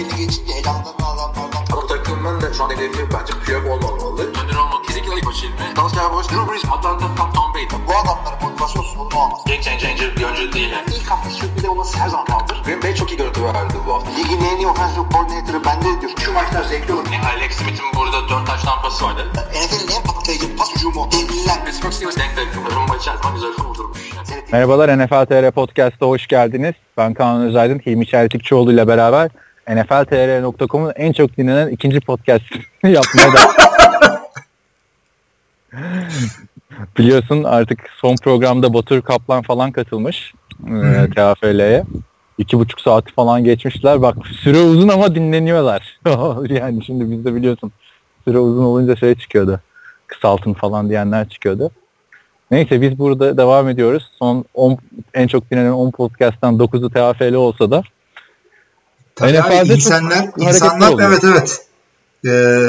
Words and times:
belli 0.00 0.16
geçince 0.16 0.52
elanlarını 0.52 1.06
alanlardan. 1.06 1.62
Ama 1.72 1.86
takımın 1.86 2.40
da 2.40 2.52
şu 2.54 2.64
an 2.64 2.70
hedefi 2.70 3.02
bence 3.14 3.32
Piyok 3.44 3.64
olmamalı. 3.66 4.22
Önder 4.22 4.56
olmak 4.56 4.84
kesinlikle 4.84 5.14
ilk 5.16 5.26
başı 5.26 5.46
ilmi. 5.46 5.76
Dalsya 5.76 6.12
Boş, 6.12 6.26
Drew 6.30 6.52
Brees, 6.52 6.64
Atlanta, 6.64 7.06
Tom, 7.16 7.32
Tom 7.32 7.54
Brady. 7.54 7.74
Bu 7.88 7.92
adamların 8.00 8.42
motivasyon 8.42 8.82
sorunu 8.82 9.16
olmaz. 9.22 9.40
Game 9.46 9.62
changer 9.62 10.16
bir 10.16 10.24
oyuncu 10.24 10.52
değil 10.52 10.70
yani. 10.70 10.86
İlk 10.96 11.10
hafta 11.10 11.30
sürpriz 11.30 11.64
olması 11.64 11.98
her 11.98 12.08
zaman 12.08 12.26
kaldır. 12.26 12.62
Green 12.64 12.82
Bay 12.82 12.94
çok 12.94 13.10
iyi 13.12 13.16
görüntü 13.16 13.44
verdi 13.44 13.74
bu 13.86 13.94
hafta. 13.94 14.10
Ligin 14.10 14.40
en 14.44 14.56
iyi 14.56 14.66
offensive 14.66 15.04
coordinator'ı 15.12 15.64
bende 15.64 16.00
diyor. 16.00 16.12
Şu 16.24 16.32
maçlar 16.32 16.62
zevkli 16.62 16.92
olur. 16.94 17.06
Yani 17.12 17.26
Alex 17.26 17.52
Smith'in 17.52 17.88
burada 17.96 18.28
4 18.28 18.46
taş 18.46 18.62
tampası 18.62 19.04
vardı. 19.04 19.26
NFL'in 19.34 19.96
en 19.96 20.02
patlayıcı 20.02 20.56
pas 20.56 20.74
hücumu. 20.76 21.08
Devliler. 21.12 21.64
Pittsburgh 21.64 21.92
Steelers 21.92 22.16
denk 22.16 22.36
denk. 22.36 22.48
Rumba 22.76 22.96
içerisinde 22.96 23.32
güzel 23.34 23.50
vurdurmuş. 23.64 24.12
Yani. 24.16 24.42
Merhabalar 24.52 24.98
NFL 24.98 25.24
TR 25.26 25.50
Podcast'a 25.50 26.06
hoş 26.06 26.26
geldiniz. 26.26 26.74
Ben 26.96 27.14
Kaan 27.14 27.42
Özaydın, 27.42 27.78
Hilmi 27.78 28.06
Çeltikçioğlu 28.06 28.72
ile 28.72 28.88
beraber 28.88 29.30
NFLTR.com'un 29.68 30.92
en 30.96 31.12
çok 31.12 31.36
dinlenen 31.36 31.68
ikinci 31.68 32.00
podcast 32.00 32.44
yapmaya 32.82 33.32
da 33.32 33.38
Biliyorsun 36.98 37.44
artık 37.44 37.90
son 38.00 38.16
programda 38.16 38.74
Batur 38.74 39.02
Kaplan 39.02 39.42
falan 39.42 39.72
katılmış 39.72 40.34
e, 40.66 41.06
TFL'ye. 41.14 41.84
İki 42.38 42.58
buçuk 42.58 42.80
saati 42.80 43.12
falan 43.12 43.44
geçmişler. 43.44 44.02
Bak 44.02 44.16
süre 44.26 44.58
uzun 44.58 44.88
ama 44.88 45.14
dinleniyorlar. 45.14 45.98
yani 46.48 46.84
şimdi 46.84 47.10
bizde 47.10 47.34
biliyorsun 47.34 47.72
süre 48.24 48.38
uzun 48.38 48.64
olunca 48.64 48.96
şey 48.96 49.14
çıkıyordu. 49.14 49.60
Kısaltın 50.06 50.52
falan 50.52 50.88
diyenler 50.88 51.28
çıkıyordu. 51.28 51.70
Neyse 52.50 52.82
biz 52.82 52.98
burada 52.98 53.36
devam 53.36 53.68
ediyoruz. 53.68 54.10
Son 54.18 54.44
10 54.54 54.78
en 55.14 55.26
çok 55.26 55.50
dinlenen 55.50 55.70
10 55.70 55.90
podcast'tan 55.90 56.54
9'u 56.54 56.90
TFL 56.90 57.34
olsa 57.34 57.70
da 57.70 57.82
Tabii 59.20 59.40
NFL'de 59.40 59.60
abi 59.60 59.68
çok 59.68 59.76
insanlar, 59.76 60.28
insanlar 60.38 60.88
oluyor. 60.88 61.08
evet 61.10 61.24
evet. 61.24 61.66
Ee, 62.26 62.60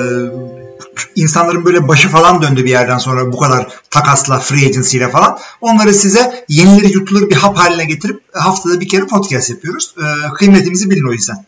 insanların 1.15 1.65
böyle 1.65 1.87
başı 1.87 2.09
falan 2.09 2.41
döndü 2.41 2.65
bir 2.65 2.69
yerden 2.69 2.97
sonra 2.97 3.33
bu 3.33 3.37
kadar 3.37 3.67
takasla, 3.89 4.39
free 4.39 4.65
agency 4.65 4.97
ile 4.97 5.09
falan. 5.09 5.37
Onları 5.61 5.93
size 5.93 6.45
yenileri 6.49 6.93
yutulur 6.93 7.29
bir 7.29 7.35
hap 7.35 7.57
haline 7.57 7.85
getirip 7.85 8.21
haftada 8.33 8.79
bir 8.79 8.87
kere 8.87 9.05
podcast 9.05 9.49
yapıyoruz. 9.49 9.95
Ee, 9.97 10.33
kıymetimizi 10.33 10.89
bilin 10.89 11.09
o 11.09 11.11
yüzden. 11.11 11.45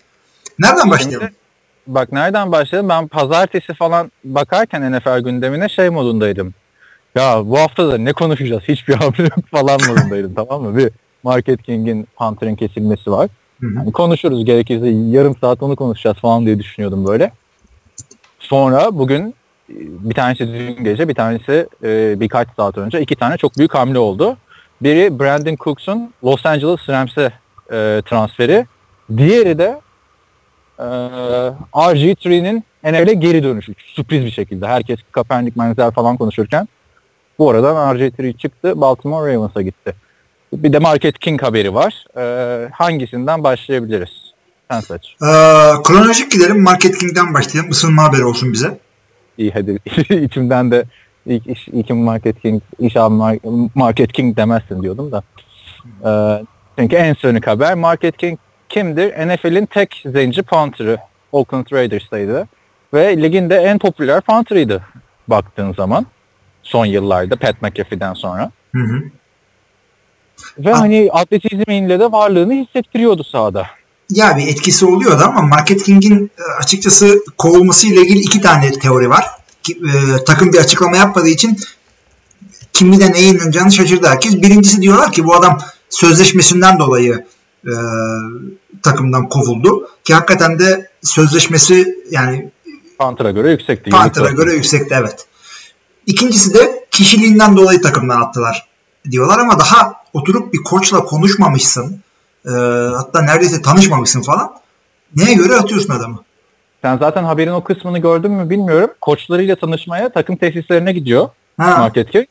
Nereden 0.60 0.90
başlayalım? 0.90 1.30
Bak 1.88 2.12
nereden 2.12 2.52
başlayalım? 2.52 2.90
Ben 2.90 3.08
pazartesi 3.08 3.74
falan 3.74 4.12
bakarken 4.24 4.92
NFL 4.92 5.20
gündemine 5.20 5.70
şey 5.70 5.90
modundaydım. 5.90 6.54
Ya 7.16 7.42
bu 7.46 7.60
hafta 7.60 7.92
da 7.92 7.98
ne 7.98 8.14
konuşacağız? 8.14 8.64
Hiçbir 8.64 8.94
haber 8.94 9.24
yok 9.24 9.48
falan 9.52 9.80
modundaydım 9.88 10.34
tamam 10.34 10.64
mı? 10.64 10.78
Bir 10.78 10.90
Market 11.24 11.64
King'in 11.64 12.08
Panther'ın 12.16 12.56
kesilmesi 12.56 13.12
var. 13.12 13.30
Yani 13.64 13.92
konuşuruz 13.92 14.46
gerekirse 14.46 14.88
yarım 14.88 15.36
saat 15.42 15.64
onu 15.64 15.76
konuşacağız 15.76 16.18
falan 16.18 16.46
diye 16.46 16.60
düşünüyordum 16.60 17.08
böyle. 17.08 17.32
Sonra 18.40 18.98
bugün 18.98 19.22
e, 19.70 19.76
bir 19.80 20.16
tanesi 20.16 20.48
dün 20.48 20.84
gece 20.84 21.08
bir 21.08 21.16
tanesi 21.16 21.68
e, 21.84 22.20
birkaç 22.20 22.48
saat 22.56 22.78
önce 22.78 23.02
iki 23.02 23.16
tane 23.16 23.38
çok 23.38 23.58
büyük 23.58 23.76
hamle 23.76 24.00
oldu. 24.00 24.38
Biri 24.82 25.20
Brandon 25.20 25.56
Cooks'un 25.56 26.14
Los 26.24 26.46
Angeles 26.46 26.90
Rams'e 26.90 27.32
e, 27.72 28.02
transferi. 28.06 28.66
Diğeri 29.18 29.58
de 29.58 29.82
e, 30.80 30.84
RG3'nin 31.74 32.64
NFL'e 32.84 33.14
geri 33.14 33.44
dönüşü. 33.44 33.74
Sürpriz 33.78 34.26
bir 34.26 34.32
şekilde. 34.32 34.68
Herkes 34.68 35.00
Kaepernick, 35.12 35.58
Manziel 35.58 35.92
falan 35.92 36.18
konuşurken 36.18 36.68
bu 37.40 37.50
aradan 37.50 37.96
RG3 37.96 38.38
çıktı. 38.38 38.82
Baltimore 38.82 39.34
Ravens'a 39.34 39.62
gitti. 39.62 39.94
Bir 40.54 40.74
de 40.74 40.80
Market 40.80 41.20
King 41.20 41.42
haberi 41.44 41.74
var. 41.74 42.06
E, 42.18 42.70
hangisinden 42.72 43.44
başlayabiliriz? 43.44 44.34
Sen 44.72 44.80
seç. 44.80 45.16
Ee, 45.22 45.26
kronolojik 45.84 46.32
gidelim. 46.32 46.62
Market 46.62 46.98
King'den 46.98 47.34
başlayalım. 47.34 47.72
Isınma 47.72 48.04
haberi 48.04 48.26
olsun 48.26 48.54
bize. 48.54 48.78
İyi 49.38 49.52
hadi 49.52 49.80
içimden 50.24 50.72
de 50.72 50.86
ilk 51.26 51.48
iş, 51.48 51.68
ilk 51.68 51.90
Market 51.90 52.42
King, 52.42 52.62
Mar- 52.80 53.70
Market 53.76 54.14
King 54.14 54.38
demezsin 54.38 54.82
diyordum 54.82 55.12
da. 55.12 55.24
Ee, 56.06 56.44
çünkü 56.80 56.96
en 56.96 57.14
sönük 57.14 57.48
haber 57.48 57.74
Market 57.74 58.18
King 58.18 58.40
kimdir? 58.70 59.28
NFL'in 59.28 59.66
tek 59.66 60.04
zenci 60.06 60.44
punter'ı 60.44 60.98
Oakland 61.32 61.66
Raiders'taydı. 61.74 62.48
Ve 62.94 63.22
ligin 63.22 63.50
de 63.50 63.56
en 63.56 63.80
popüler 63.80 64.22
punter'ıydı 64.22 64.84
baktığın 65.28 65.74
zaman. 65.74 66.06
Son 66.64 66.86
yıllarda 66.86 67.36
Pat 67.36 67.62
McAfee'den 67.62 68.14
sonra. 68.14 68.52
Hı 68.76 68.82
hı. 68.82 69.04
Ve 70.58 70.74
Ah. 70.74 70.80
hani 70.80 71.10
atletizminle 71.14 72.00
de 72.00 72.12
varlığını 72.12 72.54
hissettiriyordu 72.54 73.24
sahada. 73.24 73.68
Ya 74.10 74.38
bir 74.38 74.48
etkisi 74.48 74.86
oluyordu 74.86 75.24
ama 75.26 75.42
Market 75.42 75.84
King'in 75.84 76.32
e, 76.40 76.44
açıkçası 76.64 77.24
kovulması 77.38 77.88
ile 77.88 78.02
ilgili 78.02 78.20
iki 78.20 78.42
tane 78.42 78.72
teori 78.72 79.10
var. 79.10 79.26
E, 79.70 80.24
takım 80.26 80.54
bir 80.54 80.58
açıklama 80.58 80.98
yapmadığı 80.98 81.28
için 81.28 81.58
kimden 82.74 83.14
neye 83.14 83.28
inanacağını 83.28 83.72
şaşırdı 83.72 84.08
herkes. 84.08 84.42
Birincisi 84.42 84.82
diyorlar 84.82 85.12
ki 85.12 85.24
bu 85.26 85.36
adam 85.36 85.58
sözleşmesinden 85.90 86.80
dolayı 86.80 87.26
e, 87.66 87.74
takımdan 88.84 89.30
kovuldu. 89.30 89.88
Ki 90.04 90.14
hakikaten 90.14 90.60
de 90.60 90.90
sözleşmesi 91.02 91.98
yani 92.12 92.52
Panther'a 93.00 93.32
göre 93.32 93.52
yüksekti. 93.52 93.90
Panther'a 93.90 94.30
göre 94.32 94.54
yüksekti 94.54 94.96
evet. 95.00 95.26
İkincisi 96.06 96.54
de 96.54 96.86
kişiliğinden 96.92 97.58
dolayı 97.58 97.82
takımdan 97.82 98.22
attılar 98.22 98.68
diyorlar 99.12 99.40
ama 99.40 99.60
daha 99.60 99.94
oturup 100.14 100.54
bir 100.54 100.64
koçla 100.64 101.06
konuşmamışsın. 101.06 102.02
e, 102.46 102.52
hatta 102.96 103.22
neredeyse 103.22 103.62
tanışmamışsın 103.62 104.22
falan. 104.22 104.54
Neye 105.16 105.34
göre 105.34 105.56
atıyorsun 105.56 105.94
adamı? 105.94 106.20
Sen 106.82 106.98
zaten 106.98 107.24
haberin 107.24 107.52
o 107.52 107.64
kısmını 107.64 108.00
gördün 108.00 108.32
mü 108.32 108.50
bilmiyorum. 108.50 108.90
Koçlarıyla 109.02 109.56
tanışmaya 109.56 110.10
takım 110.10 110.36
tesislerine 110.36 110.94
gidiyor. 110.94 111.30
Ha, 111.58 111.78
Market 111.78 112.12
King. 112.12 112.26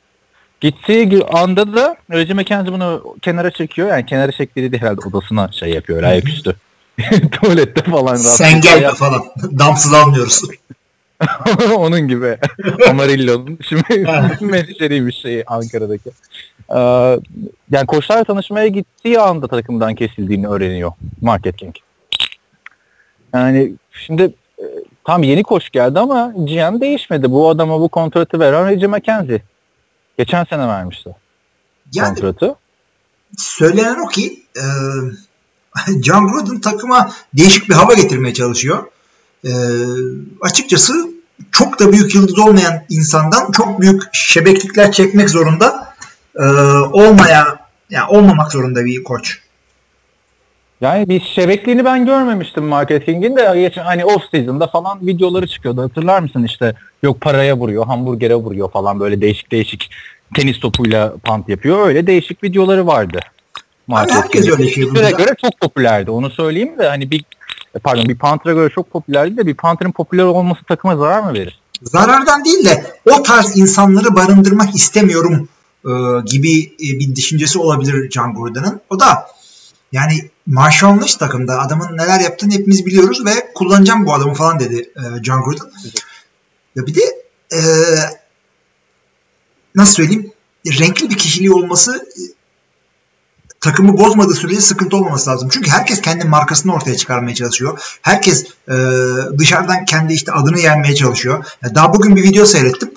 Gittiği 0.61 1.25
anda 1.33 1.77
da 1.77 1.97
Reggie 2.11 2.35
McKenzie 2.35 2.73
bunu 2.73 3.17
kenara 3.23 3.51
çekiyor. 3.51 3.89
Yani 3.89 4.07
kenara 4.07 4.33
çektiği 4.33 4.73
değil 4.73 4.83
herhalde 4.83 5.01
odasına 5.09 5.53
şey 5.53 5.71
yapıyor 5.71 6.03
ayaküstü. 6.03 6.57
Tuvalette 7.33 7.83
falan. 7.91 8.17
sen 8.17 8.61
gel 8.61 8.95
falan. 8.95 9.23
Damsız 9.59 9.95
almıyoruz. 9.95 10.43
Onun 11.77 12.09
gibi. 12.09 12.39
Amarillo'nun 12.91 13.59
şimdi 13.69 13.83
menajeriymiş 14.41 15.17
şeyi 15.17 15.45
Ankara'daki. 15.47 16.11
Ee, 16.71 16.79
yani 17.71 17.87
koçlarla 17.87 18.25
tanışmaya 18.25 18.69
gittiği 18.69 19.21
anda 19.21 19.49
takımdan 19.49 19.95
kesildiğini 19.95 20.49
öğreniyor 20.49 20.93
Market 21.21 21.57
King. 21.57 21.75
Yani 23.35 23.73
şimdi 23.93 24.23
e, 24.59 24.65
tam 25.05 25.23
yeni 25.23 25.43
koç 25.43 25.71
geldi 25.71 25.99
ama 25.99 26.33
GM 26.37 26.81
değişmedi. 26.81 27.31
Bu 27.31 27.49
adama 27.49 27.81
bu 27.81 27.89
kontratı 27.89 28.41
veren 28.41 28.69
Reggie 28.69 28.89
McKenzie. 28.89 29.43
Geçen 30.19 30.45
sene 30.45 30.69
vermişti 30.69 31.11
Yani 31.93 32.09
kontratı. 32.09 32.55
söylenen 33.39 34.07
o 34.07 34.09
ki 34.09 34.43
e, 34.57 34.65
John 36.03 36.29
Gruden 36.29 36.61
takıma 36.61 37.11
değişik 37.35 37.69
bir 37.69 37.75
hava 37.75 37.95
getirmeye 37.95 38.35
çalışıyor. 38.35 38.85
E, 39.45 39.51
açıkçası 40.41 40.93
çok 41.53 41.81
da 41.81 41.93
büyük 41.93 42.15
yıldız 42.15 42.39
olmayan 42.39 42.83
insandan 42.89 43.53
çok 43.53 43.81
büyük 43.81 44.03
şebeklikler 44.13 44.93
çekmek 44.93 45.31
zorunda 45.31 45.95
e, 46.37 46.45
olmaya 46.93 47.59
yani 47.91 48.09
olmamak 48.09 48.53
zorunda 48.53 48.85
bir 48.85 49.05
koç. 49.05 49.39
Yani 50.81 51.09
bir 51.09 51.21
şebekliğini 51.21 51.85
ben 51.85 52.07
görmemiştim 52.07 52.65
marketingin 52.65 53.37
de 53.37 53.61
geçen 53.61 53.83
hani 53.83 54.05
off 54.05 54.23
season'da 54.31 54.67
falan 54.67 55.07
videoları 55.07 55.47
çıkıyordu. 55.47 55.83
Hatırlar 55.83 56.21
mısın 56.21 56.45
işte 56.45 56.75
yok 57.03 57.21
paraya 57.21 57.57
vuruyor, 57.57 57.87
hamburgere 57.87 58.35
vuruyor 58.35 58.71
falan 58.71 59.01
böyle 59.01 59.21
değişik 59.21 59.53
değişik 59.53 59.91
tenis 60.35 60.61
topuyla 60.61 61.15
pant 61.25 61.49
yapıyor. 61.49 61.87
Öyle 61.87 62.07
değişik 62.07 62.45
videoları 62.45 62.87
vardı. 62.87 63.21
Hani 63.91 64.13
herkes 64.13 64.49
öyle 64.49 64.71
şey 64.71 64.85
göre 64.85 65.35
çok 65.41 65.61
popülerdi. 65.61 66.11
Onu 66.11 66.31
söyleyeyim 66.31 66.79
de 66.79 66.89
hani 66.89 67.11
bir 67.11 67.25
pardon 67.79 68.09
bir 68.09 68.19
Panther'a 68.19 68.55
göre 68.55 68.73
çok 68.75 68.91
popülerdi 68.91 69.37
de 69.37 69.47
bir 69.47 69.55
Panther'ın 69.55 69.93
popüler 69.93 70.25
olması 70.25 70.65
takıma 70.65 70.97
zarar 70.97 71.21
mı 71.21 71.35
verir? 71.35 71.61
Zarardan 71.83 72.45
değil 72.45 72.65
de 72.65 72.87
o 73.11 73.23
tarz 73.23 73.57
insanları 73.57 74.15
barındırmak 74.15 74.75
istemiyorum 74.75 75.49
e, 75.85 75.91
gibi 76.25 76.63
e, 76.63 76.99
bir 76.99 77.17
düşüncesi 77.17 77.59
olabilir 77.59 78.11
John 78.11 78.35
Gruden'ın. 78.35 78.81
O 78.91 79.01
da 79.01 79.27
yani 79.93 80.31
Lynch 80.49 81.19
takımda 81.19 81.61
adamın 81.61 81.97
neler 81.97 82.21
yaptığını 82.21 82.53
hepimiz 82.53 82.87
biliyoruz 82.87 83.27
ve 83.27 83.53
kullanacağım 83.55 84.07
bu 84.07 84.15
adamı 84.15 84.35
falan 84.35 84.61
dedi 84.61 84.91
e, 84.97 85.23
John 85.23 85.43
Gruden. 85.45 85.71
Ya 86.77 86.87
bir 86.87 86.95
de 86.95 87.01
e, 87.53 87.61
nasıl 89.75 89.95
söyleyeyim 89.95 90.33
renkli 90.67 91.11
bir 91.11 91.19
kişiliği 91.19 91.53
olması 91.53 91.97
e, 91.97 92.23
takımı 93.63 93.99
bozmadığı 93.99 94.35
sürece 94.35 94.61
sıkıntı 94.61 94.97
olmaması 94.97 95.31
lazım. 95.31 95.49
Çünkü 95.53 95.71
herkes 95.71 96.01
kendi 96.01 96.25
markasını 96.25 96.75
ortaya 96.75 96.97
çıkarmaya 96.97 97.35
çalışıyor. 97.35 97.99
Herkes 98.03 98.47
e, 98.69 98.75
dışarıdan 99.39 99.85
kendi 99.85 100.13
işte 100.13 100.33
adını 100.33 100.61
yenmeye 100.61 100.95
çalışıyor. 100.95 101.45
Daha 101.75 101.95
bugün 101.95 102.17
bir 102.17 102.23
video 102.23 102.45
seyrettim. 102.45 102.91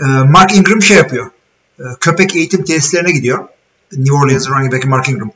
E, 0.00 0.04
Mark 0.04 0.56
Ingram 0.56 0.82
şey 0.82 0.96
yapıyor. 0.96 1.30
E, 1.78 1.84
köpek 2.00 2.36
eğitim 2.36 2.64
tesislerine 2.64 3.12
gidiyor. 3.12 3.48
New 3.92 4.14
Orleans 4.14 4.48
running 4.48 4.72
back 4.72 4.84
Mark 4.84 5.08
Ingram. 5.08 5.30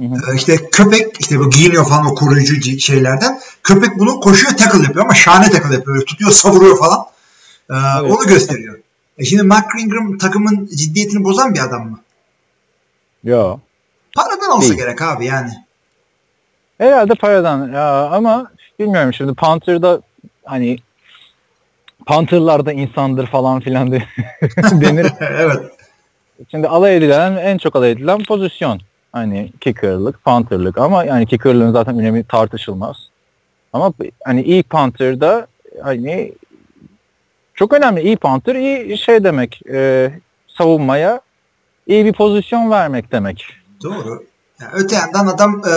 Hı 0.00 0.04
hı. 0.04 0.32
Ee, 0.32 0.36
işte 0.36 0.70
köpek 0.72 1.20
işte 1.20 1.38
bu 1.38 1.50
giyiniyor 1.50 1.84
falan 1.88 2.06
o 2.06 2.14
koruyucu 2.14 2.80
şeylerden. 2.80 3.40
Köpek 3.62 3.98
bunu 3.98 4.20
koşuyor 4.20 4.56
tackle 4.56 4.82
yapıyor 4.82 5.04
ama 5.04 5.14
şahane 5.14 5.50
tackle 5.50 5.74
yapıyor. 5.74 6.00
Tutuyor 6.00 6.30
savuruyor 6.30 6.78
falan. 6.78 7.04
Ee, 7.70 7.74
Evet. 8.00 8.12
Onu 8.12 8.26
gösteriyor. 8.26 8.78
E 9.18 9.24
şimdi 9.24 9.42
Mark 9.42 9.80
Ingram 9.80 10.18
takımın 10.18 10.68
ciddiyetini 10.76 11.24
bozan 11.24 11.54
bir 11.54 11.60
adam 11.60 11.90
mı? 11.90 12.00
Yo. 13.24 13.58
Paradan 14.16 14.50
olsa 14.56 14.68
Değil. 14.68 14.80
gerek 14.80 15.02
abi 15.02 15.24
yani. 15.26 15.50
Herhalde 16.78 17.14
paradan 17.14 17.72
ya 17.72 18.06
ama 18.08 18.50
bilmiyorum 18.78 19.12
şimdi 19.12 19.34
Panther'da 19.34 20.00
hani 20.44 20.78
Panther'lar 22.06 22.66
da 22.66 22.72
insandır 22.72 23.26
falan 23.26 23.60
filan 23.60 23.92
de- 23.92 24.02
denir. 24.80 25.12
evet. 25.20 25.62
Şimdi 26.50 26.68
alay 26.68 26.96
edilen 26.96 27.36
en 27.36 27.58
çok 27.58 27.76
alay 27.76 27.90
edilen 27.90 28.24
pozisyon. 28.24 28.80
Hani 29.12 29.52
kicker'lık, 29.60 30.24
punter'lık 30.24 30.78
ama 30.78 31.04
yani 31.04 31.26
kicker'lığın 31.26 31.72
zaten 31.72 31.98
önemi 31.98 32.24
tartışılmaz. 32.24 32.96
Ama 33.72 33.92
hani 34.24 34.42
iyi 34.42 34.62
punter'da 34.62 35.46
hani 35.82 36.32
çok 37.54 37.72
önemli. 37.72 38.02
İyi 38.02 38.16
punter 38.16 38.54
iyi 38.54 38.98
şey 38.98 39.24
demek. 39.24 39.60
e, 39.72 40.10
savunmaya 40.48 41.20
iyi 41.88 42.04
bir 42.04 42.12
pozisyon 42.12 42.70
vermek 42.70 43.12
demek. 43.12 43.44
Doğru. 43.82 44.24
Yani 44.60 44.70
öte 44.74 44.96
yandan 44.96 45.26
adam 45.26 45.62
e, 45.70 45.74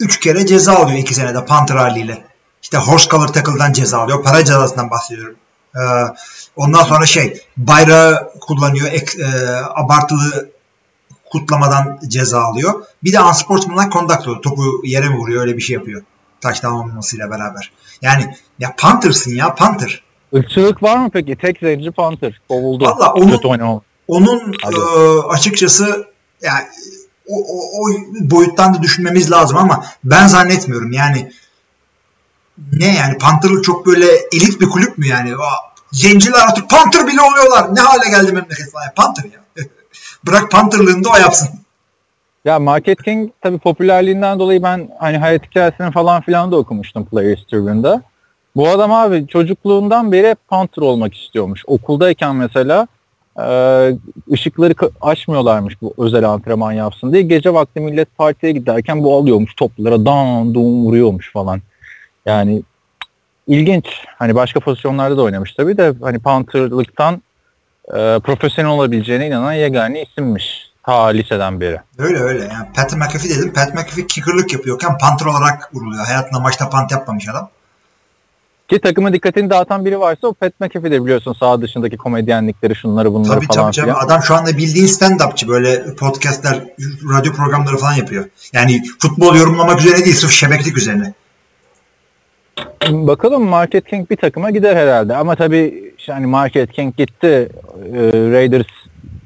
üç 0.00 0.20
kere 0.20 0.46
ceza 0.46 0.72
alıyor 0.74 0.98
iki 0.98 1.14
senede 1.14 1.44
Panther 1.44 1.76
haliyle. 1.76 2.24
İşte 2.62 2.78
horse 2.78 3.08
collar 3.10 3.32
tackle'dan 3.32 3.72
ceza 3.72 3.98
alıyor. 3.98 4.22
Para 4.24 4.44
cezasından 4.44 4.90
bahsediyorum. 4.90 5.36
E, 5.76 5.80
ondan 6.56 6.82
sonra 6.82 7.06
şey 7.06 7.40
bayrağı 7.56 8.32
kullanıyor. 8.40 8.86
Ek, 8.92 9.22
e, 9.22 9.26
abartılı 9.74 10.50
kutlamadan 11.30 11.98
ceza 12.08 12.40
alıyor. 12.40 12.84
Bir 13.04 13.12
de 13.12 13.20
unsportsmanlike 13.20 13.90
conduct 13.90 14.28
oluyor. 14.28 14.42
Topu 14.42 14.62
yere 14.84 15.08
mi 15.08 15.16
vuruyor 15.16 15.42
öyle 15.42 15.56
bir 15.56 15.62
şey 15.62 15.74
yapıyor. 15.74 16.02
Touchdown 16.40 16.74
olmamasıyla 16.74 17.30
beraber. 17.30 17.72
Yani 18.02 18.36
ya 18.58 18.74
Panther'sın 18.78 19.34
ya 19.34 19.54
Panther. 19.54 20.02
Irkçılık 20.32 20.82
var 20.82 20.96
mı 20.96 21.10
peki? 21.12 21.36
Tek 21.36 21.58
zenci 21.58 21.90
Panther 21.90 22.40
kovuldu. 22.48 22.84
Valla 22.84 23.12
onu- 23.12 23.30
Kötü 23.30 23.48
oynamam. 23.48 23.80
Onun 24.08 24.54
Hadi. 24.62 24.76
e, 24.76 25.20
açıkçası 25.28 26.06
yani 26.42 26.64
o, 27.28 27.34
o, 27.34 27.80
o 27.80 27.88
boyuttan 28.30 28.74
da 28.74 28.82
düşünmemiz 28.82 29.30
lazım 29.30 29.56
ama 29.56 29.84
ben 30.04 30.26
zannetmiyorum 30.26 30.92
yani 30.92 31.32
ne 32.72 32.96
yani 32.96 33.18
Panther'lık 33.18 33.64
çok 33.64 33.86
böyle 33.86 34.06
elit 34.32 34.60
bir 34.60 34.68
kulüp 34.68 34.98
mü 34.98 35.06
yani? 35.06 35.32
Zenciler 35.92 36.38
artık 36.48 36.70
Panther 36.70 37.06
bile 37.06 37.20
oluyorlar. 37.20 37.74
Ne 37.74 37.80
hale 37.80 38.10
geldi 38.10 38.32
memleket 38.32 38.72
falan. 38.72 38.86
Panther 38.96 39.24
ya. 39.24 39.40
Bırak 40.26 40.50
Panther'lığını 40.50 41.04
da 41.04 41.08
o 41.10 41.16
yapsın. 41.16 41.48
Ya 42.44 42.58
Market 42.58 43.02
King 43.02 43.30
tabii 43.40 43.58
popülerliğinden 43.58 44.38
dolayı 44.38 44.62
ben 44.62 44.90
hani 44.98 45.18
hayat 45.18 45.46
hikayesini 45.46 45.92
falan 45.92 46.22
filan 46.22 46.52
da 46.52 46.56
okumuştum 46.56 47.06
Players 47.06 47.44
Tribune'da. 47.50 48.02
Bu 48.56 48.68
adam 48.68 48.92
abi 48.92 49.26
çocukluğundan 49.28 50.12
beri 50.12 50.28
hep 50.28 50.48
Panther 50.48 50.82
olmak 50.82 51.14
istiyormuş. 51.14 51.62
Okuldayken 51.66 52.36
mesela 52.36 52.88
ışıkları 54.32 54.72
ka- 54.72 54.90
açmıyorlarmış 55.00 55.82
bu 55.82 55.94
özel 55.98 56.24
antrenman 56.24 56.72
yapsın 56.72 57.12
diye. 57.12 57.22
Gece 57.22 57.54
vakti 57.54 57.80
millet 57.80 58.16
partiye 58.18 58.52
giderken 58.52 59.04
bu 59.04 59.16
alıyormuş 59.16 59.54
toplara 59.54 60.04
dan 60.04 60.54
dum 60.54 60.84
vuruyormuş 60.84 61.32
falan. 61.32 61.62
Yani 62.26 62.62
ilginç. 63.46 63.86
Hani 64.18 64.34
başka 64.34 64.60
pozisyonlarda 64.60 65.16
da 65.16 65.22
oynamış 65.22 65.52
tabii 65.54 65.76
de 65.76 65.92
hani 66.02 66.18
Panther'lıktan 66.18 67.22
e, 67.88 68.18
profesyonel 68.24 68.70
olabileceğine 68.70 69.26
inanan 69.26 69.52
yegane 69.52 70.02
isimmiş. 70.02 70.66
Ta 70.86 71.06
liseden 71.06 71.60
beri. 71.60 71.80
Öyle 71.98 72.18
öyle. 72.18 72.40
Yani 72.40 72.66
Pat 72.76 72.96
McAfee 72.96 73.30
dedim. 73.30 73.52
Pat 73.52 73.74
McAfee 73.74 74.06
kicker'lık 74.06 74.52
yapıyorken 74.52 74.98
Panther 74.98 75.26
olarak 75.26 75.74
vuruluyor. 75.74 76.06
Hayatında 76.06 76.40
maçta 76.40 76.70
pant 76.70 76.92
yapmamış 76.92 77.28
adam. 77.28 77.48
Ki 78.68 78.78
takımın 78.80 79.12
dikkatini 79.12 79.50
dağıtan 79.50 79.84
biri 79.84 80.00
varsa 80.00 80.26
o 80.26 80.32
Pat 80.34 80.60
McAfee'dir 80.60 81.04
biliyorsun 81.04 81.36
sağ 81.40 81.62
dışındaki 81.62 81.96
komedyenlikleri 81.96 82.76
şunları 82.76 83.12
bunları 83.12 83.34
Tabii 83.34 83.46
falan 83.46 83.64
tabii 83.64 83.74
canım. 83.76 83.90
filan. 83.94 84.06
Adam 84.06 84.22
şu 84.22 84.34
anda 84.34 84.56
bildiğin 84.56 84.86
stand-upçı 84.86 85.48
böyle 85.48 85.94
podcastler, 85.94 86.60
radyo 87.14 87.32
programları 87.32 87.76
falan 87.76 87.94
yapıyor. 87.94 88.24
Yani 88.52 88.82
futbol 88.98 89.36
yorumlamak 89.36 89.80
üzerine 89.80 90.04
değil 90.04 90.16
sırf 90.16 90.30
şebeklik 90.30 90.78
üzerine. 90.78 91.12
Bakalım 92.90 93.42
Market 93.44 93.88
King 93.90 94.10
bir 94.10 94.16
takıma 94.16 94.50
gider 94.50 94.76
herhalde 94.76 95.16
ama 95.16 95.36
tabii 95.36 95.92
yani 96.06 96.26
Market 96.26 96.72
King 96.72 96.96
gitti 96.96 97.26
e, 97.94 97.98
Raiders 98.12 98.66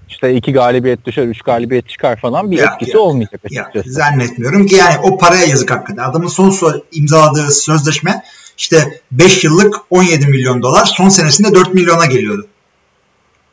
işte 0.08 0.34
iki 0.34 0.52
galibiyet 0.52 1.04
düşer, 1.04 1.26
üç 1.26 1.42
galibiyet 1.42 1.88
çıkar 1.88 2.16
falan 2.20 2.50
bir 2.50 2.58
Ya, 2.58 2.64
etkisi 2.72 2.90
ya. 2.96 2.98
olmayacak 3.02 3.40
Ya, 3.50 3.62
açıkçası. 3.62 3.90
zannetmiyorum 3.90 4.66
ki 4.66 4.74
yani 4.74 4.98
o 5.02 5.18
paraya 5.18 5.44
yazık 5.46 5.70
hakikaten. 5.70 6.02
Adamın 6.02 6.28
son 6.28 6.50
so- 6.50 6.82
imzaladığı 6.92 7.50
sözleşme 7.50 8.22
işte 8.60 9.00
5 9.12 9.44
yıllık 9.44 9.74
17 9.90 10.26
milyon 10.26 10.62
dolar 10.62 10.84
son 10.84 11.08
senesinde 11.08 11.54
4 11.54 11.74
milyona 11.74 12.06
geliyordu. 12.06 12.46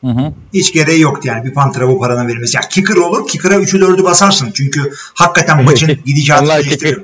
Hı 0.01 0.07
hı. 0.07 0.33
Hiç 0.53 0.73
gereği 0.73 1.01
yoktu 1.01 1.27
yani 1.27 1.45
bir 1.45 1.53
Panther'a 1.53 1.87
bu 1.87 1.99
paranın 1.99 2.27
verilmesi. 2.27 2.57
Ya 2.57 2.61
kicker 2.61 2.95
olur, 2.95 3.27
kicker'a 3.27 3.53
3'ü 3.53 3.79
4'ü 3.79 4.03
basarsın. 4.03 4.51
Çünkü 4.53 4.93
hakikaten 5.13 5.63
maçın 5.63 5.87
Onlar 6.41 6.63
değiştiriyor. 6.63 7.01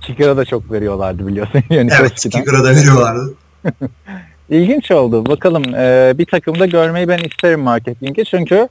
Kicker'a 0.00 0.36
da 0.36 0.44
çok 0.44 0.72
veriyorlardı 0.72 1.26
biliyorsun. 1.26 1.62
Yani 1.70 1.90
Evet, 2.00 2.14
kicker'a 2.14 2.64
da 2.64 2.70
veriyorlardı. 2.70 3.34
İlginç 4.50 4.90
oldu. 4.90 5.26
Bakalım 5.26 5.74
e, 5.74 6.14
bir 6.18 6.26
takımda 6.26 6.66
görmeyi 6.66 7.08
ben 7.08 7.18
isterim 7.18 7.60
marketingi 7.60 8.24
çünkü 8.24 8.68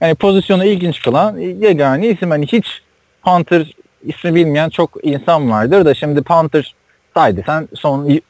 yani 0.00 0.14
pozisyonu 0.14 0.64
ilginç 0.64 1.02
kılan 1.02 1.36
yegane 1.38 2.08
isim. 2.08 2.30
Hani 2.30 2.46
hiç 2.46 2.66
Panther 3.22 3.74
ismi 4.04 4.34
bilmeyen 4.34 4.68
çok 4.68 4.90
insan 5.02 5.50
vardır 5.50 5.84
da 5.84 5.94
şimdi 5.94 6.22
Panther 6.22 6.74
saydı 7.14 7.42
sen 7.46 7.68
son 7.74 8.20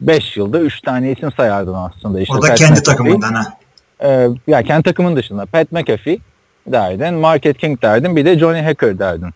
5 0.00 0.36
yılda 0.36 0.60
3 0.60 0.80
tane 0.80 1.12
isim 1.12 1.32
sayardın 1.32 1.74
aslında. 1.74 2.20
İşte 2.20 2.34
O 2.34 2.42
da 2.42 2.48
Pat 2.48 2.58
kendi 2.58 2.72
McAfee, 2.72 2.82
takımından 2.96 3.34
ha. 3.34 3.52
E, 4.00 4.28
ya 4.46 4.62
kendi 4.62 4.82
takımın 4.82 5.16
dışında 5.16 5.46
Pat 5.46 5.72
McAfee 5.72 6.18
derdin, 6.66 7.14
Market 7.14 7.58
King 7.58 7.82
derdin 7.82 8.16
bir 8.16 8.24
de 8.24 8.38
Johnny 8.38 8.62
Hacker 8.62 8.98
derdin. 8.98 9.30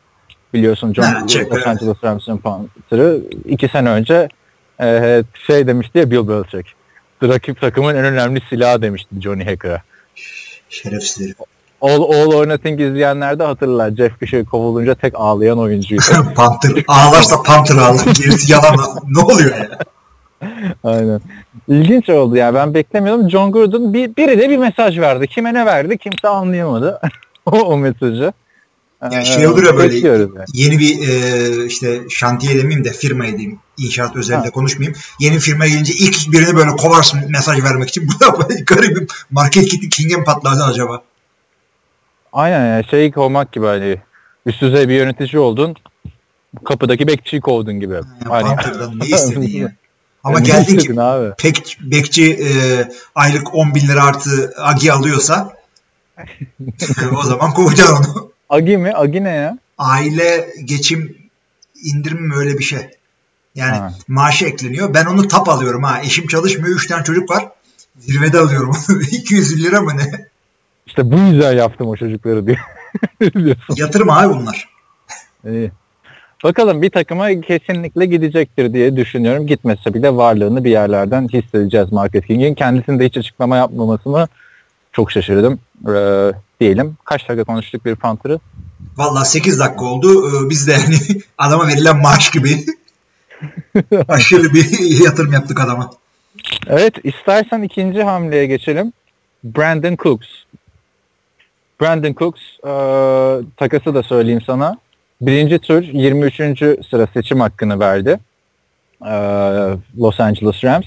Biliyorsun 0.54 0.94
John 0.94 1.02
Ha, 1.02 1.26
çok, 1.26 1.42
Los 1.42 1.56
evet. 1.56 1.66
Angeles 1.66 2.04
Rams'ın 2.04 2.36
Panther'ı 2.36 3.20
iki 3.44 3.68
sene 3.68 3.90
önce 3.90 4.28
e, 4.80 5.22
şey 5.46 5.66
demişti 5.66 5.98
ya 5.98 6.10
Bill 6.10 6.28
Belichick. 6.28 6.74
Rakip 7.22 7.60
takımın 7.60 7.94
en 7.94 8.04
önemli 8.04 8.40
silahı 8.50 8.82
demişti 8.82 9.20
Johnny 9.20 9.44
Hacker'a. 9.44 9.82
Şerefsiz 10.68 11.26
herif. 11.26 11.36
All, 11.80 12.02
All 12.02 12.32
or 12.34 12.48
Nothing 12.48 12.80
izleyenler 12.80 13.38
de 13.38 13.44
hatırlar. 13.44 13.90
Jeff 13.96 14.18
Fisher 14.18 14.44
kovulunca 14.44 14.94
tek 14.94 15.12
ağlayan 15.16 15.58
oyuncuydu. 15.58 16.02
Panther. 16.36 16.84
Ağlarsa 16.88 17.42
Panther 17.42 17.76
ağlar. 17.76 18.04
Gerisi 18.04 18.52
yalan. 18.52 18.76
ne 19.08 19.20
oluyor 19.22 19.54
ya? 19.56 19.68
Aynen. 20.84 21.20
İlginç 21.68 22.08
oldu 22.08 22.36
yani 22.36 22.54
ben 22.54 22.74
beklemiyordum. 22.74 23.30
John 23.30 23.52
Gruden 23.52 23.92
bir, 23.94 24.16
biri 24.16 24.38
de 24.38 24.50
bir 24.50 24.56
mesaj 24.56 24.98
verdi. 24.98 25.26
Kime 25.26 25.54
ne 25.54 25.66
verdi 25.66 25.98
kimse 25.98 26.28
anlayamadı 26.28 27.00
o, 27.46 27.50
o 27.60 27.76
mesajı. 27.78 28.32
Ya 29.12 29.20
Ee, 29.20 29.24
şey 29.24 29.46
olur 29.46 29.66
ya 29.66 29.76
böyle 29.76 30.08
yani. 30.08 30.28
yeni 30.54 30.78
bir 30.78 31.08
e, 31.08 31.66
işte 31.66 32.00
şantiye 32.10 32.58
demeyeyim 32.58 32.84
de 32.84 32.92
firma 32.92 33.26
edeyim. 33.26 33.58
İnşaat 33.78 34.16
özelinde 34.16 34.44
Ha. 34.44 34.50
konuşmayayım. 34.50 34.98
Yeni 35.20 35.38
firma 35.38 35.66
gelince 35.66 35.92
ilk 35.92 36.32
birini 36.32 36.56
böyle 36.56 36.70
kovarsın 36.70 37.20
mesaj 37.28 37.62
vermek 37.64 37.88
için. 37.88 38.08
Bu 38.16 38.20
da 38.24 38.38
böyle 38.48 38.60
garibim. 38.60 39.06
Market 39.30 39.70
gitti 39.70 39.88
King'e 39.88 40.16
mi 40.16 40.24
patladı 40.24 40.62
acaba? 40.64 41.02
Aynen 42.32 42.66
yani 42.66 42.84
şey 42.90 43.12
kovmak 43.12 43.52
gibi 43.52 43.66
hani 43.66 43.96
üst 44.46 44.62
düzey 44.62 44.88
bir 44.88 44.94
yönetici 44.94 45.38
oldun 45.40 45.76
kapıdaki 46.64 47.06
bekçiyi 47.06 47.40
kovdun 47.42 47.80
gibi. 47.80 47.94
Ya, 47.94 48.02
Hani, 48.28 48.56
ne 48.94 49.06
istedin 49.06 49.58
ya? 49.58 49.72
Ama 50.24 50.38
ne 50.38 50.46
geldin 50.46 50.78
ki 50.78 51.00
abi. 51.00 51.34
pek, 51.38 51.78
bekçi 51.80 52.32
e, 52.32 52.48
aylık 53.14 53.54
10 53.54 53.74
bin 53.74 53.88
lira 53.88 54.04
artı 54.04 54.52
agi 54.58 54.92
alıyorsa 54.92 55.56
o 57.18 57.22
zaman 57.22 57.54
kovacaksın 57.54 57.94
onu. 57.96 58.32
Agi 58.48 58.76
mi? 58.76 58.92
Agi 58.94 59.24
ne 59.24 59.30
ya? 59.30 59.58
Aile 59.78 60.48
geçim 60.64 61.16
indirim 61.84 62.22
mi 62.28 62.34
öyle 62.34 62.58
bir 62.58 62.64
şey. 62.64 62.90
Yani 63.54 63.76
Ha. 63.76 63.92
maaşı 64.08 64.44
ekleniyor. 64.44 64.94
Ben 64.94 65.04
onu 65.04 65.28
tap 65.28 65.48
alıyorum 65.48 65.82
ha. 65.82 66.00
Eşim 66.02 66.26
çalışmıyor. 66.26 66.76
3 66.76 66.86
tane 66.86 67.04
çocuk 67.04 67.30
var. 67.30 67.48
Zirvede 67.98 68.38
alıyorum 68.38 68.70
onu. 68.88 69.02
200 69.10 69.64
lira 69.64 69.80
mı 69.80 69.96
ne? 69.96 70.29
İşte 70.90 71.12
bu 71.12 71.16
yüzden 71.18 71.52
yaptım 71.52 71.88
o 71.88 71.96
çocukları 71.96 72.46
diyorsun. 72.46 72.64
Yatırım 73.76 74.10
abi 74.10 74.34
bunlar. 74.34 74.68
İyi. 75.46 75.70
Bakalım 76.44 76.82
bir 76.82 76.90
takıma 76.90 77.40
kesinlikle 77.40 78.06
gidecektir 78.06 78.72
diye 78.72 78.96
düşünüyorum. 78.96 79.46
Gitmese 79.46 79.94
bile 79.94 80.16
varlığını 80.16 80.64
bir 80.64 80.70
yerlerden 80.70 81.28
hissedeceğiz 81.28 81.92
marketingin. 81.92 82.54
Kendisinde 82.54 83.04
hiç 83.06 83.16
açıklama 83.16 83.56
yapmamasını 83.56 84.28
çok 84.92 85.12
şaşırdım. 85.12 85.58
Ee, 85.88 86.32
diyelim. 86.60 86.96
Kaç 87.04 87.28
dakika 87.28 87.44
konuştuk 87.44 87.84
bir 87.84 87.96
Panther'ı? 87.96 88.40
Vallahi 88.96 89.28
8 89.28 89.60
dakika 89.60 89.84
oldu. 89.84 90.28
Ee, 90.28 90.50
Biz 90.50 90.68
de 90.68 90.72
yani 90.72 90.96
adama 91.38 91.68
verilen 91.68 92.00
maaş 92.00 92.30
gibi 92.30 92.50
aşırı 94.08 94.54
bir 94.54 95.00
yatırım 95.04 95.32
yaptık 95.32 95.60
adama. 95.60 95.90
Evet 96.66 96.94
istersen 97.04 97.62
ikinci 97.62 98.02
hamleye 98.02 98.46
geçelim. 98.46 98.92
Brandon 99.44 99.96
Cooks. 99.96 100.28
Brandon 101.80 102.14
Cooks 102.14 102.40
e, 102.64 102.72
takası 103.56 103.94
da 103.94 104.02
söyleyeyim 104.02 104.42
sana. 104.46 104.78
Birinci 105.20 105.58
tur 105.58 105.82
23. 105.82 106.36
sıra 106.90 107.06
seçim 107.14 107.40
hakkını 107.40 107.80
verdi. 107.80 108.18
E, 109.06 109.12
Los 109.98 110.20
Angeles 110.20 110.64
Rams. 110.64 110.86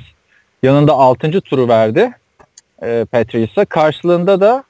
Yanında 0.64 0.94
6. 0.94 1.42
turu 1.42 1.68
verdi 1.68 2.12
e, 2.84 3.06
Patriots'a. 3.12 3.66
Karşılığında 3.66 4.42
da 4.42 4.64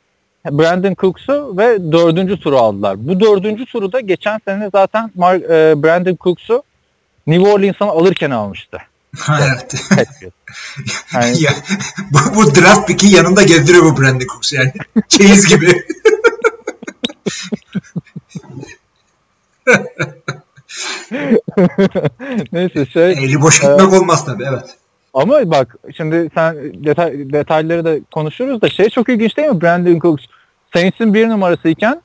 Brandon 0.51 0.95
Cooks'u 0.97 1.57
ve 1.57 1.91
4. 1.91 2.41
turu 2.41 2.57
aldılar. 2.57 3.07
Bu 3.07 3.19
4. 3.19 3.67
turu 3.71 3.91
da 3.91 3.99
geçen 3.99 4.39
sene 4.45 4.69
zaten 4.71 5.11
Mar- 5.17 5.71
e, 5.71 5.83
Brandon 5.83 6.17
Cooks'u 6.21 6.63
New 7.27 7.51
Orleans'tan 7.51 7.87
alırken 7.87 8.31
almıştı. 8.31 8.77
Evet. 9.29 9.75
Yani 11.13 11.41
ya, 11.41 11.51
bu, 12.11 12.35
bu 12.35 12.55
draft 12.55 12.87
pick'i 12.87 13.07
yanında 13.07 13.43
gezdiriyor 13.43 13.83
bu 13.83 14.01
Brandon 14.01 14.27
Cooks 14.27 14.53
yani. 14.53 14.71
Çeyiz 15.07 15.45
gibi. 15.45 15.83
neyse 22.51 22.85
şey 22.85 23.11
Eli 23.11 23.41
boş 23.41 23.59
gitmek 23.59 23.93
olmaz 23.93 24.25
tabii 24.25 24.43
evet. 24.49 24.77
Ama 25.13 25.51
bak 25.51 25.75
şimdi 25.97 26.29
sen 26.35 26.55
detay, 26.85 27.33
detayları 27.33 27.85
da 27.85 27.95
konuşuruz 28.13 28.61
da 28.61 28.69
şey 28.69 28.89
çok 28.89 29.09
ilginç 29.09 29.37
değil 29.37 29.49
mi? 29.49 29.61
Brandon 29.61 29.99
Cooks 29.99 30.25
Saints'in 30.73 31.13
bir 31.13 31.29
numarası 31.29 31.67
iken 31.67 32.01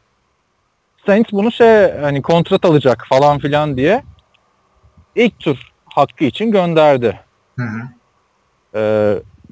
Saints 1.07 1.33
bunu 1.33 1.53
şey 1.53 1.93
hani 2.01 2.23
kontrat 2.23 2.65
alacak 2.65 3.07
falan 3.09 3.39
filan 3.39 3.77
diye 3.77 4.03
ilk 5.15 5.39
tur 5.41 5.73
hakkı 5.99 6.25
için 6.25 6.51
gönderdi 6.51 7.21
Hı 7.59 7.63
hı. 7.63 7.89
e, 8.79 8.83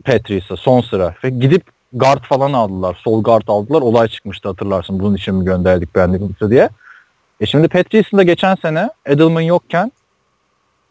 Patriots'a 0.05 0.57
son 0.57 0.81
sıra. 0.81 1.15
Ve 1.25 1.31
gidip 1.31 1.63
guard 1.93 2.25
falan 2.25 2.53
aldılar. 2.53 3.01
Sol 3.05 3.23
guard 3.23 3.49
aldılar. 3.49 3.83
Olay 3.83 4.09
çıkmıştı 4.09 4.49
hatırlarsın. 4.49 5.01
Bunun 5.01 5.15
için 5.15 5.35
mi 5.35 5.45
gönderdik 5.45 5.95
Cooks'u 5.95 6.51
diye. 6.51 6.69
E 7.41 7.47
şimdi 7.47 7.69
Patriots'ın 7.69 8.19
da 8.19 8.23
geçen 8.23 8.55
sene 8.55 8.91
Edelman 9.07 9.41
yokken 9.41 9.93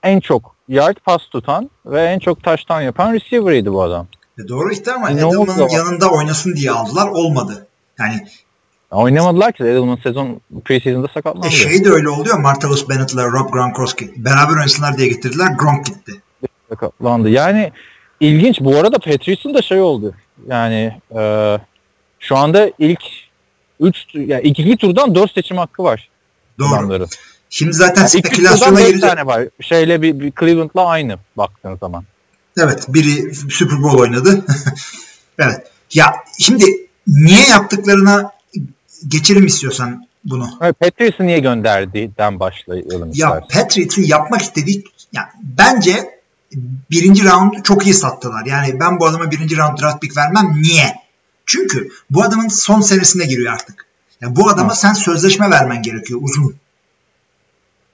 en 0.03 0.19
çok 0.19 0.55
yard 0.67 0.97
pas 1.05 1.27
tutan 1.27 1.69
ve 1.85 2.01
en 2.01 2.19
çok 2.19 2.43
taştan 2.43 2.81
yapan 2.81 3.13
receiver'ıydı 3.13 3.73
bu 3.73 3.83
adam. 3.83 4.07
E 4.39 4.47
doğru 4.47 4.71
işte 4.71 4.93
ama 4.93 5.07
oldu 5.07 5.15
Edelman'ın 5.17 5.69
yanında 5.69 6.09
oynasın 6.09 6.55
diye 6.55 6.71
aldılar. 6.71 7.07
Olmadı. 7.07 7.67
Yani 7.99 8.13
Ya 8.13 8.21
Oynamadılar 8.91 9.51
ki 9.51 9.63
Edelman 9.63 9.99
sezon 10.03 10.41
preseason'da 10.65 11.07
sakatlandı. 11.13 11.47
e, 11.47 11.49
şey 11.51 11.83
de 11.85 11.89
öyle 11.89 12.09
oluyor. 12.09 12.39
Martellus 12.39 12.89
Bennett'la 12.89 13.25
Rob 13.25 13.49
Gronkowski. 13.53 14.11
Beraber 14.25 14.53
oynasınlar 14.53 14.97
diye 14.97 15.07
getirdiler. 15.07 15.51
Gronk 15.59 15.85
gitti. 15.85 16.11
sakatlandı. 16.69 17.29
Yani 17.29 17.71
ilginç. 18.19 18.59
Bu 18.61 18.77
arada 18.77 18.99
Patriots'ın 18.99 19.53
da 19.53 19.61
şey 19.61 19.81
oldu. 19.81 20.13
Yani 20.47 20.99
e, 21.17 21.57
şu 22.19 22.37
anda 22.37 22.71
ilk 22.79 23.03
3 23.79 23.95
yani 24.13 24.41
ilk 24.43 24.59
iki 24.59 24.77
turdan 24.77 25.15
4 25.15 25.31
seçim 25.33 25.57
hakkı 25.57 25.83
var 25.83 26.09
Doğru. 26.59 26.67
adamların. 26.67 27.07
Şimdi 27.49 27.73
zaten 27.73 28.01
Yani 28.01 28.09
spekülasyona 28.09 28.59
turdan 28.69 28.75
5 28.77 28.87
girecek. 28.87 29.09
tane 29.09 29.25
var. 29.25 29.43
Şeyle 29.61 30.01
bir, 30.01 30.19
bir 30.19 30.33
Cleveland'la 30.39 30.85
aynı 30.85 31.17
baktığın 31.37 31.75
zaman. 31.77 32.03
Evet 32.57 32.85
biri 32.89 33.35
Super 33.35 33.83
Bowl 33.83 33.97
oynadı. 33.97 34.45
evet. 35.39 35.67
Ya 35.93 36.13
şimdi 36.39 36.65
niye 37.07 37.47
yaptıklarına 37.49 38.31
geçelim 39.07 39.45
istiyorsan 39.45 40.07
bunu. 40.25 40.49
Evet, 40.61 40.79
Patriots'ı 40.79 41.25
niye 41.27 41.39
gönderdiğinden 41.39 42.39
başlayalım 42.39 43.11
Ya 43.13 43.39
istersen. 43.39 43.47
Patriots'ın 43.63 44.01
yapmak 44.01 44.41
istediği 44.41 44.83
ya 45.13 45.29
bence 45.43 46.19
birinci 46.91 47.25
round 47.25 47.63
çok 47.63 47.85
iyi 47.85 47.93
sattılar. 47.93 48.45
Yani 48.45 48.79
ben 48.79 48.99
bu 48.99 49.05
adama 49.07 49.31
birinci 49.31 49.57
round 49.57 49.77
draft 49.81 50.01
pick 50.01 50.17
vermem. 50.17 50.61
Niye? 50.61 50.95
Çünkü 51.45 51.89
bu 52.09 52.23
adamın 52.23 52.47
son 52.47 52.81
senesine 52.81 53.25
giriyor 53.25 53.53
artık. 53.53 53.85
Yani 54.21 54.35
bu 54.35 54.49
adama 54.49 54.75
sen 54.75 54.93
sözleşme 54.93 55.49
vermen 55.49 55.81
gerekiyor 55.81 56.19
uzun. 56.23 56.55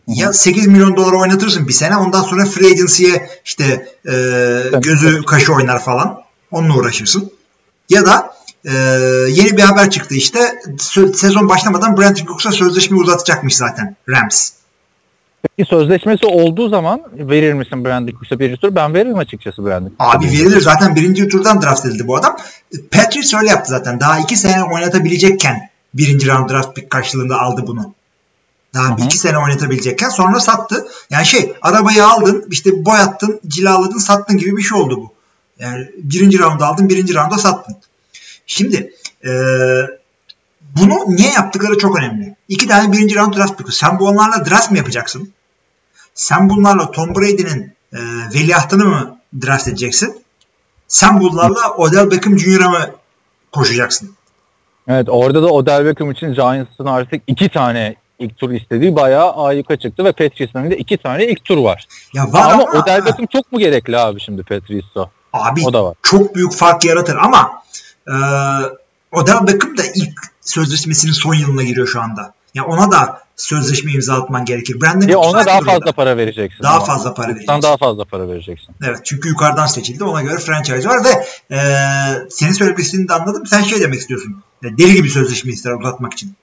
Ya 0.07 0.33
8 0.33 0.67
milyon 0.67 0.97
dolar 0.97 1.13
oynatırsın 1.13 1.67
bir 1.67 1.73
sene 1.73 1.97
ondan 1.97 2.23
sonra 2.23 2.45
free 2.45 2.67
agency'ye 2.67 3.29
işte 3.45 3.87
e, 4.05 4.13
gözü 4.81 5.23
kaşı 5.23 5.53
oynar 5.53 5.83
falan. 5.83 6.21
Onunla 6.51 6.75
uğraşırsın. 6.75 7.31
Ya 7.89 8.05
da 8.05 8.35
e, 8.65 8.73
yeni 9.29 9.57
bir 9.57 9.61
haber 9.61 9.89
çıktı 9.89 10.15
işte 10.15 10.39
sezon 11.13 11.49
başlamadan 11.49 11.97
Brandon 11.97 12.25
Cooks'a 12.25 12.51
sözleşme 12.51 12.97
uzatacakmış 12.97 13.55
zaten 13.55 13.95
Rams. 14.09 14.51
Peki 15.43 15.69
sözleşmesi 15.69 16.25
olduğu 16.25 16.69
zaman 16.69 17.01
verir 17.13 17.53
misin 17.53 17.85
Brandon 17.85 18.11
Cooks'a 18.11 18.39
birinci 18.39 18.61
tur? 18.61 18.75
Ben 18.75 18.93
veririm 18.93 19.17
açıkçası 19.17 19.65
Brandon 19.65 19.93
Abi 19.99 20.25
verilir 20.25 20.61
zaten 20.61 20.95
birinci 20.95 21.27
turdan 21.27 21.61
draft 21.61 21.85
edildi 21.85 22.07
bu 22.07 22.17
adam. 22.17 22.37
Patriots 22.91 23.33
öyle 23.33 23.49
yaptı 23.49 23.71
zaten. 23.71 23.99
Daha 23.99 24.19
iki 24.19 24.37
sene 24.37 24.63
oynatabilecekken 24.63 25.69
birinci 25.93 26.27
round 26.27 26.49
draft 26.49 26.75
pick 26.75 26.89
karşılığında 26.89 27.41
aldı 27.41 27.63
bunu. 27.67 27.93
Daha 28.73 28.97
bir 28.97 29.03
iki 29.03 29.17
sene 29.17 29.37
oynatabilecekken 29.37 30.09
sonra 30.09 30.39
sattı. 30.39 30.87
Yani 31.09 31.25
şey 31.25 31.53
arabayı 31.61 32.05
aldın 32.05 32.45
işte 32.51 32.85
boyattın 32.85 33.39
cilaladın 33.47 33.97
sattın 33.97 34.37
gibi 34.37 34.57
bir 34.57 34.61
şey 34.61 34.77
oldu 34.77 34.97
bu. 34.97 35.11
Yani 35.59 35.89
birinci 35.97 36.39
round 36.39 36.61
aldın 36.61 36.89
birinci 36.89 37.15
rounda 37.15 37.37
sattın. 37.37 37.75
Şimdi 38.53 38.93
eee, 39.23 39.87
bunu 40.61 40.93
niye 41.07 41.31
yaptıkları 41.31 41.77
çok 41.77 41.97
önemli. 41.99 42.35
İki 42.47 42.67
tane 42.67 42.91
birinci 42.91 43.15
round 43.15 43.33
draft 43.37 43.57
pick'i. 43.57 43.71
Sen 43.71 43.99
bu 43.99 44.07
onlarla 44.07 44.45
draft 44.45 44.71
mı 44.71 44.77
yapacaksın? 44.77 45.33
Sen 46.15 46.49
bunlarla 46.49 46.91
Tom 46.91 47.15
Brady'nin 47.15 47.73
e, 47.93 47.99
veliahtını 48.33 48.85
mı 48.85 49.17
draft 49.45 49.67
edeceksin? 49.67 50.23
Sen 50.87 51.19
bunlarla 51.19 51.69
Odell 51.77 52.11
Beckham 52.11 52.39
Jr.'a 52.39 52.69
mı 52.69 52.89
koşacaksın? 53.51 54.15
Evet 54.87 55.09
orada 55.09 55.43
da 55.43 55.47
Odell 55.47 55.85
Beckham 55.85 56.11
için 56.11 56.33
Giants'ın 56.33 56.85
artık 56.85 57.21
iki 57.27 57.49
tane 57.49 57.95
ilk 58.19 58.37
tur 58.37 58.51
istediği 58.51 58.95
bayağı 58.95 59.33
ayyuka 59.33 59.75
çıktı 59.77 60.03
ve 60.05 60.11
Patriots'ın 60.11 60.71
da 60.71 60.75
iki 60.75 60.97
tane 60.97 61.25
ilk 61.27 61.45
tur 61.45 61.57
var. 61.57 61.87
Ya 62.13 62.23
var 62.31 62.51
Ama, 62.51 62.63
ama, 62.63 62.79
Odell 62.81 63.05
Beckham 63.05 63.25
çok 63.25 63.51
mu 63.51 63.59
gerekli 63.59 63.97
abi 63.97 64.19
şimdi 64.21 64.43
Patriots'a? 64.43 65.09
abi 65.33 65.61
o 65.65 65.73
da 65.73 65.83
var. 65.85 65.95
çok 66.03 66.35
büyük 66.35 66.53
fark 66.53 66.85
yaratır 66.85 67.15
ama 67.15 67.61
e, 68.07 68.15
Odell 69.11 69.47
Beckham 69.47 69.77
da 69.77 69.83
ilk 69.95 70.19
sözleşmesinin 70.41 71.11
son 71.11 71.33
yılına 71.33 71.63
giriyor 71.63 71.87
şu 71.87 72.01
anda. 72.01 72.33
Ya 72.55 72.65
ona 72.65 72.91
da 72.91 73.21
sözleşme 73.35 73.91
imza 73.91 74.13
atman 74.13 74.45
gerekir. 74.45 74.81
Brandon 74.81 75.07
Ya 75.07 75.17
ona 75.19 75.45
daha 75.45 75.61
fazla 75.61 75.91
para 75.91 76.17
vereceksin. 76.17 76.63
Daha 76.63 76.75
ama. 76.75 76.85
fazla 76.85 77.13
para 77.13 77.27
Sen 77.27 77.35
vereceksin. 77.35 77.61
daha 77.61 77.77
fazla 77.77 78.05
para 78.05 78.27
vereceksin. 78.27 78.75
Evet 78.85 78.99
çünkü 79.03 79.29
yukarıdan 79.29 79.65
seçildi. 79.65 80.03
Ona 80.03 80.21
göre 80.21 80.37
franchise 80.37 80.89
var 80.89 80.97
ve 81.03 81.25
e, 81.55 81.59
senin 82.29 82.51
söylemek 82.51 82.79
istediğini 82.79 83.07
de 83.09 83.13
anladım. 83.13 83.45
Sen 83.45 83.61
şey 83.61 83.81
demek 83.81 83.99
istiyorsun. 83.99 84.43
Ya 84.63 84.77
Deli 84.77 84.93
gibi 84.95 85.09
sözleşme 85.09 85.51
ister 85.51 85.71
uzatmak 85.71 86.13
için. 86.13 86.33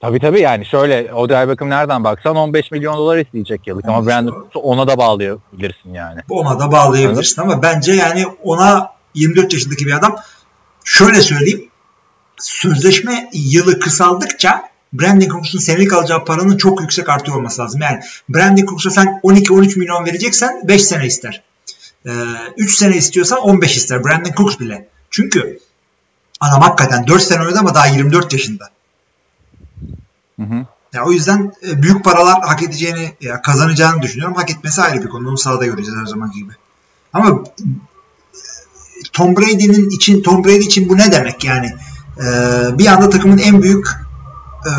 Tabii 0.00 0.20
tabii 0.20 0.40
yani 0.40 0.66
şöyle 0.66 1.14
Odell 1.14 1.48
Beckham 1.48 1.70
nereden 1.70 2.04
baksan 2.04 2.36
15 2.36 2.70
milyon 2.70 2.96
dolar 2.96 3.18
isteyecek 3.18 3.66
yıllık 3.66 3.84
ama. 3.88 4.06
Brandon 4.06 4.46
ona 4.54 4.86
da 4.88 4.98
bağlayabilirsin 4.98 5.94
yani. 5.94 6.20
Ona 6.30 6.60
da 6.60 6.72
bağlayabilirsin 6.72 7.42
ama 7.42 7.62
bence 7.62 7.92
yani 7.92 8.26
ona 8.42 8.92
24 9.14 9.52
yaşındaki 9.52 9.86
bir 9.86 9.92
adam 9.92 10.16
şöyle 10.84 11.20
söyleyeyim. 11.20 11.68
Sözleşme 12.38 13.30
yılı 13.32 13.78
kısaldıkça 13.78 14.72
Brandon 14.92 15.28
Cooks'un 15.28 15.58
senelik 15.58 15.92
alacağı 15.92 16.24
paranın 16.24 16.56
çok 16.56 16.80
yüksek 16.80 17.08
artıyor 17.08 17.36
olması 17.36 17.62
lazım. 17.62 17.80
Yani 17.80 18.00
Brandon 18.28 18.66
Cooks'a 18.66 18.90
sen 18.90 19.20
12-13 19.24 19.78
milyon 19.78 20.06
vereceksen 20.06 20.60
5 20.68 20.84
sene 20.84 21.06
ister. 21.06 21.42
Ee, 22.06 22.10
3 22.56 22.74
sene 22.74 22.96
istiyorsan 22.96 23.38
15 23.38 23.76
ister. 23.76 24.04
Brandon 24.04 24.32
Cooks 24.36 24.60
bile. 24.60 24.88
Çünkü 25.10 25.58
adam 26.40 26.60
hakikaten 26.60 27.06
4 27.06 27.22
sene 27.22 27.40
oynadı 27.40 27.58
ama 27.58 27.74
daha 27.74 27.86
24 27.86 28.32
yaşında. 28.32 28.70
Hı 30.40 30.42
hı. 30.42 30.66
Ya 30.92 31.04
o 31.04 31.12
yüzden 31.12 31.52
e, 31.68 31.82
büyük 31.82 32.04
paralar 32.04 32.42
hak 32.42 32.62
edeceğini, 32.62 33.12
kazanacağını 33.42 34.02
düşünüyorum. 34.02 34.36
Hak 34.36 34.50
etmesi 34.50 34.82
ayrı 34.82 35.02
bir 35.02 35.08
konu. 35.08 35.28
Onu 35.28 35.38
sahada 35.38 35.66
göreceğiz 35.66 36.00
her 36.00 36.06
zaman 36.06 36.30
gibi. 36.32 36.52
Ama 37.12 37.44
Tom 39.12 39.36
Brady'nin 39.36 39.90
için 39.90 40.22
Tom 40.22 40.44
Brady 40.44 40.64
için 40.64 40.88
bu 40.88 40.98
ne 40.98 41.12
demek 41.12 41.44
yani? 41.44 41.66
E, 42.18 42.24
bir 42.78 42.86
anda 42.86 43.10
takımın 43.10 43.38
en 43.38 43.62
büyük 43.62 43.86
e, 44.66 44.72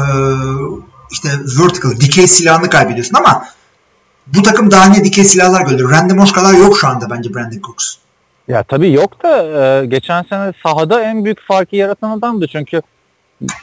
işte 1.12 1.30
vertical, 1.30 1.92
dikey 2.00 2.28
silahını 2.28 2.70
kaybediyorsun 2.70 3.16
ama 3.16 3.46
bu 4.28 4.42
takım 4.44 4.72
daha 4.72 4.86
ne 4.86 5.04
dikey 5.04 5.24
silahlar 5.24 5.62
gördü. 5.62 5.90
Randy 5.90 6.14
Moss 6.14 6.32
kadar 6.32 6.54
yok 6.54 6.78
şu 6.80 6.88
anda 6.88 7.10
bence 7.10 7.34
Brandon 7.34 7.60
Cooks. 7.62 7.96
Ya 8.48 8.64
tabii 8.64 8.92
yok 8.92 9.24
da 9.24 9.44
e, 9.44 9.86
geçen 9.86 10.24
sene 10.24 10.54
sahada 10.64 11.02
en 11.02 11.26
büyük 11.26 11.48
farkı 11.48 11.76
yaratan 11.76 12.18
adamdı 12.18 12.48
çünkü 12.52 12.82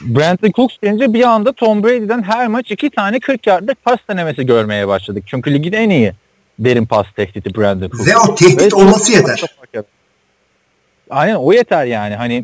Brandon 0.01 0.51
Cooks 0.55 0.75
gelince 0.83 1.13
bir 1.13 1.23
anda 1.23 1.53
Tom 1.53 1.83
Brady'den 1.83 2.23
her 2.23 2.47
maç 2.47 2.71
iki 2.71 2.89
tane 2.89 3.19
40 3.19 3.47
yardlık 3.47 3.83
pas 3.83 3.99
denemesi 4.09 4.45
görmeye 4.45 4.87
başladık. 4.87 5.23
Çünkü 5.27 5.53
ligin 5.53 5.73
en 5.73 5.89
iyi 5.89 6.13
derin 6.59 6.85
pas 6.85 7.05
tehdidi 7.15 7.55
Brandon 7.55 7.89
Cooks. 7.89 8.07
Ve 8.07 8.17
o 8.17 8.35
tehdit 8.35 8.61
Evet, 8.61 8.73
olması 8.73 9.11
yeter. 9.11 9.43
Aynen 11.11 11.35
o 11.35 11.53
yeter 11.53 11.85
yani 11.85 12.15
hani 12.15 12.43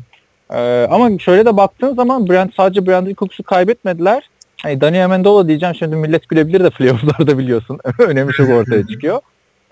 e, 0.50 0.88
ama 0.92 1.20
şöyle 1.20 1.46
de 1.46 1.58
baktığın 1.58 1.96
zaman 1.96 2.30
Brand 2.30 2.50
sadece 2.58 2.88
Brandon 2.88 3.14
Cooks'u 3.14 3.44
kaybetmediler. 3.44 4.30
Hani 4.64 4.82
Dani 4.82 5.04
Amendola 5.04 5.48
diyeceğim 5.48 5.76
şimdi 5.76 5.96
millet 5.96 6.30
gülebilir 6.30 6.64
de 6.64 6.70
playoff'larda 6.70 7.38
biliyorsun. 7.38 7.80
Önemi 8.00 8.34
çok 8.34 8.50
ortaya 8.50 8.88
çıkıyor. 8.92 9.20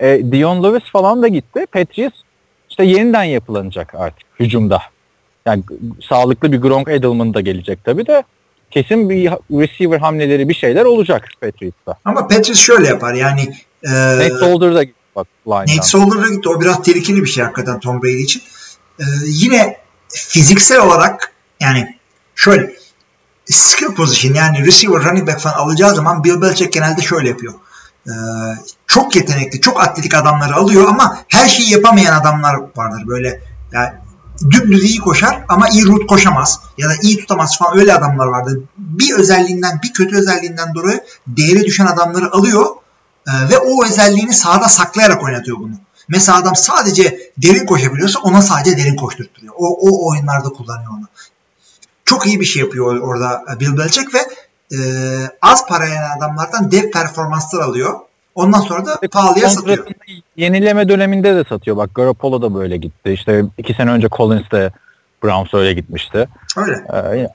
E, 0.00 0.32
Dion 0.32 0.64
Lewis 0.64 0.90
falan 0.92 1.22
da 1.22 1.28
gitti. 1.28 1.66
Patriots 1.72 2.16
işte 2.70 2.84
yeniden 2.84 3.24
yapılanacak 3.24 3.94
artık 3.94 4.26
hücumda. 4.40 4.82
Yani 5.46 5.62
sağlıklı 6.08 6.52
bir 6.52 6.58
Gronk 6.58 6.88
Edelman 6.88 7.34
da 7.34 7.40
gelecek 7.40 7.84
tabii 7.84 8.06
de 8.06 8.22
kesin 8.70 9.10
bir 9.10 9.30
receiver 9.50 9.98
hamleleri 9.98 10.48
bir 10.48 10.54
şeyler 10.54 10.84
olacak 10.84 11.28
Patriots'ta. 11.40 11.94
Ama 12.04 12.20
Patriots 12.20 12.60
şöyle 12.60 12.86
yapar 12.86 13.14
yani 13.14 13.40
e, 13.84 13.90
Nate 13.92 14.30
Solder 14.30 14.74
da 14.74 14.82
gitti 14.82 14.96
bak 15.16 15.26
line'dan. 15.46 15.76
Nate 15.76 15.82
Solder'a 15.82 16.28
gitti. 16.28 16.48
O 16.48 16.60
biraz 16.60 16.82
tehlikeli 16.82 17.22
bir 17.22 17.28
şey 17.28 17.44
hakikaten 17.44 17.80
Tom 17.80 18.02
Brady 18.02 18.22
için. 18.22 18.42
E, 19.00 19.04
yine 19.26 19.76
fiziksel 20.08 20.80
olarak 20.80 21.32
yani 21.60 21.98
şöyle 22.34 22.76
skill 23.46 23.94
position 23.94 24.34
yani 24.34 24.66
receiver 24.66 25.04
running 25.04 25.28
back 25.28 25.40
falan 25.40 25.54
alacağı 25.54 25.94
zaman 25.94 26.24
Bill 26.24 26.42
Belichick 26.42 26.72
genelde 26.72 27.02
şöyle 27.02 27.28
yapıyor. 27.28 27.54
E, 28.06 28.12
çok 28.86 29.16
yetenekli, 29.16 29.60
çok 29.60 29.82
atletik 29.82 30.14
adamları 30.14 30.54
alıyor 30.54 30.88
ama 30.88 31.18
her 31.28 31.48
şeyi 31.48 31.70
yapamayan 31.70 32.20
adamlar 32.20 32.56
vardır. 32.76 33.02
Böyle 33.06 33.40
yani 33.72 33.92
dümdüz 34.50 34.84
iyi 34.84 34.98
koşar 34.98 35.44
ama 35.48 35.68
iyi 35.68 35.86
route 35.86 36.06
koşamaz 36.06 36.60
ya 36.78 36.88
da 36.88 36.92
iyi 37.02 37.18
tutamaz 37.18 37.58
falan 37.58 37.78
öyle 37.78 37.94
adamlar 37.94 38.26
vardır. 38.26 38.60
Bir 38.76 39.14
özelliğinden, 39.14 39.80
bir 39.82 39.92
kötü 39.92 40.16
özelliğinden 40.16 40.74
dolayı 40.74 41.04
değeri 41.26 41.64
düşen 41.64 41.86
adamları 41.86 42.32
alıyor 42.32 42.66
e, 43.26 43.32
ve 43.50 43.58
o 43.58 43.84
özelliğini 43.84 44.34
sahada 44.34 44.68
saklayarak 44.68 45.22
oynatıyor 45.22 45.58
bunu. 45.58 45.74
Mesela 46.08 46.38
adam 46.38 46.56
sadece 46.56 47.18
derin 47.38 47.66
koşabiliyorsa 47.66 48.20
ona 48.20 48.42
sadece 48.42 48.76
derin 48.76 48.96
koşturtuyor. 48.96 49.54
O, 49.56 49.66
o 49.66 50.10
oyunlarda 50.10 50.48
kullanıyor 50.48 50.90
onu. 50.98 51.04
Çok 52.04 52.26
iyi 52.26 52.40
bir 52.40 52.44
şey 52.44 52.62
yapıyor 52.62 53.00
orada 53.00 53.44
Bill 53.60 53.78
Belichick 53.78 54.14
ve 54.14 54.18
e, 54.72 54.78
az 55.42 55.68
paraya 55.68 56.12
adamlardan 56.16 56.70
dev 56.70 56.90
performanslar 56.90 57.60
alıyor. 57.60 58.00
Ondan 58.34 58.60
sonra 58.60 58.86
da 58.86 59.00
pahalıya 59.12 59.48
satıyor. 59.48 59.86
Yenileme 60.36 60.88
döneminde 60.88 61.36
de 61.36 61.44
satıyor. 61.48 61.76
Bak 61.76 61.94
Garoppolo 61.94 62.42
da 62.42 62.54
böyle 62.54 62.76
gitti. 62.76 63.10
İşte 63.10 63.44
iki 63.58 63.74
sene 63.74 63.90
önce 63.90 64.08
Collins 64.08 64.50
de 64.50 64.72
Browns 65.24 65.54
öyle 65.54 65.72
gitmişti. 65.72 66.28
Öyle. 66.56 66.84
Ee, 66.94 67.28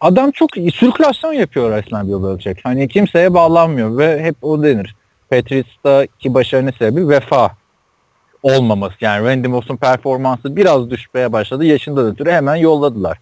adam 0.00 0.30
çok 0.30 0.50
sirkülasyon 0.54 1.32
yapıyor 1.32 1.70
resmen 1.70 2.08
Bill 2.08 2.22
Belichick. 2.22 2.60
Hani 2.64 2.88
kimseye 2.88 3.34
bağlanmıyor 3.34 3.98
ve 3.98 4.22
hep 4.22 4.36
o 4.42 4.62
denir. 4.62 4.96
Patriots'taki 5.30 6.34
başarının 6.34 6.72
sebebi 6.78 7.08
vefa 7.08 7.56
olmaması. 8.44 8.94
Yani 9.00 9.26
Randy 9.26 9.48
Moss'un 9.48 9.76
performansı 9.76 10.56
biraz 10.56 10.90
düşmeye 10.90 11.32
başladı. 11.32 11.64
Yaşından 11.64 12.06
ötürü 12.06 12.30
hemen 12.30 12.56
yolladılar. 12.56 13.18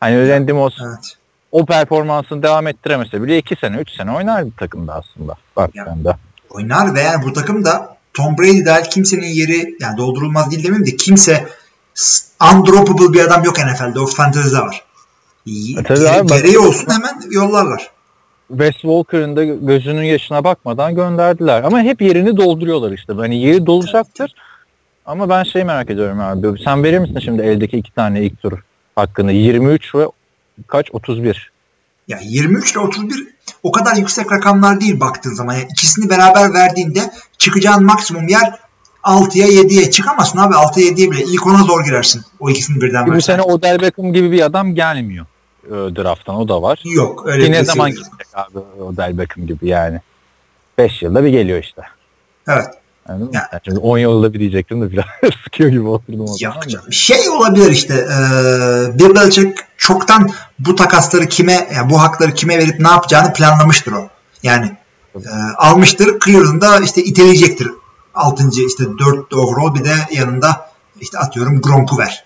Hani 0.00 0.28
Randy 0.28 0.52
Moss 0.52 0.74
Evet. 0.86 1.16
o 1.52 1.66
performansını 1.66 2.42
devam 2.42 2.66
ettiremese 2.66 3.22
bile 3.22 3.38
2 3.38 3.56
sene 3.56 3.76
3 3.76 3.90
sene 3.96 4.12
oynardı 4.12 4.50
takımda 4.58 4.94
aslında. 4.94 5.34
Baktığında. 5.56 6.18
Oynar 6.50 6.94
ve 6.94 7.00
yani 7.00 7.24
bu 7.24 7.32
takımda 7.32 7.96
Tom 8.14 8.38
Brady 8.38 8.64
dahil 8.64 8.84
kimsenin 8.84 9.26
yeri 9.26 9.76
yani 9.80 9.98
doldurulmaz 9.98 10.50
değil 10.50 10.64
demeyeyim 10.64 10.86
de 10.86 10.96
kimse 10.96 11.46
undroppable 12.54 13.12
bir 13.12 13.24
adam 13.24 13.44
yok 13.44 13.56
NFL'de. 13.58 14.00
O 14.00 14.06
fantezide 14.06 14.58
var. 14.58 14.84
E 15.78 15.82
tabii 15.82 15.98
Gere- 15.98 16.08
abi, 16.10 16.28
bak- 16.28 16.38
gereği 16.38 16.58
olsun 16.58 16.86
hemen 16.90 17.20
yollarlar. 17.30 17.90
Wes 18.48 18.72
Walker'ın 18.72 19.36
da 19.36 19.44
gözünün 19.44 20.02
yaşına 20.02 20.44
bakmadan 20.44 20.94
gönderdiler. 20.94 21.62
Ama 21.62 21.80
hep 21.80 22.02
yerini 22.02 22.36
dolduruyorlar 22.36 22.92
işte. 22.92 23.12
Hani 23.12 23.42
yeri 23.42 23.66
dolacaktır. 23.66 24.34
Ama 25.10 25.28
ben 25.28 25.42
şey 25.42 25.64
merak 25.64 25.90
ediyorum 25.90 26.20
abi. 26.20 26.62
Sen 26.64 26.84
verir 26.84 26.98
misin 26.98 27.18
şimdi 27.18 27.42
eldeki 27.42 27.76
iki 27.76 27.94
tane 27.94 28.22
ilk 28.22 28.42
tur 28.42 28.58
hakkını? 28.96 29.32
23 29.32 29.94
ve 29.94 30.06
kaç? 30.66 30.86
31. 30.92 31.52
Ya 32.08 32.18
23 32.22 32.72
ile 32.72 32.78
31 32.78 33.28
o 33.62 33.72
kadar 33.72 33.96
yüksek 33.96 34.32
rakamlar 34.32 34.80
değil 34.80 35.00
baktığın 35.00 35.34
zaman. 35.34 35.54
Yani 35.54 35.66
ikisini 35.70 36.10
beraber 36.10 36.54
verdiğinde 36.54 37.00
çıkacağın 37.38 37.84
maksimum 37.84 38.28
yer 38.28 38.54
6'ya 39.02 39.46
7'ye 39.46 39.90
çıkamazsın 39.90 40.38
abi 40.38 40.54
6'ya 40.54 40.86
7'ye 40.86 41.10
bile 41.10 41.22
ilk 41.22 41.46
ona 41.46 41.62
zor 41.62 41.84
girersin. 41.84 42.22
O 42.40 42.50
ikisini 42.50 42.80
birden 42.82 43.06
Bu 43.06 43.20
sene 43.20 43.42
Odell 43.42 43.80
Beckham 43.80 44.12
gibi 44.12 44.32
bir 44.32 44.42
adam 44.42 44.74
gelmiyor 44.74 45.26
e, 45.66 45.70
drafttan. 45.70 46.36
O 46.36 46.48
da 46.48 46.62
var. 46.62 46.82
Yok 46.84 47.26
öyle 47.26 47.44
Ki 47.44 47.48
bir 47.48 47.52
ne 47.52 47.56
şey 47.56 47.64
zaman 47.64 47.88
yok. 47.88 47.96
gidecek 47.96 48.26
abi 48.34 48.58
Odell 48.82 49.18
Beckham 49.18 49.46
gibi 49.46 49.68
yani. 49.68 50.00
5 50.78 51.02
yılda 51.02 51.24
bir 51.24 51.28
geliyor 51.28 51.62
işte. 51.62 51.82
Evet. 52.48 52.79
Anladın 53.10 53.26
mı? 53.26 53.34
Ya. 53.34 53.48
Yani 53.52 53.60
şimdi 53.64 53.78
10 53.78 53.98
yılda 53.98 54.32
bir 54.32 54.40
diyecektim 54.40 54.82
de 54.82 54.90
biraz 54.90 55.04
sıkıyor 55.44 55.70
gibi 55.70 55.88
oturdum. 55.88 56.26
Yok 56.40 56.68
canım. 56.68 56.92
Şey 56.92 57.28
olabilir 57.28 57.70
işte 57.70 57.94
e, 57.94 58.18
Bill 58.98 59.14
Belichick 59.14 59.64
çoktan 59.76 60.30
bu 60.58 60.74
takasları 60.74 61.26
kime 61.26 61.68
yani 61.74 61.90
bu 61.90 62.00
hakları 62.00 62.34
kime 62.34 62.58
verip 62.58 62.80
ne 62.80 62.88
yapacağını 62.88 63.32
planlamıştır 63.32 63.92
o. 63.92 64.08
Yani 64.42 64.76
e, 65.14 65.30
almıştır 65.56 66.18
Cleveland'da 66.24 66.80
işte 66.80 67.02
iteleyecektir. 67.02 67.70
6. 68.14 68.44
işte 68.66 68.84
4 68.98 69.34
overall 69.34 69.74
bir 69.74 69.84
de 69.84 69.94
yanında 70.12 70.70
işte 71.00 71.18
atıyorum 71.18 71.60
Gronk'u 71.60 71.98
ver. 71.98 72.24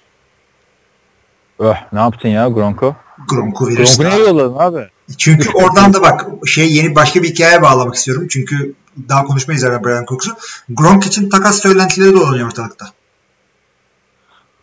Öh, 1.59 1.77
ne 1.92 2.01
yaptın 2.01 2.29
ya 2.29 2.49
Gronko? 2.49 2.97
Gronk'u 3.28 3.68
verirsin. 3.68 4.02
Gronk'u 4.02 4.16
niye 4.16 4.28
yolladın 4.28 4.56
abi? 4.58 4.88
Çünkü 5.18 5.50
oradan 5.50 5.94
da 5.94 6.02
bak 6.02 6.26
şey 6.46 6.72
yeni 6.72 6.94
başka 6.94 7.22
bir 7.22 7.28
hikaye 7.28 7.62
bağlamak 7.62 7.94
istiyorum. 7.94 8.26
Çünkü 8.30 8.74
daha 9.08 9.24
konuşmayız 9.24 9.64
herhalde 9.64 9.84
Brian 9.84 10.04
Cooks'u. 10.04 10.30
Gronk 10.68 11.06
için 11.06 11.28
takas 11.28 11.62
söylentileri 11.62 12.12
dolanıyor 12.12 12.46
ortalıkta. 12.46 12.87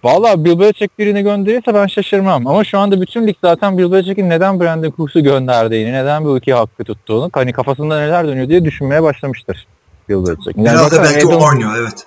Valla 0.04 0.45
Bill 0.45 0.60
Belichick 0.60 1.00
birini 1.00 1.24
gönderirse 1.24 1.74
ben 1.74 1.88
şaşırmam. 1.88 2.47
Ama 2.47 2.63
şu 2.63 2.80
anda 2.80 3.02
bütün 3.02 3.28
lig 3.28 3.36
zaten 3.41 3.78
Bill 3.78 3.91
Belichick'in 3.91 4.30
neden 4.30 4.60
Brandon 4.60 4.93
Cooks'u 4.97 5.24
gönderdiğini, 5.24 5.93
neden 5.93 6.26
bu 6.26 6.38
ülkeye 6.38 6.54
hakkı 6.54 6.84
tuttuğunu, 6.84 7.30
hani 7.34 7.54
kafasında 7.54 8.00
neler 8.00 8.28
dönüyor 8.28 8.50
diye 8.50 8.65
düşünmeye 8.65 9.04
başlamıştır 9.04 9.67
Bill 10.10 10.15
Belichick. 10.15 10.58
Yani 10.58 10.65
Biraz 10.65 10.91
da 10.91 11.04
belki 11.04 11.17
Edelman, 11.17 11.41
oynuyor 11.41 11.71
evet. 11.82 12.06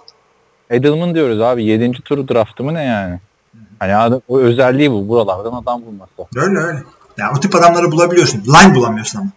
Edelman 0.71 1.15
diyoruz 1.15 1.41
abi 1.41 1.65
7. 1.65 1.93
tur 1.93 2.29
draftı 2.29 2.65
mı 2.65 2.75
ne 2.75 2.85
yani? 2.85 3.21
Hani 3.79 3.97
adam, 3.97 4.21
o 4.29 4.39
özelliği 4.39 4.91
bu 4.93 5.09
buralardan 5.09 5.53
adam 5.53 5.83
bulması. 5.87 6.13
Öyle 6.37 6.59
öyle. 6.59 6.79
Yani 7.19 7.33
o 7.37 7.41
tip 7.41 7.55
adamları 7.55 7.93
bulabiliyorsun. 7.93 8.43
Line 8.45 8.75
bulamıyorsun 8.75 9.19
ama. 9.19 9.31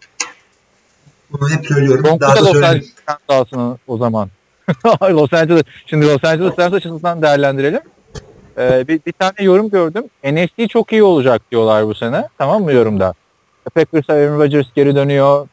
Bunu 1.31 1.49
hep 1.49 1.67
söylüyorum. 1.67 2.03
Gronku 2.03 2.19
Daha 2.19 2.35
da 2.35 2.39
Los 2.41 2.51
söyleyeyim. 2.51 2.85
Sahasını 3.29 3.77
o 3.87 3.97
zaman. 3.97 4.29
Los 5.01 5.33
Angeles, 5.33 5.63
şimdi 5.85 6.05
Los 6.05 6.23
Angeles 6.23 6.59
Rams 6.59 6.73
açısından 6.73 7.21
değerlendirelim. 7.21 7.81
Ee, 8.57 8.87
bir, 8.87 8.99
bir 9.05 9.11
tane 9.11 9.33
yorum 9.39 9.69
gördüm. 9.69 10.03
NFC 10.23 10.67
çok 10.67 10.91
iyi 10.91 11.03
olacak 11.03 11.41
diyorlar 11.51 11.87
bu 11.87 11.95
sene. 11.95 12.27
Tamam 12.37 12.63
mı 12.63 12.73
yorumda? 12.73 13.13
Packers'a 13.75 14.13
Aaron 14.13 14.39
Rodgers 14.39 14.67
geri 14.75 14.95
dönüyor. 14.95 15.47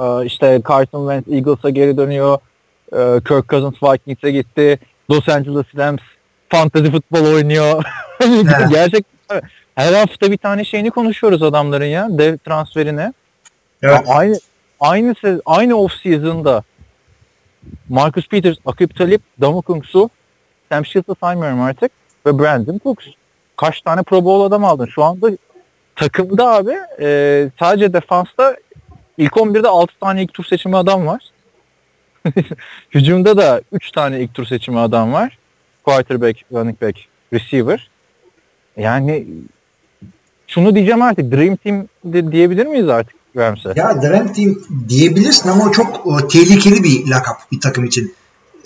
Ee, 0.00 0.26
işte 0.26 0.62
Carson 0.68 1.08
Wentz 1.08 1.38
Eagles'a 1.38 1.70
geri 1.70 1.96
dönüyor. 1.96 2.38
Ee, 2.92 3.20
Kirk 3.28 3.48
Cousins 3.48 3.82
Vikings'e 3.82 4.30
gitti. 4.30 4.78
Los 5.10 5.28
Angeles 5.28 5.66
Rams 5.76 6.00
fantasy 6.48 6.90
futbol 6.90 7.24
oynuyor. 7.34 7.84
Evet. 8.20 8.70
Gerçekten 8.70 9.42
her 9.74 9.92
hafta 9.92 10.30
bir 10.32 10.36
tane 10.36 10.64
şeyini 10.64 10.90
konuşuyoruz 10.90 11.42
adamların 11.42 11.84
ya. 11.84 12.06
Dev 12.10 12.38
transferini. 12.38 13.12
Evet. 13.82 14.00
A- 14.08 14.14
Aynı 14.14 14.38
aynı 14.80 15.14
aynı 15.46 15.76
off 15.76 15.92
season'da 16.02 16.62
Marcus 17.88 18.28
Peters, 18.28 18.56
Akip 18.66 18.96
Talip, 18.98 19.22
Damokung 19.40 19.84
Su, 19.84 20.10
Sam 20.72 20.86
Shields'ı 20.86 21.14
saymıyorum 21.20 21.60
artık 21.60 21.92
ve 22.26 22.38
Brandon 22.38 22.80
Cooks. 22.84 23.06
Kaç 23.56 23.80
tane 23.82 24.02
Pro 24.02 24.24
Bowl 24.24 24.44
adam 24.46 24.64
aldın? 24.64 24.86
Şu 24.86 25.04
anda 25.04 25.30
takımda 25.96 26.48
abi 26.54 26.72
e, 27.00 27.48
sadece 27.58 27.92
defansta 27.92 28.56
ilk 29.18 29.32
11'de 29.32 29.68
6 29.68 29.92
tane 30.00 30.22
ilk 30.22 30.34
tur 30.34 30.44
seçimi 30.44 30.76
adam 30.76 31.06
var. 31.06 31.24
Hücumda 32.94 33.36
da 33.36 33.60
3 33.72 33.90
tane 33.92 34.20
ilk 34.20 34.34
tur 34.34 34.46
seçimi 34.46 34.78
adam 34.80 35.12
var. 35.12 35.38
Quarterback, 35.86 36.44
running 36.52 36.82
back, 36.82 36.98
receiver. 37.32 37.90
Yani 38.76 39.26
şunu 40.46 40.74
diyeceğim 40.74 41.02
artık 41.02 41.32
Dream 41.32 41.56
Team 41.56 41.88
de 42.04 42.32
diyebilir 42.32 42.66
miyiz 42.66 42.88
artık 42.88 43.14
Rams'e? 43.36 43.72
Ya 43.76 44.02
Dream 44.02 44.32
Team 44.32 44.56
diyebilirsin 44.88 45.48
ama 45.48 45.64
o 45.64 45.72
çok 45.72 46.06
o, 46.06 46.28
tehlikeli 46.28 46.82
bir 46.82 47.10
lakap 47.10 47.52
bir 47.52 47.60
takım 47.60 47.84
için. 47.84 48.14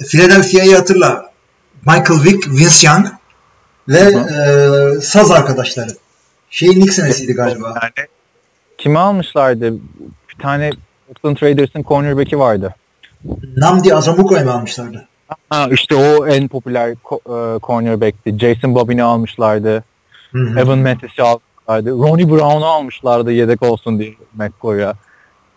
Philadelphia'yı 0.09 0.77
hatırla. 0.77 1.31
Michael 1.87 2.25
Vick, 2.25 2.49
Vince 2.49 2.89
Young 2.89 3.07
ve 3.89 3.99
e, 3.99 5.01
saz 5.01 5.31
arkadaşları. 5.31 5.91
Şeyin 6.51 6.81
ilk 6.81 6.93
senesiydi 6.93 7.33
galiba. 7.33 7.75
Yani 7.83 8.09
kimi 8.79 8.99
almışlardı? 8.99 9.73
Bir 10.29 10.43
tane 10.43 10.71
Oakland 11.09 11.37
Raiders'ın 11.43 11.83
cornerback'i 11.83 12.39
vardı. 12.39 12.75
Namdi 13.57 13.95
Azamuko'yu 13.95 14.45
mu 14.45 14.51
almışlardı? 14.51 15.10
Ha, 15.51 15.69
işte 15.71 15.95
o 15.95 16.27
en 16.27 16.49
popüler 16.49 16.95
ko- 17.05 17.57
e, 17.57 17.61
cornerback'ti. 17.61 18.38
Jason 18.38 18.75
Bobin'i 18.75 19.03
almışlardı. 19.03 19.85
Hı 20.33 20.38
hı. 20.38 20.61
Evan 20.61 20.79
Mathis'i 20.79 21.23
almışlardı. 21.23 21.90
Ronnie 21.90 22.31
Brown'u 22.31 22.66
almışlardı 22.66 23.33
yedek 23.33 23.62
olsun 23.62 23.99
diye 23.99 24.14
McCoy'a. 24.35 24.95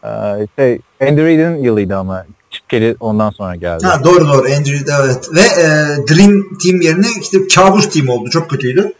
Ee, 0.04 0.48
şey, 0.56 0.80
Andy 1.02 1.22
Reid'in 1.22 1.64
yılıydı 1.64 1.98
ama 1.98 2.26
Chip 2.50 2.70
Kelly 2.70 2.96
ondan 3.00 3.30
sonra 3.30 3.56
geldi. 3.56 3.86
Ha, 3.86 4.04
doğru 4.04 4.28
doğru 4.28 4.48
Andrew 4.58 4.94
evet. 5.02 5.30
Ve 5.36 5.40
e, 5.40 5.66
Dream 6.08 6.58
Team 6.64 6.82
yerine 6.82 7.08
işte 7.22 7.38
kabus 7.56 7.90
team 7.90 8.10
oldu. 8.10 8.30
Çok 8.30 8.50
kötüydü. 8.50 8.94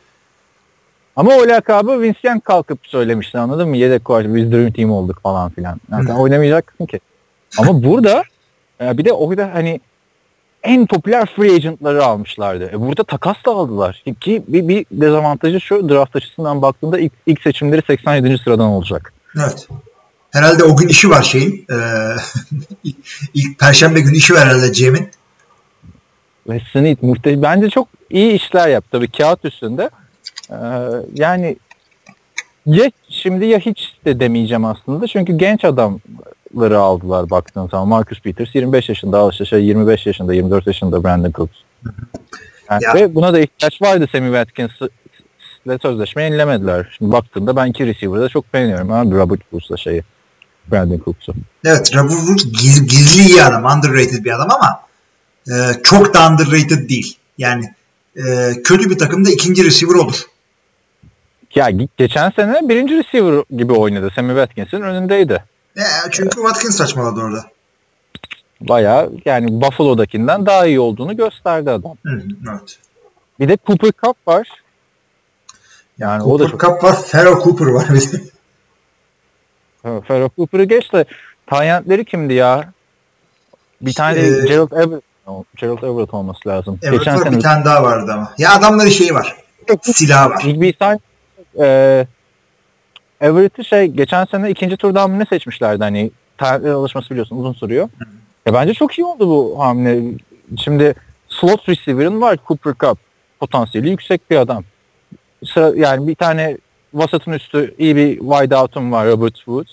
Ama 1.16 1.36
o 1.36 1.48
lakabı 1.48 2.02
Vince 2.02 2.20
Young 2.24 2.44
kalkıp 2.44 2.80
söylemişti 2.84 3.38
anladın 3.38 3.70
mı? 3.70 3.78
Yedek 3.78 4.06
koç 4.06 4.26
biz 4.28 4.52
Dream 4.52 4.72
Team 4.72 4.92
olduk 4.92 5.20
falan 5.24 5.50
filan. 5.50 5.82
Yani 5.92 6.08
sen 6.08 6.16
oynamayacaksın 6.16 6.86
ki. 6.86 7.00
Ama 7.58 7.84
burada 7.84 8.24
e, 8.82 8.98
bir 8.98 9.06
de 9.06 9.14
orada 9.14 9.52
hani 9.54 9.80
en 10.64 10.88
popüler 10.88 11.26
free 11.36 11.56
agentları 11.56 12.06
almışlardı. 12.06 12.70
E 12.74 12.80
burada 12.80 13.04
takas 13.04 13.36
da 13.46 13.52
aldılar. 13.52 14.04
Ki 14.22 14.44
bir, 14.48 14.68
bir 14.68 14.86
dezavantajı 14.92 15.62
şu 15.62 15.90
draft 15.90 16.16
açısından 16.16 16.62
baktığında 16.62 17.00
ilk, 17.00 17.14
ilk 17.26 17.42
seçimleri 17.42 17.82
87. 17.88 18.38
sıradan 18.38 18.68
olacak. 18.68 19.14
Evet. 19.38 19.68
Herhalde 20.32 20.64
o 20.64 20.78
gün 20.78 20.88
işi 20.88 21.10
var 21.10 21.24
şeyin. 21.24 21.66
Ee, 21.72 21.76
ilk 23.34 23.60
perşembe 23.60 24.00
günü 24.00 24.18
işi 24.18 24.34
var 24.34 24.48
herhalde 24.48 24.74
Cem'in. 24.74 25.10
Ve 26.50 26.62
Smith 26.72 27.04
muhte 27.04 27.42
bence 27.42 27.70
çok 27.70 27.88
iyi 28.10 28.32
işler 28.32 28.68
yaptı 28.68 28.90
tabii 28.92 29.08
kağıt 29.08 29.46
üstünde. 29.46 29.90
Ee, 30.50 30.56
yani 31.14 31.58
ya 32.66 32.92
şimdi 33.10 33.46
ya 33.46 33.60
hiç 33.60 33.96
de 34.06 34.20
demeyeceğim 34.20 34.66
aslında. 34.66 35.08
Çünkü 35.08 35.38
genç 35.38 35.66
adamları 36.54 36.80
aldılar 36.80 37.30
baktığın 37.30 37.68
zaman. 37.68 37.88
Marcus 37.88 38.22
Peters 38.22 38.56
25 38.56 38.90
yaşında, 38.90 39.18
Alışa 39.18 39.58
25 39.58 40.06
yaşında, 40.06 40.34
24 40.34 40.68
yaşında 40.68 41.04
Brandon 41.04 41.32
Cooks. 41.32 41.58
Yani 42.70 42.84
Ya. 42.84 42.94
Ve 42.94 43.16
buna 43.16 43.34
da 43.34 43.40
ihtiyaç 43.40 43.82
vardı 43.82 44.08
Sammy 44.12 44.28
Watkins'le 44.28 44.90
sözleşme 45.82 46.24
yenilemediler. 46.24 46.96
Şimdi 46.98 47.12
baktığımda 47.12 47.56
ben 47.56 47.66
iki 47.68 47.86
receiver'da 47.86 48.30
çok 48.30 48.54
beğeniyorum. 48.54 48.92
Abi 48.92 49.16
Robert 49.16 49.42
Woods'la 49.42 49.78
şeyi. 49.78 50.04
Brandon 50.72 51.02
Cooks'u. 51.06 51.34
Evet 51.66 51.96
Robert 51.96 52.12
Woods 52.12 52.46
giz- 52.46 52.88
gizli 52.88 53.30
iyi 53.30 53.44
adam. 53.44 53.66
Underrated 53.78 54.26
bir 54.26 54.32
adam 54.32 54.48
ama 54.52 54.82
e, 55.48 55.54
çok 55.84 56.14
da 56.14 56.30
underrated 56.30 56.90
değil. 56.90 57.18
Yani 57.38 57.66
e, 58.16 58.22
kötü 58.64 58.90
bir 58.90 58.98
takımda 58.98 59.30
ikinci 59.30 59.66
receiver 59.66 59.96
olur. 59.96 60.22
Ya 61.56 61.70
ge- 61.70 61.88
geçen 61.98 62.30
sene 62.30 62.70
birinci 62.70 62.98
receiver 62.98 63.44
gibi 63.58 63.74
oynadı. 63.74 64.10
Sammy 64.16 64.30
Watkins'in 64.30 64.82
önündeydi. 64.82 65.44
E, 65.78 65.84
çünkü 66.12 66.36
Watkins 66.36 66.78
saçmaladı 66.78 67.22
orada. 67.22 67.46
Bayağı 68.62 69.12
yani 69.26 69.62
Buffalo'dakinden 69.62 70.46
daha 70.46 70.66
iyi 70.66 70.80
olduğunu 70.80 71.18
gösterdi 71.18 71.72
adam. 71.72 71.98
Hı, 72.06 72.22
evet. 72.50 72.80
Bir 73.40 73.50
de 73.50 73.58
Cooper 73.68 73.92
Cup 74.04 74.28
var. 74.28 74.48
Yani 75.98 76.24
o 76.24 76.40
da 76.40 76.44
Cooper 76.48 76.52
çok. 76.52 76.62
Cup 76.62 76.84
var. 76.84 77.04
Pharaoh 77.06 77.44
Cooper 77.44 77.66
var 77.66 77.88
bir 77.90 78.12
de. 78.12 78.24
Ferro 79.84 80.30
Cooper'ı 80.38 80.64
geç 80.64 80.94
de 80.94 81.06
Tayyentleri 81.48 82.06
kimdi 82.06 82.34
ya? 82.34 82.72
Bir 83.82 83.94
tane 83.94 84.16
de 84.16 84.28
Ee, 84.28 84.48
Gerald 84.48 84.72
Everett. 84.72 85.04
Gerald 85.58 85.84
Everett 85.84 86.14
olması 86.14 86.50
lazım. 86.50 86.80
Evet 86.84 87.00
Geçen 87.00 87.16
var, 87.16 87.24
sene 87.24 87.38
bir 87.38 87.42
tane 87.42 87.66
daha 87.66 87.84
vardı 87.84 88.12
ama. 88.14 88.34
Ya 88.38 88.54
adamların 88.54 88.90
şeyi 88.90 89.14
var. 89.14 89.38
Silahı 89.82 90.30
var. 90.30 90.44
bir 90.46 90.74
tane 90.74 91.00
e, 91.62 92.08
Everett'i 93.24 93.66
şey 93.66 93.88
geçen 93.88 94.26
sene 94.26 94.50
ikinci 94.50 94.78
turdan 94.78 95.12
mı 95.12 95.20
ne 95.20 95.26
seçmişlerdi 95.26 95.84
hani 95.84 96.12
tarihler 96.38 96.72
alışması 96.72 97.10
biliyorsun 97.10 97.38
uzun 97.38 97.54
sürüyor. 97.54 97.90
Ya 98.46 98.54
bence 98.54 98.74
çok 98.74 99.00
iyi 99.00 99.06
oldu 99.06 99.28
bu 99.30 99.60
hamle. 99.60 100.02
Şimdi 100.58 100.94
slot 101.30 101.70
receiver'ın 101.70 102.22
var 102.22 102.38
Cooper 102.48 102.74
Cup. 102.80 102.98
Potansiyeli 103.40 103.90
yüksek 103.90 104.32
bir 104.32 104.36
adam. 104.38 104.64
Sıra, 105.46 105.72
yani 105.76 106.08
bir 106.08 106.16
tane 106.16 106.58
vasatın 106.94 107.32
üstü 107.32 107.76
iyi 107.78 107.96
bir 107.96 108.20
wide 108.20 108.58
out'um 108.58 108.92
var 108.92 109.08
Robert 109.08 109.36
Woods. 109.36 109.72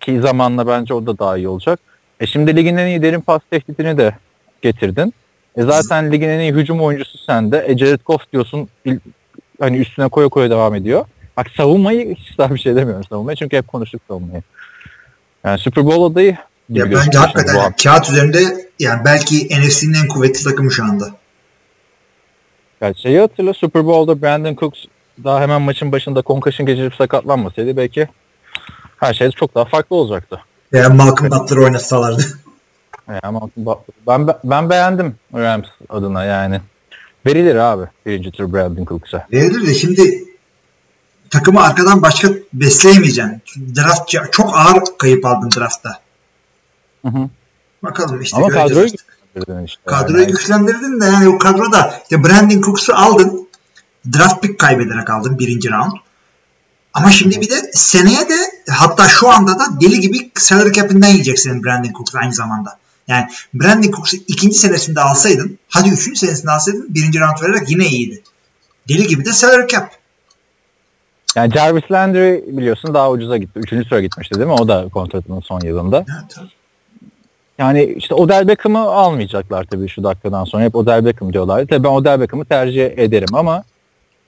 Ki 0.00 0.20
zamanla 0.20 0.66
bence 0.66 0.94
o 0.94 1.06
da 1.06 1.18
daha 1.18 1.36
iyi 1.36 1.48
olacak. 1.48 1.80
E 2.20 2.26
şimdi 2.26 2.56
ligin 2.56 2.76
en 2.76 2.86
iyi 2.86 3.02
derin 3.02 3.20
pas 3.20 3.40
tehditini 3.50 3.98
de 3.98 4.14
getirdin. 4.62 5.14
E 5.56 5.62
zaten 5.62 6.12
ligin 6.12 6.28
en 6.28 6.40
iyi 6.40 6.52
hücum 6.52 6.80
oyuncusu 6.80 7.18
sende. 7.18 7.64
E 7.68 7.78
Jared 7.78 8.00
Goff 8.06 8.32
diyorsun 8.32 8.68
il- 8.84 9.00
hani 9.60 9.76
üstüne 9.76 10.08
koya 10.08 10.28
koya 10.28 10.50
devam 10.50 10.74
ediyor. 10.74 11.04
Bak 11.36 11.46
savunmayı 11.56 12.14
hiç 12.14 12.38
daha 12.38 12.54
bir 12.54 12.60
şey 12.60 12.76
demiyorum 12.76 13.04
savunmayı 13.04 13.36
çünkü 13.36 13.56
hep 13.56 13.68
konuştuk 13.68 14.02
savunmayı. 14.08 14.42
Yani 15.44 15.58
Super 15.58 15.84
Bowl 15.86 16.12
adayı 16.12 16.36
Ya 16.68 16.84
bence 16.90 17.18
hakikaten 17.18 17.54
yani 17.54 17.74
kağıt 17.82 18.10
üzerinde 18.10 18.68
yani 18.78 19.04
belki 19.04 19.46
NFC'nin 19.46 19.94
en 19.94 20.08
kuvvetli 20.08 20.44
takımı 20.44 20.72
şu 20.72 20.84
anda. 20.84 21.10
Yani 22.80 22.98
şeyi 22.98 23.20
hatırla 23.20 23.54
Super 23.54 23.86
Bowl'da 23.86 24.22
Brandon 24.22 24.54
Cooks 24.54 24.84
daha 25.24 25.40
hemen 25.40 25.62
maçın 25.62 25.92
başında 25.92 26.22
concussion 26.22 26.66
geçirip 26.66 26.94
sakatlanmasaydı 26.94 27.76
belki 27.76 28.08
her 28.96 29.14
şey 29.14 29.30
çok 29.30 29.54
daha 29.54 29.64
farklı 29.64 29.96
olacaktı. 29.96 30.40
Veya 30.72 30.90
Malcolm 30.90 31.30
Butler'ı 31.30 31.64
oynatsalardı. 31.64 32.22
Yani 33.08 33.20
ama 33.22 33.40
ben 34.06 34.28
ben 34.44 34.70
beğendim 34.70 35.14
Rams 35.34 35.66
adına 35.88 36.24
yani. 36.24 36.60
Verilir 37.26 37.56
abi 37.56 37.84
birinci 38.06 38.30
tur 38.30 38.52
Brandon 38.52 38.84
Cooks'a. 38.84 39.26
Verilir 39.32 39.66
de 39.66 39.74
şimdi 39.74 40.24
takımı 41.32 41.62
arkadan 41.62 42.02
başka 42.02 42.28
besleyemeyeceksin. 42.52 43.42
Draft 43.76 44.32
çok 44.32 44.58
ağır 44.58 44.82
kayıp 44.98 45.26
aldın 45.26 45.50
draftta. 45.56 46.00
Hı 47.02 47.08
hı. 47.08 47.28
Bakalım 47.82 48.20
işte 48.20 48.36
Ama 48.36 48.48
kadroyu 48.48 48.86
güçlendirdin 48.90 49.64
işte. 49.64 49.82
Kadroyu 49.86 50.22
yani. 50.22 50.32
güçlendirdin 50.32 51.00
de 51.00 51.04
yani 51.04 51.28
o 51.28 51.38
kadroda 51.38 52.00
işte 52.02 52.24
Brandon 52.24 52.60
Cooks'u 52.60 52.94
aldın. 52.94 53.48
Draft 54.14 54.42
pick 54.42 54.58
kaybederek 54.58 55.10
aldın 55.10 55.38
birinci 55.38 55.70
round. 55.70 55.92
Ama 56.94 57.10
şimdi 57.10 57.40
bir 57.40 57.50
de 57.50 57.70
seneye 57.72 58.28
de 58.28 58.36
hatta 58.70 59.08
şu 59.08 59.30
anda 59.30 59.58
da 59.58 59.64
deli 59.80 60.00
gibi 60.00 60.30
salary 60.34 60.72
cap'inden 60.72 61.08
yiyeceksin 61.08 61.64
Brandon 61.64 61.92
Cooks 61.92 62.14
aynı 62.14 62.32
zamanda. 62.32 62.78
Yani 63.08 63.28
Brandon 63.54 63.90
Cooks'u 63.90 64.16
ikinci 64.16 64.58
senesinde 64.58 65.00
alsaydın, 65.00 65.58
hadi 65.68 65.88
üçüncü 65.88 66.18
senesinde 66.18 66.50
alsaydın 66.50 66.86
birinci 66.88 67.20
round 67.20 67.42
vererek 67.42 67.70
yine 67.70 67.86
iyiydi. 67.86 68.22
Deli 68.88 69.06
gibi 69.06 69.24
de 69.24 69.32
salary 69.32 69.66
cap. 69.66 70.01
Yani 71.36 71.52
Jarvis 71.52 71.90
Landry 71.90 72.44
biliyorsun 72.46 72.94
daha 72.94 73.10
ucuza 73.10 73.36
gitti. 73.36 73.58
Üçüncü 73.58 73.88
sıra 73.88 74.00
gitmişti 74.00 74.34
değil 74.34 74.46
mi? 74.46 74.52
O 74.52 74.68
da 74.68 74.88
kontratının 74.92 75.40
son 75.40 75.60
yılında. 75.60 76.04
Yani 77.58 77.84
işte 77.84 78.14
Odell 78.14 78.48
Beckham'ı 78.48 78.80
almayacaklar 78.80 79.64
tabii 79.64 79.88
şu 79.88 80.04
dakikadan 80.04 80.44
sonra. 80.44 80.64
Hep 80.64 80.76
Odell 80.76 81.04
Beckham 81.04 81.32
diyorlar. 81.32 81.66
Tabii 81.66 81.84
ben 81.84 81.88
Odell 81.88 82.20
Beckham'ı 82.20 82.44
tercih 82.44 82.84
ederim 82.84 83.34
ama 83.34 83.64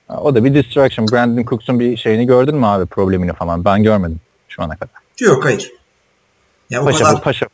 o 0.09 0.35
da 0.35 0.45
bir 0.45 0.55
distraction. 0.55 1.09
Brandon 1.09 1.45
Cooks'un 1.45 1.81
bir 1.81 1.97
şeyini 1.97 2.27
gördün 2.27 2.55
mü 2.55 2.67
abi 2.67 2.87
problemini 2.87 3.33
falan? 3.33 3.65
Ben 3.65 3.83
görmedim 3.83 4.21
şu 4.49 4.63
ana 4.63 4.75
kadar. 4.77 4.95
Yok 5.21 5.45
hayır. 5.45 5.73
Ya 6.71 6.83
o 6.83 6.85
Paşa 6.85 7.05
kadar 7.05 7.23
paşa. 7.23 7.47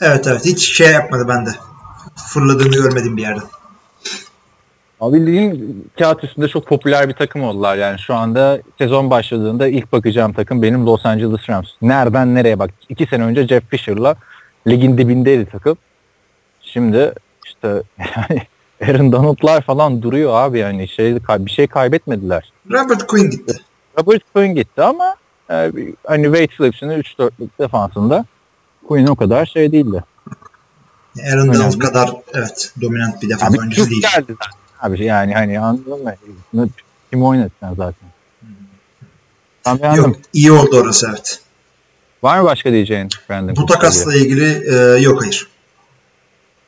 evet 0.00 0.26
evet 0.26 0.44
hiç 0.44 0.76
şey 0.76 0.90
yapmadı 0.90 1.28
bende. 1.28 1.50
Fırladığını 2.16 2.72
görmedim 2.72 3.16
bir 3.16 3.22
yerden. 3.22 3.42
Abi 5.00 5.16
bildiğin 5.16 5.84
kağıt 5.98 6.24
üstünde 6.24 6.48
çok 6.48 6.66
popüler 6.66 7.08
bir 7.08 7.14
takım 7.14 7.42
oldular. 7.42 7.76
Yani 7.76 7.98
şu 7.98 8.14
anda 8.14 8.60
sezon 8.78 9.10
başladığında 9.10 9.68
ilk 9.68 9.92
bakacağım 9.92 10.32
takım 10.32 10.62
benim 10.62 10.86
Los 10.86 11.06
Angeles 11.06 11.50
Rams. 11.50 11.68
Nereden 11.82 12.34
nereye 12.34 12.58
bak. 12.58 12.70
İki 12.88 13.06
sene 13.06 13.22
önce 13.22 13.48
Jeff 13.48 13.70
Fisher'la 13.70 14.16
ligin 14.66 14.98
dibindeydi 14.98 15.46
takım. 15.52 15.76
Şimdi 16.60 17.12
işte 17.46 17.68
yani 17.98 18.42
Aaron 18.82 19.12
Donald'lar 19.12 19.62
falan 19.62 20.02
duruyor 20.02 20.32
abi 20.34 20.58
yani 20.58 20.88
şey 20.88 21.16
bir 21.16 21.50
şey 21.50 21.66
kaybetmediler. 21.66 22.52
Robert 22.70 23.06
Quinn 23.06 23.30
gitti. 23.30 23.56
Robert 23.98 24.22
Quinn 24.34 24.54
gitti 24.54 24.82
ama 24.82 25.16
e, 25.50 25.72
hani 26.06 26.24
Wade 26.24 26.46
Phillips'in 26.46 26.88
3-4'lük 26.88 27.48
defansında 27.60 28.24
Quinn 28.88 29.06
o 29.06 29.16
kadar 29.16 29.46
şey 29.46 29.72
değildi. 29.72 30.04
Aaron 31.32 31.54
Donald 31.54 31.78
kadar 31.78 32.10
evet 32.34 32.72
dominant 32.80 33.22
bir 33.22 33.28
defans 33.28 33.58
oyuncusu 33.58 33.90
değil. 33.90 34.02
geldi 34.02 34.26
zaten. 34.28 34.59
Abi 34.80 35.04
yani 35.04 35.34
hani 35.34 35.60
anladın 35.60 36.04
mı? 36.52 36.68
Kim 37.10 37.22
oynatacaksın 37.24 37.76
zaten. 37.76 38.08
Ben 39.66 39.82
beğendim. 39.82 40.02
Yok 40.04 40.16
iyi 40.32 40.52
oldu 40.52 40.80
orası 40.80 41.06
evet. 41.10 41.40
Var 42.22 42.38
mı 42.40 42.44
başka 42.44 42.72
diyeceğin 42.72 43.08
Brandon 43.30 43.56
Bu 43.56 43.66
takasla 43.66 44.14
ilgili? 44.14 44.44
ilgili 44.44 44.74
e, 44.76 45.00
yok 45.00 45.22
hayır. 45.22 45.48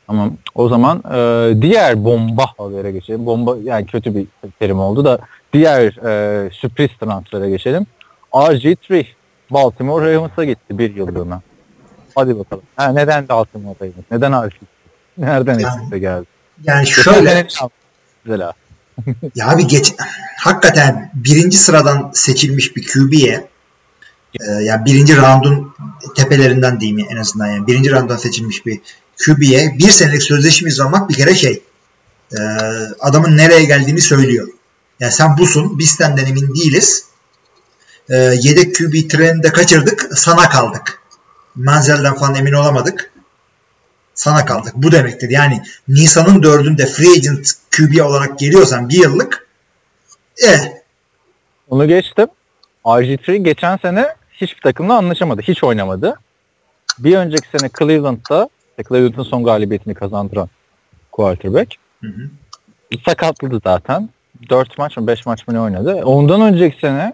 Tamam. 0.07 0.37
O 0.55 0.69
zaman 0.69 1.03
e, 1.13 1.61
diğer 1.61 2.05
bomba 2.05 2.45
habere 2.57 2.91
geçelim. 2.91 3.25
Bomba 3.25 3.57
yani 3.63 3.85
kötü 3.85 4.15
bir 4.15 4.27
terim 4.59 4.79
oldu 4.79 5.05
da 5.05 5.19
diğer 5.53 5.83
e, 5.83 6.49
sürpriz 6.51 6.89
transfere 6.99 7.49
geçelim. 7.49 7.85
RG3 8.33 9.05
Baltimore 9.51 10.13
Ravens'a 10.15 10.43
gitti 10.43 10.77
bir 10.77 10.95
yıllığına. 10.95 11.41
Hadi 12.15 12.39
bakalım. 12.39 12.63
Ha, 12.75 12.87
neden 12.91 13.29
Baltimore 13.29 13.75
Ravens? 13.81 13.95
Neden 14.11 14.31
RG3? 14.31 14.51
Nereden 15.17 15.59
Yani- 15.59 15.99
geldi? 15.99 16.25
Yani 16.63 16.87
şöyle 16.87 17.47
Mesela. 18.25 18.53
ya 19.35 19.49
abi 19.49 19.67
geç 19.67 19.93
hakikaten 20.37 21.11
birinci 21.13 21.57
sıradan 21.57 22.11
seçilmiş 22.13 22.75
bir 22.75 22.87
QB'ye 22.87 23.47
e, 24.39 24.51
ya 24.51 24.85
birinci 24.85 25.17
roundun 25.17 25.73
tepelerinden 26.15 26.79
diyeyim 26.79 27.07
en 27.09 27.17
azından 27.17 27.47
yani 27.47 27.67
birinci 27.67 27.91
rounddan 27.91 28.17
seçilmiş 28.17 28.65
bir 28.65 28.79
QB'ye 29.25 29.75
bir 29.79 29.89
senelik 29.89 30.23
sözleşme 30.23 30.69
imzalamak 30.69 31.09
bir 31.09 31.13
kere 31.13 31.35
şey 31.35 31.63
e, 32.31 32.39
adamın 32.99 33.37
nereye 33.37 33.63
geldiğini 33.63 34.01
söylüyor. 34.01 34.47
Yani 34.99 35.11
sen 35.11 35.37
busun 35.37 35.79
biz 35.79 35.91
senden 35.91 36.25
emin 36.25 36.55
değiliz. 36.55 37.05
E, 38.09 38.15
yedek 38.17 38.75
QB 38.75 39.09
treninde 39.09 39.51
kaçırdık 39.51 40.09
sana 40.15 40.49
kaldık. 40.49 40.99
Manzel'den 41.55 42.15
falan 42.15 42.35
emin 42.35 42.53
olamadık. 42.53 43.12
Sana 44.15 44.45
kaldık. 44.45 44.73
Bu 44.75 44.91
demektir. 44.91 45.29
Yani 45.29 45.61
Nisan'ın 45.87 46.43
dördünde 46.43 46.85
free 46.85 47.11
agent 47.17 47.51
QB 47.77 48.05
olarak 48.05 48.39
geliyorsan 48.39 48.89
bir 48.89 49.03
yıllık 49.03 49.47
e 50.47 50.83
Onu 51.69 51.87
geçtim. 51.87 52.27
RG3 52.85 53.35
geçen 53.35 53.77
sene 53.77 54.07
hiçbir 54.31 54.61
takımla 54.61 54.97
anlaşamadı. 54.97 55.41
Hiç 55.41 55.63
oynamadı. 55.63 56.19
Bir 56.99 57.17
önceki 57.17 57.47
sene 57.57 57.69
Cleveland'da 57.79 58.49
işte 58.69 58.83
Cleveland'ın 58.89 59.23
son 59.23 59.43
galibiyetini 59.43 59.93
kazandıran 59.93 60.49
quarterback. 61.11 61.75
Hı 62.01 62.07
hı. 62.07 62.29
Sakatladı 63.05 63.59
zaten. 63.63 64.09
4 64.49 64.77
maç 64.77 64.97
mı 64.97 65.07
5 65.07 65.25
maç 65.25 65.47
mı 65.47 65.53
ne 65.53 65.59
oynadı. 65.59 65.93
Ondan 66.05 66.41
önceki 66.41 66.79
sene 66.79 67.13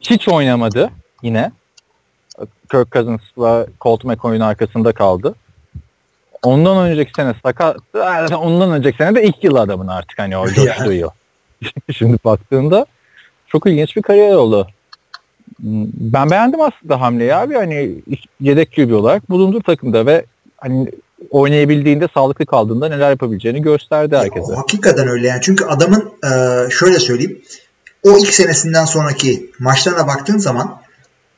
hiç 0.00 0.28
oynamadı 0.28 0.90
yine. 1.22 1.52
Kirk 2.70 2.92
Cousins'la 2.92 3.66
Colt 3.80 4.04
McCoy'un 4.04 4.40
arkasında 4.40 4.92
kaldı. 4.92 5.34
Ondan 6.42 6.90
önceki 6.90 7.12
sene 7.16 7.34
sakat. 7.42 7.76
Ondan 8.32 8.70
önceki 8.70 8.96
sene 8.96 9.14
de 9.14 9.22
ilk 9.22 9.44
yıl 9.44 9.56
adamın 9.56 9.86
artık 9.86 10.18
hani 10.18 10.36
o 10.36 10.48
coştuğu 10.48 11.12
Şimdi 11.92 12.18
baktığında 12.24 12.86
çok 13.46 13.66
ilginç 13.66 13.96
bir 13.96 14.02
kariyer 14.02 14.34
oldu. 14.34 14.68
Ben 16.00 16.30
beğendim 16.30 16.60
aslında 16.60 17.00
hamleyi 17.00 17.34
abi. 17.34 17.54
Hani 17.54 17.94
yedek 18.40 18.74
QB 18.76 18.92
olarak 18.92 19.30
bulundu 19.30 19.62
takımda 19.62 20.06
ve 20.06 20.24
hani 20.56 20.90
oynayabildiğinde 21.30 22.08
sağlıklı 22.14 22.46
kaldığında 22.46 22.88
neler 22.88 23.10
yapabileceğini 23.10 23.62
gösterdi 23.62 24.16
herkese. 24.16 24.52
O, 24.52 24.56
hakikaten 24.56 25.08
öyle 25.08 25.28
yani. 25.28 25.40
Çünkü 25.42 25.64
adamın 25.64 26.12
e, 26.24 26.30
şöyle 26.70 26.98
söyleyeyim. 26.98 27.42
O 28.02 28.18
ilk 28.18 28.34
senesinden 28.34 28.84
sonraki 28.84 29.50
maçlarına 29.58 30.06
baktığın 30.06 30.38
zaman 30.38 30.80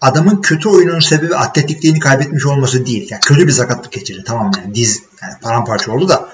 adamın 0.01 0.43
kötü 0.43 0.69
oyunun 0.69 1.01
sebebi 1.01 1.37
atletikliğini 1.37 1.99
kaybetmiş 1.99 2.47
olması 2.47 2.87
değil. 2.87 3.09
Yani 3.11 3.21
kötü 3.21 3.47
bir 3.47 3.53
sakatlık 3.53 3.93
geçirdi. 3.93 4.25
Tamam 4.27 4.51
yani 4.59 4.75
diz 4.75 5.03
yani 5.23 5.35
paramparça 5.43 5.93
oldu 5.93 6.09
da 6.09 6.29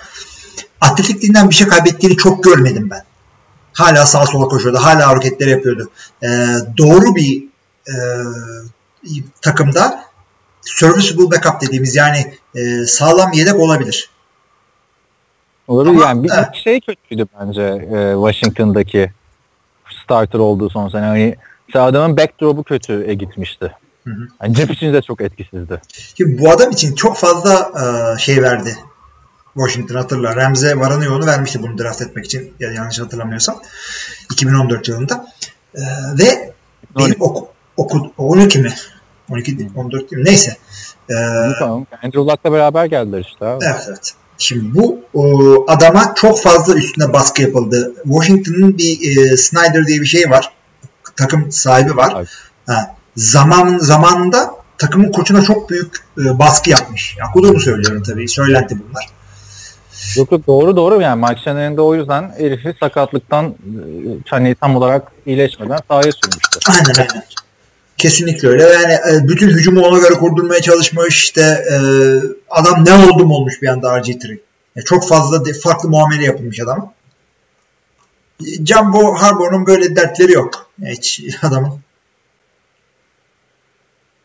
atletikliğinden 0.80 1.50
bir 1.50 1.54
şey 1.54 1.68
kaybettiğini 1.68 2.16
çok 2.16 2.44
görmedim 2.44 2.90
ben. 2.90 3.04
Hala 3.72 4.06
sağa 4.06 4.26
sola 4.26 4.48
koşuyordu. 4.48 4.78
Hala 4.78 5.08
hareketler 5.08 5.46
yapıyordu. 5.46 5.90
E, 6.22 6.28
doğru 6.78 7.14
bir 7.14 7.44
e, 7.88 7.94
takımda 9.42 10.04
serviceable 10.62 11.30
backup 11.30 11.60
dediğimiz 11.60 11.96
yani 11.96 12.34
e, 12.54 12.86
sağlam 12.86 13.32
yedek 13.32 13.54
olabilir. 13.54 14.10
Olabilir 15.68 15.94
Ama, 15.94 16.04
yani 16.04 16.22
bir 16.24 16.30
evet. 16.34 16.54
şey 16.54 16.80
kötüydü 16.80 17.26
bence 17.40 17.62
e, 17.62 18.14
Washington'daki 18.14 19.12
starter 20.04 20.38
olduğu 20.38 20.70
son 20.70 20.88
sene. 20.88 21.04
Hani 21.04 21.36
mesela 21.68 21.84
adamın 21.84 22.16
backdrop'u 22.16 22.64
kötüye 22.64 23.14
gitmişti. 23.14 23.72
Hı 24.04 24.10
hı. 24.10 24.28
Yani 24.42 24.54
cep 24.54 24.70
için 24.70 24.92
de 24.92 25.02
çok 25.02 25.20
etkisizdi. 25.20 25.80
Şimdi 26.18 26.42
bu 26.42 26.50
adam 26.50 26.70
için 26.70 26.94
çok 26.94 27.16
fazla 27.16 27.72
e, 27.82 28.18
şey 28.18 28.42
verdi. 28.42 28.76
Washington 29.54 29.94
hatırla. 29.94 30.36
Rams'e 30.36 30.78
varanı 30.78 31.04
yolunu 31.04 31.26
vermişti 31.26 31.62
bunu 31.62 31.78
draft 31.78 32.02
etmek 32.02 32.24
için. 32.24 32.52
Ya 32.60 32.72
yanlış 32.72 33.00
hatırlamıyorsam. 33.00 33.62
2014 34.32 34.88
yılında. 34.88 35.26
E, 35.74 35.80
ve 36.18 36.52
benim 36.98 37.16
oku, 37.20 37.48
oku, 37.76 38.12
12 38.18 38.58
mi? 38.58 38.74
12 39.30 39.58
değil, 39.58 39.70
14 39.76 40.10
değil 40.10 40.22
mi? 40.22 40.28
Neyse. 40.28 40.56
E, 41.10 41.14
tamam. 41.58 41.86
Andrew 42.02 42.20
Luck'la 42.20 42.52
beraber 42.52 42.86
geldiler 42.86 43.20
işte. 43.20 43.46
Abi. 43.46 43.64
Evet 43.64 43.84
evet. 43.88 44.14
Şimdi 44.38 44.74
bu 44.74 45.00
o, 45.14 45.64
adama 45.68 46.14
çok 46.14 46.42
fazla 46.42 46.74
üstüne 46.74 47.12
baskı 47.12 47.42
yapıldı. 47.42 47.94
Washington'ın 48.04 48.78
bir 48.78 49.16
e, 49.16 49.36
Snyder 49.36 49.86
diye 49.86 50.00
bir 50.00 50.06
şey 50.06 50.30
var. 50.30 50.55
Takım 51.16 51.52
sahibi 51.52 51.96
var. 51.96 52.28
Ha, 52.66 52.94
zaman 53.16 53.78
zamanında 53.78 54.50
takımın 54.78 55.12
koçuna 55.12 55.42
çok 55.42 55.70
büyük 55.70 55.96
e, 56.18 56.38
baskı 56.38 56.70
yapmış. 56.70 57.16
Ya 57.18 57.26
okuduğumu 57.30 57.60
söylüyorum 57.60 58.02
tabii. 58.02 58.28
Söylenti 58.28 58.76
bunlar. 58.78 59.06
Yok 60.16 60.32
yok 60.32 60.46
doğru 60.46 60.76
doğru 60.76 61.00
yani 61.00 61.20
Mike 61.20 61.40
Shanahan'ın 61.44 61.76
da 61.76 61.82
o 61.82 61.94
yüzden 61.94 62.32
herifi 62.38 62.74
sakatlıktan 62.80 63.46
e, 63.46 63.54
hani 64.26 64.54
tam 64.54 64.76
olarak 64.76 65.12
iyileşmeden 65.26 65.78
sahaya 65.88 66.12
sürmüştü. 66.12 66.58
Aynen 66.68 66.94
aynen. 66.98 67.24
Kesinlikle 67.98 68.48
öyle. 68.48 68.62
Yani 68.62 68.92
e, 68.92 69.28
bütün 69.28 69.48
hücumu 69.48 69.80
ona 69.80 69.98
göre 69.98 70.14
kurdurmaya 70.14 70.60
çalışmış. 70.60 71.24
İşte 71.24 71.40
e, 71.42 71.76
adam 72.50 72.84
ne 72.84 72.94
oldu 72.94 73.26
mu 73.26 73.34
olmuş 73.34 73.62
bir 73.62 73.68
anda 73.68 73.88
RG3. 73.88 74.38
Yani 74.76 74.84
çok 74.84 75.08
fazla 75.08 75.44
de, 75.44 75.52
farklı 75.52 75.88
muamele 75.88 76.24
yapılmış 76.24 76.60
adama. 76.60 76.92
Jumbo 78.40 79.14
Harbaugh'un 79.14 79.66
böyle 79.66 79.96
dertleri 79.96 80.32
yok. 80.32 80.70
Hiç 80.84 81.22
adamın. 81.42 81.80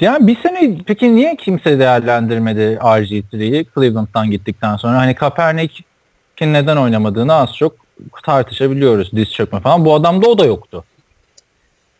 Yani 0.02 0.28
bir 0.28 0.41
sene 0.41 0.78
peki 0.86 1.15
niye 1.15 1.36
kimse 1.36 1.80
değerlendirmedi 1.80 2.80
RG3'yi 2.82 3.65
Cleveland'dan 3.76 4.32
gittikten 4.32 4.78
sonra? 4.78 4.97
Hani 4.97 5.15
Kaepernick'in 5.15 6.54
neden 6.54 6.78
oynamadığını 6.78 7.34
az 7.34 7.50
çok 7.60 7.76
tartışabiliyoruz. 8.24 9.12
Diz 9.12 9.32
çökme 9.32 9.60
falan. 9.60 9.86
Bu 9.86 9.95
adamda 9.95 10.28
o 10.28 10.38
da 10.38 10.45
yoktu. 10.45 10.84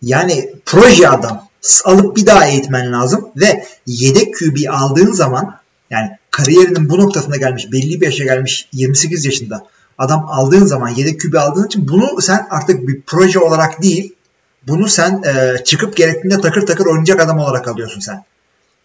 Yani 0.02 0.50
proje 0.65 1.10
adam. 1.10 1.47
Alıp 1.86 2.17
bir 2.17 2.26
daha 2.26 2.45
eğitmen 2.45 2.91
lazım 2.93 3.30
ve 3.36 3.65
yedek 3.86 4.36
QB 4.36 4.58
aldığın 4.69 5.12
zaman 5.12 5.56
yani 5.89 6.10
kariyerinin 6.32 6.89
bu 6.89 7.00
noktasına 7.00 7.38
gelmiş, 7.38 7.71
belli 7.71 8.02
bir 8.02 8.06
yaşa 8.06 8.24
gelmiş 8.24 8.67
28 8.74 9.26
yaşında 9.26 9.65
adam 10.02 10.26
aldığın 10.28 10.66
zaman 10.66 10.90
yedek 10.90 11.22
QB 11.22 11.36
aldığın 11.36 11.68
için 11.68 11.88
bunu 11.88 12.22
sen 12.22 12.48
artık 12.50 12.88
bir 12.88 13.02
proje 13.02 13.40
olarak 13.40 13.82
değil 13.82 14.16
bunu 14.68 14.88
sen 14.88 15.24
e, 15.26 15.64
çıkıp 15.64 15.98
gerektiğinde 15.98 16.42
takır 16.42 16.66
takır 16.66 16.86
oynayacak 16.86 17.20
adam 17.20 17.40
olarak 17.40 17.68
alıyorsun 17.68 18.00
sen. 18.00 18.24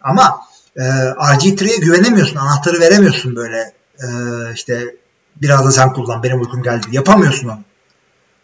Ama 0.01 0.41
e, 0.75 0.81
RG3'ye 0.81 1.77
güvenemiyorsun. 1.77 2.35
Anahtarı 2.35 2.79
veremiyorsun 2.79 3.35
böyle. 3.35 3.73
E, 3.99 4.07
işte 4.53 4.95
biraz 5.35 5.65
da 5.65 5.71
sen 5.71 5.93
kullan 5.93 6.23
benim 6.23 6.41
uykum 6.41 6.63
geldi. 6.63 6.87
Yapamıyorsun 6.91 7.47
onu. 7.47 7.59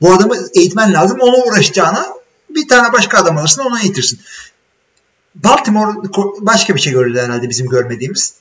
Bu 0.02 0.14
adamı 0.14 0.36
eğitmen 0.56 0.94
lazım. 0.94 1.18
Ona 1.22 1.38
uğraşacağına 1.38 2.06
bir 2.50 2.68
tane 2.68 2.94
başka 2.94 3.18
adam 3.18 3.38
alırsın 3.38 3.62
onu 3.62 3.80
eğitirsin. 3.80 4.20
Baltimore 5.36 5.98
başka 6.40 6.76
bir 6.76 6.80
şey 6.80 6.94
gördü 6.94 7.20
herhalde 7.20 7.50
bizim 7.50 7.70
görmediğimiz. 7.70 8.34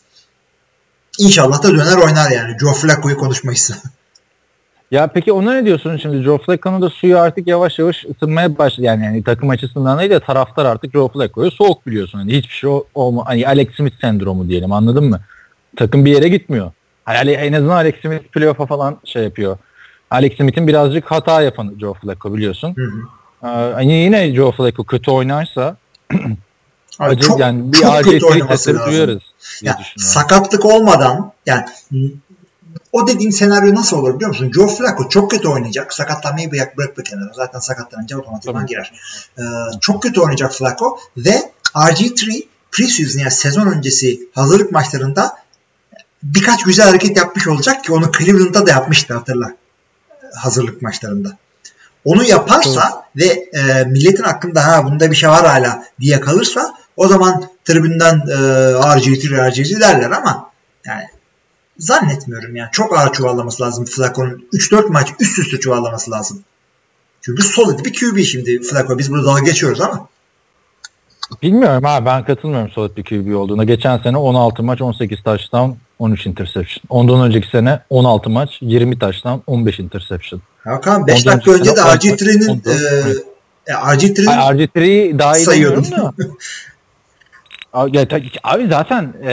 İnşallah 1.19 1.63
da 1.63 1.71
döner 1.71 1.97
oynar 1.97 2.31
yani. 2.31 2.59
Joe 2.61 2.75
Flacco'yu 2.75 3.17
konuşmayız. 3.17 3.71
Ya 4.93 5.07
peki 5.07 5.33
ona 5.33 5.53
ne 5.55 5.65
diyorsun 5.65 5.97
şimdi? 5.97 6.23
Joe 6.23 6.39
Flacco'nun 6.39 6.83
da 6.83 6.91
suyu 6.91 7.19
artık 7.19 7.47
yavaş 7.47 7.79
yavaş 7.79 8.05
ısınmaya 8.05 8.59
başladı. 8.59 8.87
Yani, 8.87 9.05
yani 9.05 9.23
takım 9.23 9.51
açısından 9.51 9.99
değil 9.99 10.11
de 10.11 10.21
taraftar 10.21 10.67
artık 10.67 10.93
Joe 10.93 11.09
Flacco'yu 11.09 11.51
soğuk 11.51 11.87
biliyorsun. 11.87 12.19
Hani 12.19 12.33
hiçbir 12.33 12.55
şey 12.55 12.71
olma 12.95 13.27
hani 13.27 13.47
Alex 13.47 13.69
Smith 13.77 14.01
sendromu 14.01 14.49
diyelim 14.49 14.73
anladın 14.73 15.05
mı? 15.05 15.21
Takım 15.77 16.05
bir 16.05 16.11
yere 16.11 16.29
gitmiyor. 16.29 16.71
Hani 17.05 17.31
en 17.31 17.53
azından 17.53 17.75
Alex 17.77 17.95
Smith 18.03 18.25
playoff'a 18.25 18.67
falan 18.67 18.97
şey 19.05 19.23
yapıyor. 19.23 19.59
Alex 20.11 20.37
Smith'in 20.37 20.67
birazcık 20.67 21.11
hata 21.11 21.43
yapan 21.43 21.75
Joe 21.81 21.95
Flacco 21.95 22.35
biliyorsun. 22.35 22.75
Hı 22.77 22.85
hı. 22.85 22.99
Ee, 23.43 23.73
hani 23.73 23.93
yine 23.93 24.35
Joe 24.35 24.53
Flacco 24.53 24.85
kötü 24.85 25.11
oynarsa 25.11 25.77
Abi 26.99 27.11
acı, 27.11 27.21
çok, 27.27 27.41
yani 27.41 27.73
bir 27.73 27.79
çok 27.79 27.97
kötü 27.97 28.09
acil 28.17 28.25
oynaması 28.25 28.75
lazım. 28.75 28.93
duyarız 28.93 29.23
diye 29.63 29.73
Ya, 29.73 29.79
düşünüyorum. 29.79 29.97
sakatlık 29.97 30.65
olmadan 30.65 31.33
yani 31.47 31.65
o 32.93 33.07
dediğin 33.07 33.31
senaryo 33.31 33.75
nasıl 33.75 33.97
olur 33.97 34.15
biliyor 34.15 34.29
musun? 34.29 34.53
Joe 34.55 34.69
Flacco 34.69 35.09
çok 35.09 35.31
kötü 35.31 35.49
oynayacak. 35.49 35.95
Sakatlanmayı 35.95 36.53
bırak, 36.53 36.79
bırak 36.79 36.99
bir 36.99 37.05
kenara. 37.05 37.33
Zaten 37.35 37.59
sakatlanınca 37.59 38.19
otomatikman 38.19 38.61
Tabii. 38.61 38.69
girer. 38.69 38.93
Ee, 39.39 39.43
çok 39.81 40.03
kötü 40.03 40.21
oynayacak 40.21 40.55
Flacco 40.55 40.99
ve 41.17 41.53
RG3 41.75 42.47
preseason 42.73 43.21
yani 43.21 43.31
sezon 43.31 43.67
öncesi 43.67 44.21
hazırlık 44.35 44.73
maçlarında 44.73 45.37
birkaç 46.23 46.65
güzel 46.65 46.87
hareket 46.87 47.17
yapmış 47.17 47.49
olacak 47.49 47.85
ki 47.85 47.93
onu 47.93 48.13
Cleveland'da 48.19 48.67
da 48.67 48.71
yapmıştı 48.71 49.15
hatırla. 49.15 49.57
Hazırlık 50.35 50.83
maçlarında. 50.83 51.37
Onu 52.05 52.25
yaparsa 52.25 53.07
ve 53.17 53.25
e, 53.53 53.85
milletin 53.85 54.23
aklında 54.23 54.67
ha 54.67 54.85
bunda 54.85 55.11
bir 55.11 55.17
şey 55.17 55.29
var 55.29 55.47
hala 55.47 55.85
diye 56.01 56.21
kalırsa 56.21 56.75
o 56.97 57.09
zaman 57.09 57.45
tribünden 57.65 58.15
e, 58.29 58.35
RG3 58.73 59.29
RG3 59.29 59.81
derler 59.81 60.11
ama 60.11 60.51
yani 60.87 61.05
zannetmiyorum 61.79 62.57
yani. 62.57 62.69
Çok 62.73 62.99
ağır 62.99 63.13
çuvallaması 63.13 63.63
lazım 63.63 63.85
Flacco'nun. 63.85 64.49
3-4 64.53 64.89
maç 64.89 65.09
üst 65.21 65.39
üste 65.39 65.61
çuvallaması 65.61 66.11
lazım. 66.11 66.41
Çünkü 67.21 67.43
solid 67.43 67.85
bir 67.85 67.93
QB 68.01 68.19
şimdi 68.25 68.63
Flacco. 68.63 68.99
Biz 68.99 69.11
burada 69.11 69.27
dalga 69.27 69.41
geçiyoruz 69.43 69.81
ama. 69.81 70.09
Bilmiyorum 71.43 71.85
abi 71.87 72.07
ben 72.07 72.25
katılmıyorum 72.25 72.71
solid 72.71 72.97
bir 72.97 73.05
QB 73.05 73.37
olduğuna. 73.37 73.65
Geçen 73.65 73.99
sene 73.99 74.17
16 74.17 74.63
maç 74.63 74.81
18 74.83 75.23
touchdown 75.23 75.71
13 75.99 76.27
interception. 76.27 76.83
Ondan 76.89 77.21
önceki 77.21 77.49
sene 77.49 77.83
16 77.91 78.31
maç 78.31 78.51
20 78.61 78.99
touchdown 78.99 79.39
15 79.47 79.79
interception. 79.79 80.43
Hakan 80.65 81.07
5 81.07 81.19
Ondan 81.21 81.35
dakika 81.37 81.53
önce 81.53 81.71
de 81.71 81.77
sonra- 81.77 81.95
RG3'nin 81.95 82.49
Ondan- 82.49 82.73
e, 82.73 82.75
e, 83.67 83.73
RG3'nin 83.73 84.27
Ay, 84.27 84.37
RG3'yi 84.55 85.19
dahil 85.19 85.45
sayıyordum. 85.45 85.85
ediyorum 85.85 86.15
da. 86.19 86.25
Abi, 87.73 87.97
ya, 87.97 88.09
ta- 88.09 88.21
abi 88.45 88.67
zaten 88.69 89.13
e, 89.25 89.31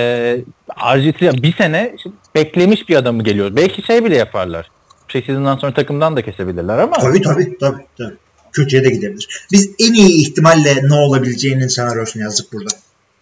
RG3 0.69 1.41
bir 1.43 1.53
sene 1.53 1.95
beklemiş 2.35 2.89
bir 2.89 2.95
adamı 2.95 3.23
geliyor. 3.23 3.55
Belki 3.55 3.81
şey 3.81 4.05
bile 4.05 4.17
yaparlar. 4.17 4.71
Preseason'dan 5.07 5.57
sonra 5.57 5.73
takımdan 5.73 6.15
da 6.15 6.21
kesebilirler 6.21 6.77
ama 6.77 6.97
Tabii 6.97 7.21
tabii 7.21 7.57
tabii. 7.57 7.85
tabii. 7.97 8.13
Kötüye 8.53 8.83
de 8.83 8.89
gidebilir. 8.89 9.45
Biz 9.51 9.71
en 9.79 9.93
iyi 9.93 10.21
ihtimalle 10.21 10.75
ne 10.83 10.93
olabileceğinin 10.93 11.67
senaryosunu 11.67 12.23
yazdık 12.23 12.53
burada. 12.53 12.69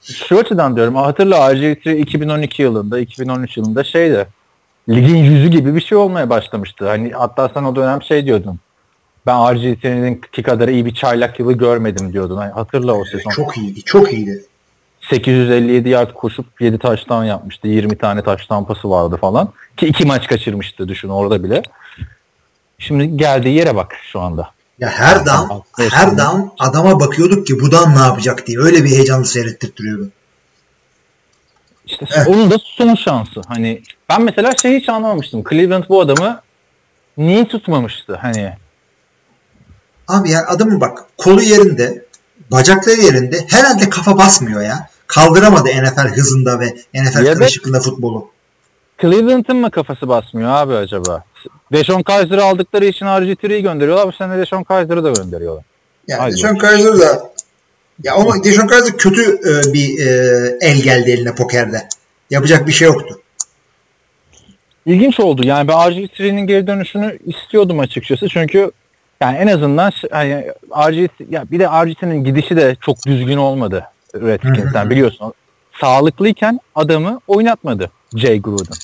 şu 0.01 0.39
açıdan 0.39 0.75
diyorum 0.75 0.95
hatırla 0.95 1.37
RG3 1.51 1.97
2012 1.97 2.61
yılında 2.61 2.99
2013 2.99 3.57
yılında 3.57 3.83
şeydi 3.83 4.27
ligin 4.89 5.15
yüzü 5.15 5.47
gibi 5.47 5.75
bir 5.75 5.81
şey 5.81 5.97
olmaya 5.97 6.29
başlamıştı. 6.29 6.87
Hani 6.89 7.11
hatta 7.11 7.51
sen 7.53 7.63
o 7.63 7.75
dönem 7.75 8.01
şey 8.01 8.25
diyordun. 8.25 8.59
Ben 9.25 9.35
RG3'nin 9.35 10.21
ki 10.31 10.43
kadar 10.43 10.67
iyi 10.67 10.85
bir 10.85 10.93
çaylak 10.93 11.39
yılı 11.39 11.53
görmedim 11.53 12.13
diyordun. 12.13 12.37
Hani 12.37 12.51
hatırla 12.51 12.93
o 12.93 13.05
sezon. 13.05 13.31
Çok 13.31 13.57
iyiydi. 13.57 13.83
Çok 13.83 14.13
iyiydi. 14.13 14.45
857 15.09 15.89
yard 15.89 16.13
koşup 16.13 16.61
7 16.61 16.79
taştan 16.79 17.23
yapmıştı. 17.23 17.67
20 17.67 17.97
tane 17.97 18.23
taş 18.23 18.45
tampası 18.47 18.89
vardı 18.89 19.17
falan. 19.21 19.49
Ki 19.77 19.87
iki 19.87 20.05
maç 20.05 20.27
kaçırmıştı 20.27 20.87
düşün 20.87 21.09
orada 21.09 21.43
bile. 21.43 21.61
Şimdi 22.79 23.17
geldiği 23.17 23.55
yere 23.55 23.75
bak 23.75 23.95
şu 24.11 24.19
anda. 24.19 24.51
Ya 24.79 24.89
her 24.89 25.25
down, 25.25 25.53
her 25.91 26.17
down 26.17 26.41
adama 26.59 26.99
bakıyorduk 26.99 27.47
ki 27.47 27.59
bu 27.59 27.71
down 27.71 27.95
ne 27.95 27.99
yapacak 27.99 28.47
diye. 28.47 28.59
Öyle 28.59 28.83
bir 28.83 28.89
heyecanlı 28.89 29.25
seyrettirtiyordu. 29.25 30.09
İşte 31.85 32.05
Evet. 32.15 32.27
onun 32.27 32.51
da 32.51 32.55
son 32.63 32.95
şansı. 32.95 33.41
Hani 33.47 33.81
ben 34.09 34.21
mesela 34.21 34.55
şey 34.61 34.79
hiç 34.79 34.89
anlamamıştım. 34.89 35.43
Cleveland 35.49 35.83
bu 35.89 36.01
adamı 36.01 36.41
niye 37.17 37.47
tutmamıştı? 37.47 38.15
Hani 38.15 38.53
Abi 40.07 40.29
ya 40.31 40.47
adamın 40.47 40.81
bak 40.81 41.05
kolu 41.17 41.41
yerinde, 41.41 42.05
bacakları 42.51 43.01
yerinde 43.01 43.45
herhalde 43.49 43.89
kafa 43.89 44.17
basmıyor 44.17 44.61
ya. 44.61 44.89
Kaldıramadı 45.07 45.69
NFL 45.69 46.07
hızında 46.15 46.59
ve 46.59 46.75
NFL 46.93 47.25
da- 47.25 47.33
karışıklığında 47.33 47.79
futbolu. 47.79 48.29
Cleveland'ın 49.01 49.57
mı 49.57 49.71
kafası 49.71 50.07
basmıyor 50.07 50.49
abi 50.49 50.73
acaba? 50.73 51.23
Deshaun 51.71 52.03
Kaiser'ı 52.03 52.43
aldıkları 52.43 52.85
için 52.85 53.05
RG3'yi 53.05 53.61
gönderiyorlar. 53.61 54.07
Bu 54.07 54.11
sene 54.11 54.37
Deshaun 54.37 54.63
Kaiser'ı 54.63 55.03
da 55.03 55.11
gönderiyorlar. 55.11 55.63
Yani 56.07 56.33
Deshaun 56.33 56.55
Kaiser 56.55 56.99
da 56.99 57.31
ya 58.03 58.13
ama 58.13 58.43
Deshaun 58.43 58.67
Kaiser 58.67 58.97
kötü 58.97 59.21
e, 59.21 59.73
bir 59.73 60.07
e, 60.07 60.57
el 60.61 60.81
geldi 60.81 61.11
eline 61.11 61.35
pokerde. 61.35 61.87
Yapacak 62.29 62.67
bir 62.67 62.71
şey 62.71 62.87
yoktu. 62.87 63.21
İlginç 64.85 65.19
oldu. 65.19 65.41
Yani 65.45 65.67
ben 65.67 65.73
RG3'nin 65.73 66.47
geri 66.47 66.67
dönüşünü 66.67 67.19
istiyordum 67.25 67.79
açıkçası. 67.79 68.27
Çünkü 68.29 68.71
yani 69.21 69.37
en 69.37 69.47
azından 69.47 69.91
hani 70.11 70.47
RG 70.71 71.09
ya 71.29 71.45
bir 71.51 71.59
de 71.59 71.63
RG3'nin 71.63 72.23
gidişi 72.23 72.55
de 72.55 72.75
çok 72.81 73.05
düzgün 73.05 73.37
olmadı 73.37 73.83
Redskins'ten 74.21 74.89
biliyorsun. 74.89 75.33
Sağlıklıyken 75.81 76.59
adamı 76.75 77.19
oynatmadı 77.27 77.91
Jay 78.15 78.41
Gruden. 78.41 78.77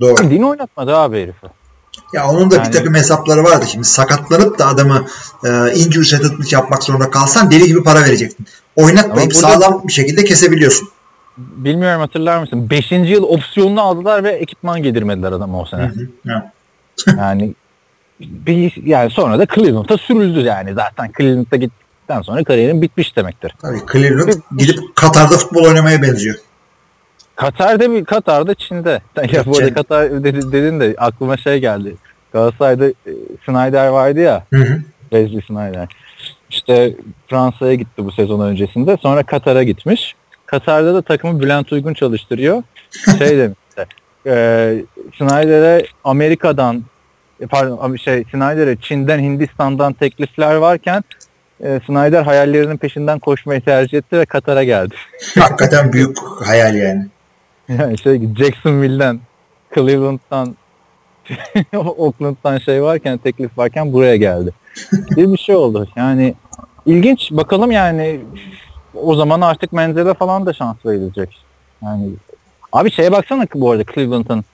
Doğru. 0.00 0.22
Bildiğini 0.22 0.46
oynatmadı 0.46 0.96
abi 0.96 1.22
herifi. 1.22 1.46
Ya 2.12 2.28
onun 2.28 2.50
da 2.50 2.56
Yani- 2.56 2.68
bir 2.68 2.72
takım 2.72 2.94
hesapları 2.94 3.44
vardı. 3.44 3.66
Şimdi 3.72 3.84
sakatlanıp 3.84 4.58
da 4.58 4.66
adamı 4.66 5.06
e, 5.44 5.48
injury 5.74 6.04
settlement 6.04 6.52
yapmak 6.52 6.82
zorunda 6.84 7.10
kalsan 7.10 7.50
deli 7.50 7.66
gibi 7.66 7.82
para 7.82 8.00
verecektin. 8.00 8.46
Oynatmayıp 8.76 9.30
burada- 9.34 9.48
sağlam 9.48 9.82
bir 9.88 9.92
şekilde 9.92 10.24
kesebiliyorsun. 10.24 10.88
Bilmiyorum 11.36 12.00
hatırlar 12.00 12.38
mısın? 12.40 12.70
Beşinci 12.70 13.12
yıl 13.12 13.22
opsiyonunu 13.22 13.80
aldılar 13.80 14.24
ve 14.24 14.30
ekipman 14.30 14.82
giydirmediler 14.82 15.32
adamı 15.32 15.60
o 15.60 15.64
sene. 15.64 15.82
Hı 15.82 15.86
hı. 15.86 16.08
Ya. 16.24 16.52
yani 17.18 17.54
bir, 18.20 18.86
yani 18.86 19.10
sonra 19.10 19.38
da 19.38 19.46
Cleveland'a 19.54 19.98
sürüldü 19.98 20.40
yani 20.40 20.74
zaten 20.74 21.10
Cleveland'a 21.18 21.56
gittikten 22.06 22.22
sonra 22.22 22.44
kariyerin 22.44 22.82
bitmiş 22.82 23.16
demektir. 23.16 23.54
Tabii 23.62 23.78
Cleveland 23.92 24.32
gidip 24.58 24.96
Katar'da 24.96 25.36
futbol 25.36 25.64
oynamaya 25.64 26.02
benziyor. 26.02 26.36
Katar'da 27.36 27.92
bir 27.92 28.04
Katar'da 28.04 28.54
Çin'de. 28.54 29.00
Ya 29.32 29.46
bu 29.46 29.58
arada. 29.58 29.74
Katar 29.74 30.10
dedi- 30.24 30.52
dedin 30.52 30.80
de 30.80 30.94
aklıma 30.98 31.36
şey 31.36 31.58
geldi. 31.58 31.96
Galatasaray'da 32.32 32.86
e, 32.88 33.12
Snyder 33.44 33.88
vardı 33.88 34.20
ya. 34.20 34.44
Hı 34.52 34.56
hı. 34.56 34.82
Wesley 35.00 35.42
Snyder. 35.42 35.88
İşte 36.50 36.94
Fransa'ya 37.28 37.74
gitti 37.74 38.04
bu 38.04 38.12
sezon 38.12 38.40
öncesinde. 38.40 38.96
Sonra 39.02 39.22
Katar'a 39.22 39.62
gitmiş. 39.62 40.14
Katar'da 40.46 40.94
da 40.94 41.02
takımı 41.02 41.40
Bülent 41.40 41.72
Uygun 41.72 41.94
çalıştırıyor. 41.94 42.62
Şey 43.18 43.38
demişti. 43.38 43.86
E, 44.26 44.34
Snyder'e 45.18 45.86
Amerika'dan 46.04 46.84
e, 47.40 47.46
pardon 47.46 47.96
şey 47.96 48.24
Snyder'e 48.30 48.76
Çin'den 48.76 49.18
Hindistan'dan 49.18 49.92
teklifler 49.92 50.54
varken 50.54 51.04
e, 51.60 51.80
Snyder 51.86 52.22
hayallerinin 52.22 52.76
peşinden 52.76 53.18
koşmayı 53.18 53.60
tercih 53.60 53.98
etti 53.98 54.18
ve 54.18 54.26
Katar'a 54.26 54.64
geldi. 54.64 54.94
Hakikaten 55.38 55.92
büyük 55.92 56.18
hayal 56.44 56.74
yani. 56.74 57.06
Yani 57.68 57.98
şey 57.98 58.20
Jacksonville'den 58.38 59.20
Cleveland'dan 59.74 60.56
Oakland'dan 61.76 62.58
şey 62.58 62.82
varken 62.82 63.18
teklif 63.18 63.58
varken 63.58 63.92
buraya 63.92 64.16
geldi. 64.16 64.52
Bir 64.92 65.32
bir 65.32 65.38
şey 65.38 65.54
oldu. 65.54 65.88
Yani 65.96 66.34
ilginç 66.86 67.32
bakalım 67.32 67.70
yani 67.70 68.20
o 68.94 69.14
zaman 69.14 69.40
artık 69.40 69.72
Menzel'e 69.72 70.14
falan 70.14 70.46
da 70.46 70.52
şans 70.52 70.76
verilecek. 70.86 71.44
Yani 71.82 72.10
abi 72.72 72.90
şeye 72.90 73.12
baksana 73.12 73.46
bu 73.54 73.70
arada 73.70 73.84
Cleveland'ın 73.94 74.44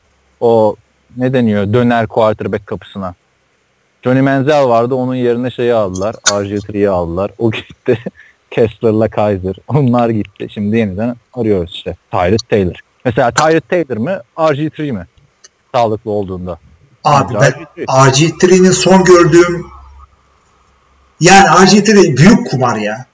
o 0.40 0.76
ne 1.16 1.32
deniyor 1.32 1.72
döner 1.72 2.06
quarterback 2.06 2.66
kapısına. 2.66 3.14
Johnny 4.04 4.20
Manziel 4.20 4.68
vardı 4.68 4.94
onun 4.94 5.14
yerine 5.14 5.50
şeyi 5.50 5.74
aldılar. 5.74 6.14
RG3'yi 6.14 6.90
aldılar. 6.90 7.30
O 7.38 7.50
gitti. 7.50 7.98
Kessler'la 8.50 9.08
Kaiser. 9.08 9.56
Onlar 9.68 10.08
gitti. 10.08 10.46
Şimdi 10.50 10.76
yeniden 10.76 11.16
arıyoruz 11.34 11.72
işte. 11.74 11.96
Tyrod 12.10 12.48
Taylor. 12.50 12.80
Mesela 13.04 13.30
Tyrod 13.30 13.60
Taylor 13.60 13.96
mı? 13.96 14.20
RG3 14.36 14.92
mi? 14.92 15.06
Sağlıklı 15.74 16.10
olduğunda. 16.10 16.58
Abi 17.04 17.34
ben 17.34 17.52
RG3. 17.52 17.86
RG3'nin 17.86 18.70
son 18.70 19.04
gördüğüm 19.04 19.66
yani 21.20 21.48
RG3 21.48 22.16
büyük 22.16 22.50
kumar 22.50 22.76
ya. 22.76 23.06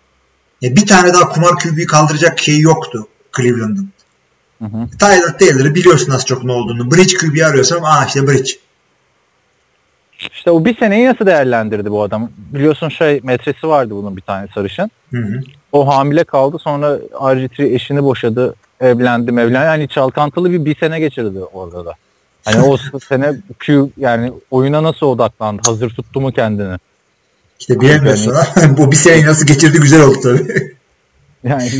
ya. 0.62 0.77
Bir 0.77 0.87
tane 0.87 1.14
daha 1.14 1.29
kumar 1.29 1.57
kübüğü 1.59 1.87
kaldıracak 1.87 2.38
şey 2.38 2.61
yoktu 2.61 3.09
Cleveland'ın. 3.37 3.90
Hı 4.59 4.64
hı. 4.64 4.88
Tyler 4.98 5.38
Taylor'ı 5.38 5.74
biliyorsun 5.74 6.12
az 6.12 6.27
çok 6.27 6.44
ne 6.44 6.53
olduğunu. 6.53 6.90
Bridge 6.90 7.14
kübüğü 7.14 7.44
arıyorsam 7.44 7.85
aa 7.85 8.05
işte 8.07 8.27
Bridge. 8.27 8.53
İşte 10.19 10.51
o 10.51 10.65
bir 10.65 10.77
seneyi 10.77 11.07
nasıl 11.07 11.27
değerlendirdi 11.27 11.91
bu 11.91 12.03
adam? 12.03 12.31
Biliyorsun 12.37 12.89
şey 12.89 13.21
metresi 13.23 13.69
vardı 13.69 13.95
bunun 13.95 14.17
bir 14.17 14.23
tane 14.23 14.49
sarışın. 14.55 14.91
Hı 15.11 15.19
hı. 15.19 15.41
O 15.73 15.89
hamile 15.89 16.25
kaldı 16.25 16.59
sonra 16.59 16.97
RG3 17.13 17.75
eşini 17.75 18.05
boşadı. 18.05 18.55
Evlendi 18.81 19.33
mevlendi. 19.33 19.67
Hani 19.67 19.89
çalkantılı 19.89 20.53
bir 20.53 20.65
bir 20.65 20.77
sene 20.77 21.01
geçirdi 21.01 21.39
orada 21.53 21.87
da. 21.87 21.93
Hani 22.45 22.63
o 22.63 22.77
sene 23.09 23.33
Q 23.59 23.91
yani 23.97 24.33
oyuna 24.51 24.83
nasıl 24.83 25.07
odaklandı? 25.07 25.63
Hazır 25.65 25.91
tuttu 25.91 26.21
mu 26.21 26.33
kendini? 26.33 26.79
İşte 27.61 27.81
bilemiyorsun 27.81 28.35
ha. 28.35 28.45
Bu 28.79 28.91
bir 28.91 28.97
seneyi 28.97 29.27
nasıl 29.27 29.47
geçirdi 29.47 29.79
güzel 29.79 30.03
oldu 30.03 30.19
tabii. 30.23 30.79
Yani 31.45 31.71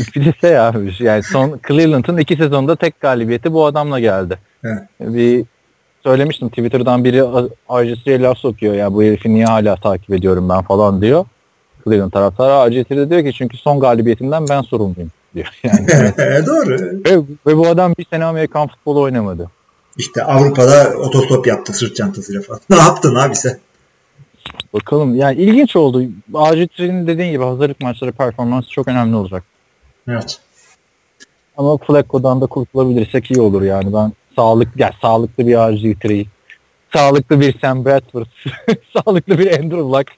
şey 0.41 0.59
abi 0.59 0.93
yani 0.99 1.23
son 1.23 1.59
Cleveland'ın 1.67 2.17
iki 2.17 2.35
sezonda 2.35 2.75
tek 2.75 2.99
galibiyeti 2.99 3.53
bu 3.53 3.65
adamla 3.65 3.99
geldi. 3.99 4.37
Evet. 4.63 4.79
Bir 4.99 5.45
söylemiştim 6.03 6.49
Twitter'dan 6.49 7.03
biri 7.03 7.17
RG3'ye 7.69 8.21
laf 8.21 8.37
sokuyor 8.37 8.73
ya 8.73 8.93
bu 8.93 9.03
herifi 9.03 9.33
niye 9.33 9.45
hala 9.45 9.75
takip 9.75 10.11
ediyorum 10.11 10.49
ben 10.49 10.61
falan 10.61 11.01
diyor. 11.01 11.25
Cleveland 11.83 12.11
taraftarı 12.11 12.73
RG3 12.73 12.89
de 12.89 13.09
diyor 13.09 13.23
ki 13.23 13.33
çünkü 13.33 13.57
son 13.57 13.79
galibiyetimden 13.79 14.45
ben 14.49 14.61
sorumluyum 14.61 15.11
diyor. 15.35 15.59
Yani 15.63 15.87
Doğru. 16.45 17.01
ve, 17.05 17.17
ve 17.47 17.57
bu 17.57 17.67
adam 17.67 17.93
bir 17.99 18.05
sene 18.05 18.25
Amerikan 18.25 18.67
futbolu 18.67 19.01
oynamadı. 19.01 19.49
İşte 19.97 20.23
Avrupa'da 20.23 20.93
otostop 20.97 21.47
yaptı 21.47 21.73
sırt 21.73 21.95
çantasıyla 21.95 22.41
falan. 22.41 22.59
Ne 22.69 22.77
yaptın 22.77 23.15
abi 23.15 23.35
sen? 23.35 23.59
Bakalım 24.73 25.15
yani 25.15 25.35
ilginç 25.41 25.75
oldu. 25.75 26.03
RG3'nin 26.33 27.07
dediğin 27.07 27.31
gibi 27.31 27.43
hazırlık 27.43 27.81
maçları 27.81 28.11
performansı 28.11 28.69
çok 28.69 28.87
önemli 28.87 29.15
olacak. 29.15 29.43
Evet. 30.07 30.39
Ama 31.57 31.77
Flacco'dan 31.77 32.41
da 32.41 32.45
kurtulabilirsek 32.45 33.31
iyi 33.31 33.41
olur 33.41 33.61
yani. 33.61 33.93
Ben 33.93 34.13
sağlık 34.39 34.69
ya 34.79 34.91
sağlıklı 35.01 35.47
bir 35.47 35.53
RG3, 35.53 36.25
sağlıklı 36.93 37.39
bir 37.39 37.59
Sam 37.61 37.85
Bradford, 37.85 38.25
sağlıklı 38.93 39.39
bir 39.39 39.51
Andrew 39.59 39.77
Luck. 39.77 40.11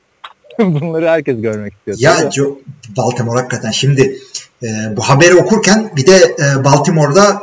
Bunları 0.60 1.08
herkes 1.10 1.42
görmek 1.42 1.74
istiyor. 1.74 1.98
Ya. 2.00 2.32
Joe, 2.32 2.58
Baltimore 2.98 3.40
hakikaten 3.40 3.72
şimdi 3.72 4.18
e, 4.64 4.68
bu 4.98 5.02
haberi 5.02 5.36
okurken 5.36 5.92
bir 5.96 6.08
de 6.08 6.36
e, 6.40 6.64
Baltimore'da 6.64 7.42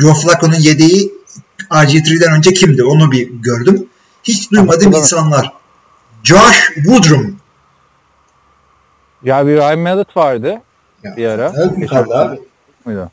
Joe 0.00 0.14
Flacco'nun 0.14 0.54
yedeği 0.60 1.12
RG3'den 1.70 2.36
önce 2.36 2.52
kimdi 2.52 2.84
onu 2.84 3.12
bir 3.12 3.28
gördüm. 3.30 3.86
Hiç 4.24 4.50
duymadığım 4.52 4.88
Ama- 4.88 4.98
insanlar. 4.98 5.52
Josh 6.24 6.70
Woodrum. 6.74 7.36
Ya 9.24 9.46
bir 9.46 9.56
Ryan 9.56 9.78
Mallett 9.78 10.16
vardı 10.16 10.60
Ya, 11.04 11.16
bir 11.16 11.26
ara. 11.26 11.52
evet, 11.56 11.88
kaldı 11.90 12.14
abi. 12.14 12.40
muydu? 12.84 13.10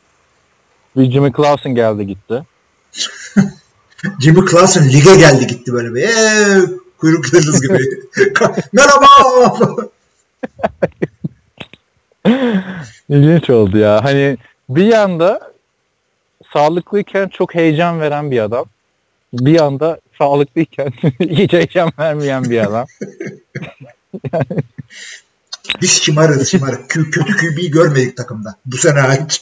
Bir 0.97 1.11
Jimmy 1.11 1.31
Clausen 1.37 1.75
geldi 1.75 2.07
gitti. 2.07 2.43
Jimmy 4.19 4.45
Clausen 4.51 4.89
lige 4.89 5.15
geldi 5.15 5.47
gitti 5.47 5.73
böyle 5.73 5.95
bir. 5.95 6.01
Eee 6.01 6.61
kuyruk 6.97 7.33
yıldız 7.33 7.61
gibi. 7.61 7.79
Merhaba. 8.73 9.07
İlginç 13.09 13.49
oldu 13.49 13.77
ya. 13.77 14.03
Hani 14.03 14.37
bir 14.69 14.85
yanda 14.85 15.51
sağlıklıyken 16.53 17.27
çok 17.27 17.55
heyecan 17.55 17.99
veren 17.99 18.31
bir 18.31 18.39
adam. 18.39 18.65
Bir 19.33 19.51
yanda 19.51 19.99
sağlıklıyken 20.17 20.91
hiç 21.19 21.53
heyecan 21.53 21.91
vermeyen 21.99 22.43
bir 22.43 22.59
adam. 22.59 22.85
Biz 25.81 26.01
şımarız. 26.01 26.53
Kü- 26.53 27.11
kötü 27.11 27.37
QB'yi 27.37 27.71
görmedik 27.71 28.17
takımda. 28.17 28.55
Bu 28.65 28.77
sene 28.77 28.99
hariç. 28.99 29.41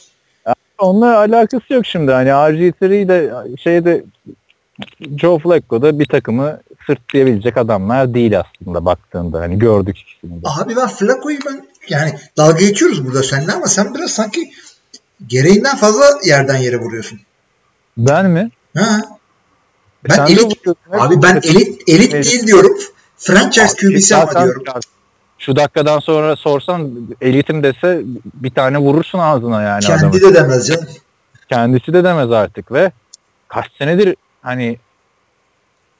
Onunla 0.82 1.18
alakası 1.18 1.72
yok 1.72 1.86
şimdi. 1.86 2.12
Hani 2.12 2.28
RG3 2.28 3.08
de 3.08 3.32
şeyde 3.56 4.04
Joe 5.20 5.38
Flacco'da 5.38 5.98
bir 5.98 6.06
takımı 6.06 6.60
sırtlayabilecek 6.86 7.56
adamlar 7.56 8.14
değil 8.14 8.40
aslında 8.40 8.84
baktığında. 8.84 9.40
Hani 9.40 9.58
gördük 9.58 9.98
ikisini 9.98 10.42
de. 10.42 10.46
Abi 10.60 10.76
ben 10.76 10.88
Flacco'yu 10.88 11.38
ben 11.46 11.66
yani 11.88 12.18
dalga 12.36 12.58
geçiyoruz 12.58 13.06
burada 13.06 13.22
seninle 13.22 13.52
ama 13.52 13.66
sen 13.66 13.94
biraz 13.94 14.10
sanki 14.10 14.50
gereğinden 15.26 15.76
fazla 15.76 16.04
yerden 16.24 16.56
yere 16.56 16.76
vuruyorsun. 16.76 17.20
Ben 17.96 18.30
mi? 18.30 18.50
Ha. 18.76 19.00
Ben 20.08 20.14
Sen 20.14 20.26
elit, 20.26 20.66
abi 20.92 21.22
ben 21.22 21.40
elit 21.42 21.88
elit 21.88 22.12
değil 22.12 22.46
diyorum. 22.46 22.78
Franchise 23.16 23.76
QB'si 23.76 24.16
ama 24.16 24.44
diyorum. 24.44 24.64
Şu 25.42 25.56
dakikadan 25.56 25.98
sonra 25.98 26.36
sorsan 26.36 26.90
elitim 27.20 27.62
dese 27.62 28.02
bir 28.34 28.50
tane 28.50 28.78
vurursun 28.78 29.18
ağzına 29.18 29.62
yani 29.62 29.78
adamı. 29.86 30.00
Kendi 30.12 30.20
de 30.20 30.34
demez 30.34 30.66
canım. 30.68 30.88
Kendisi 31.48 31.92
de 31.92 32.04
demez 32.04 32.32
artık 32.32 32.72
ve 32.72 32.92
kaç 33.48 33.72
senedir 33.78 34.16
hani 34.42 34.78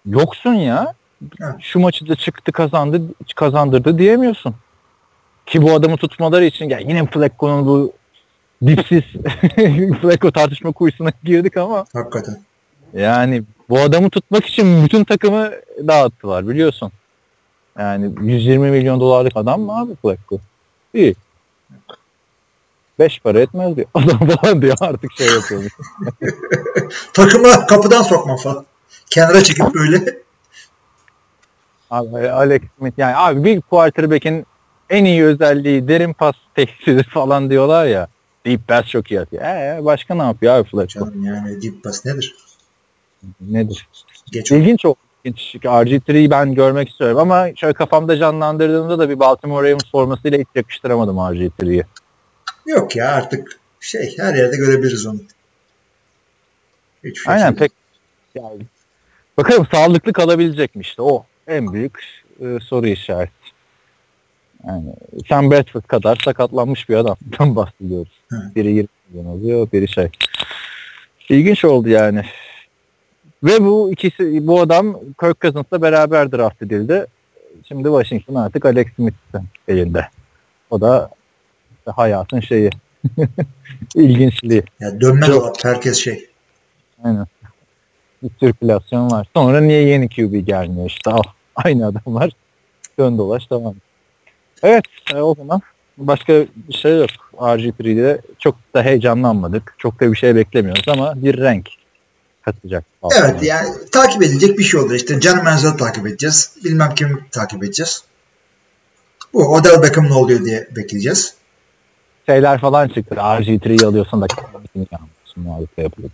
yoksun 0.06 0.54
ya. 0.54 0.94
Evet. 1.42 1.54
Şu 1.60 1.80
maçı 1.80 2.08
da 2.08 2.14
çıktı 2.16 2.52
kazandı 2.52 3.02
kazandırdı 3.36 3.98
diyemiyorsun. 3.98 4.54
Ki 5.46 5.62
bu 5.62 5.72
adamı 5.72 5.96
tutmaları 5.96 6.44
için 6.44 6.68
ya 6.68 6.78
yine 6.78 7.06
Flacco'nun 7.06 7.66
bu 7.66 7.92
dipsiz 8.66 9.02
Flacco 10.02 10.30
tartışma 10.30 10.72
kuyusuna 10.72 11.12
girdik 11.24 11.56
ama 11.56 11.84
Hakikaten. 11.92 12.38
yani 12.94 13.42
bu 13.68 13.80
adamı 13.80 14.10
tutmak 14.10 14.46
için 14.46 14.84
bütün 14.84 15.04
takımı 15.04 15.50
dağıttılar 15.88 16.48
biliyorsun. 16.48 16.92
Yani 17.78 18.10
120 18.20 18.70
milyon 18.70 19.00
dolarlık 19.00 19.36
adam 19.36 19.60
mı 19.60 19.78
abi 19.80 19.96
Flacco? 19.96 20.38
İyi. 20.94 21.14
Beş 22.98 23.20
para 23.20 23.40
etmez 23.40 23.76
diyor. 23.76 23.86
Adam 23.94 24.28
falan 24.28 24.62
diyor 24.62 24.76
artık 24.80 25.12
şey 25.12 25.26
yapıyormuş. 25.26 25.72
Takıma 27.12 27.66
kapıdan 27.66 28.02
sokma 28.02 28.36
falan. 28.36 28.64
Kenara 29.10 29.42
çekip 29.42 29.74
böyle. 29.74 30.22
Abi 31.90 32.30
Alex 32.30 32.62
Smith 32.78 32.98
yani 32.98 33.16
abi 33.16 33.44
bir 33.44 33.60
quarterback'in 33.60 34.46
en 34.90 35.04
iyi 35.04 35.24
özelliği 35.24 35.88
derin 35.88 36.12
pas 36.12 36.34
tehdidi 36.54 37.02
falan 37.02 37.50
diyorlar 37.50 37.86
ya. 37.86 38.08
Deep 38.46 38.68
pass 38.68 38.86
çok 38.86 39.10
iyi 39.10 39.20
atıyor. 39.20 39.42
Ee, 39.42 39.84
başka 39.84 40.14
ne 40.14 40.22
yapıyor 40.22 40.54
abi 40.54 40.68
Flacco? 40.68 41.00
Canım 41.00 41.24
yani 41.24 41.62
deep 41.62 41.84
pass 41.84 42.06
nedir? 42.06 42.36
Nedir? 43.40 43.88
Geç. 44.32 44.52
İlginç 44.52 44.84
o. 44.84 44.94
İlginç. 45.24 45.54
RG3'yi 45.54 46.30
ben 46.30 46.54
görmek 46.54 46.88
istiyorum 46.88 47.18
ama 47.18 47.48
şöyle 47.56 47.74
kafamda 47.74 48.18
canlandırdığımda 48.18 48.98
da 48.98 49.08
bir 49.08 49.18
Baltimore 49.18 49.68
Ravens 49.68 49.90
formasıyla 49.92 50.38
hiç 50.38 50.48
yakıştıramadım 50.54 51.16
RG3'yi. 51.16 51.84
Yok 52.66 52.96
ya 52.96 53.12
artık 53.12 53.60
şey 53.80 54.18
her 54.18 54.34
yerde 54.34 54.56
görebiliriz 54.56 55.06
onu. 55.06 55.20
Şey 57.02 57.12
Aynen 57.26 57.54
pek 57.54 57.72
yani 58.34 58.62
bakalım 59.36 59.66
sağlıklı 59.72 60.12
kalabilecek 60.12 60.74
mi 60.74 60.80
işte 60.80 61.02
o 61.02 61.24
en 61.46 61.72
büyük 61.72 62.22
e, 62.40 62.58
soru 62.60 62.86
işareti. 62.86 63.32
Yani 64.66 64.92
Sam 65.28 65.50
Bradford 65.50 65.82
kadar 65.82 66.18
sakatlanmış 66.24 66.88
bir 66.88 66.94
adamdan 66.96 67.56
bahsediyoruz. 67.56 68.20
Hı. 68.28 68.36
Biri 68.56 68.72
20 68.72 68.88
milyon 69.08 69.38
alıyor, 69.38 69.68
biri 69.72 69.88
şey. 69.88 70.08
İlginç 71.28 71.64
oldu 71.64 71.88
yani. 71.88 72.24
Ve 73.42 73.64
bu 73.64 73.92
ikisi 73.92 74.46
bu 74.46 74.60
adam 74.60 75.00
Kirk 75.20 75.40
Cousins'la 75.40 75.82
beraber 75.82 76.32
draft 76.32 76.62
edildi. 76.62 77.06
Şimdi 77.68 77.84
Washington 77.84 78.34
artık 78.34 78.64
Alex 78.64 78.86
Smith'in 78.96 79.48
elinde. 79.68 80.08
O 80.70 80.80
da 80.80 81.10
işte 81.78 81.90
hayatın 81.90 82.40
şeyi. 82.40 82.70
İlginçliği. 83.94 84.62
Ya 84.80 85.00
dönme 85.00 85.26
dolap 85.26 85.64
herkes 85.64 85.98
şey. 85.98 86.28
Aynen. 87.04 87.26
Bir 88.22 88.30
sirkülasyon 88.40 89.10
var. 89.10 89.26
Sonra 89.36 89.60
niye 89.60 89.82
yeni 89.82 90.08
QB 90.08 90.46
gelmiyor 90.46 90.86
işte 90.86 91.10
al. 91.10 91.22
Aynı 91.56 91.86
adamlar 91.86 92.30
dön 92.98 93.18
dolaş 93.18 93.46
tamam. 93.46 93.74
Evet 94.62 94.84
e, 95.14 95.20
o 95.20 95.34
zaman 95.34 95.60
başka 95.98 96.32
bir 96.68 96.74
şey 96.74 96.98
yok. 96.98 97.10
RG3'de 97.32 98.20
çok 98.38 98.56
da 98.74 98.82
heyecanlanmadık. 98.82 99.74
Çok 99.78 100.00
da 100.00 100.12
bir 100.12 100.16
şey 100.16 100.34
beklemiyoruz 100.34 100.88
ama 100.88 101.22
bir 101.22 101.38
renk 101.38 101.68
katacak. 102.44 102.84
Evet 103.18 103.42
yani 103.42 103.68
takip 103.92 104.22
edilecek 104.22 104.58
bir 104.58 104.64
şey 104.64 104.80
olur. 104.80 104.94
İşte 104.94 105.20
Can 105.20 105.44
Manziel'i 105.44 105.76
takip 105.76 106.06
edeceğiz. 106.06 106.52
Bilmem 106.64 106.94
kimi 106.94 107.18
takip 107.30 107.64
edeceğiz. 107.64 108.04
Bu 109.34 109.54
Odell 109.54 109.82
Beckham 109.82 110.08
ne 110.08 110.14
oluyor 110.14 110.44
diye 110.44 110.68
bekleyeceğiz. 110.76 111.34
Şeyler 112.26 112.60
falan 112.60 112.88
çıktı. 112.88 113.14
RG3'yi 113.14 113.86
alıyorsan 113.86 114.22
da 114.22 114.26
kendini 114.26 114.86
yapılıyor. 115.78 116.10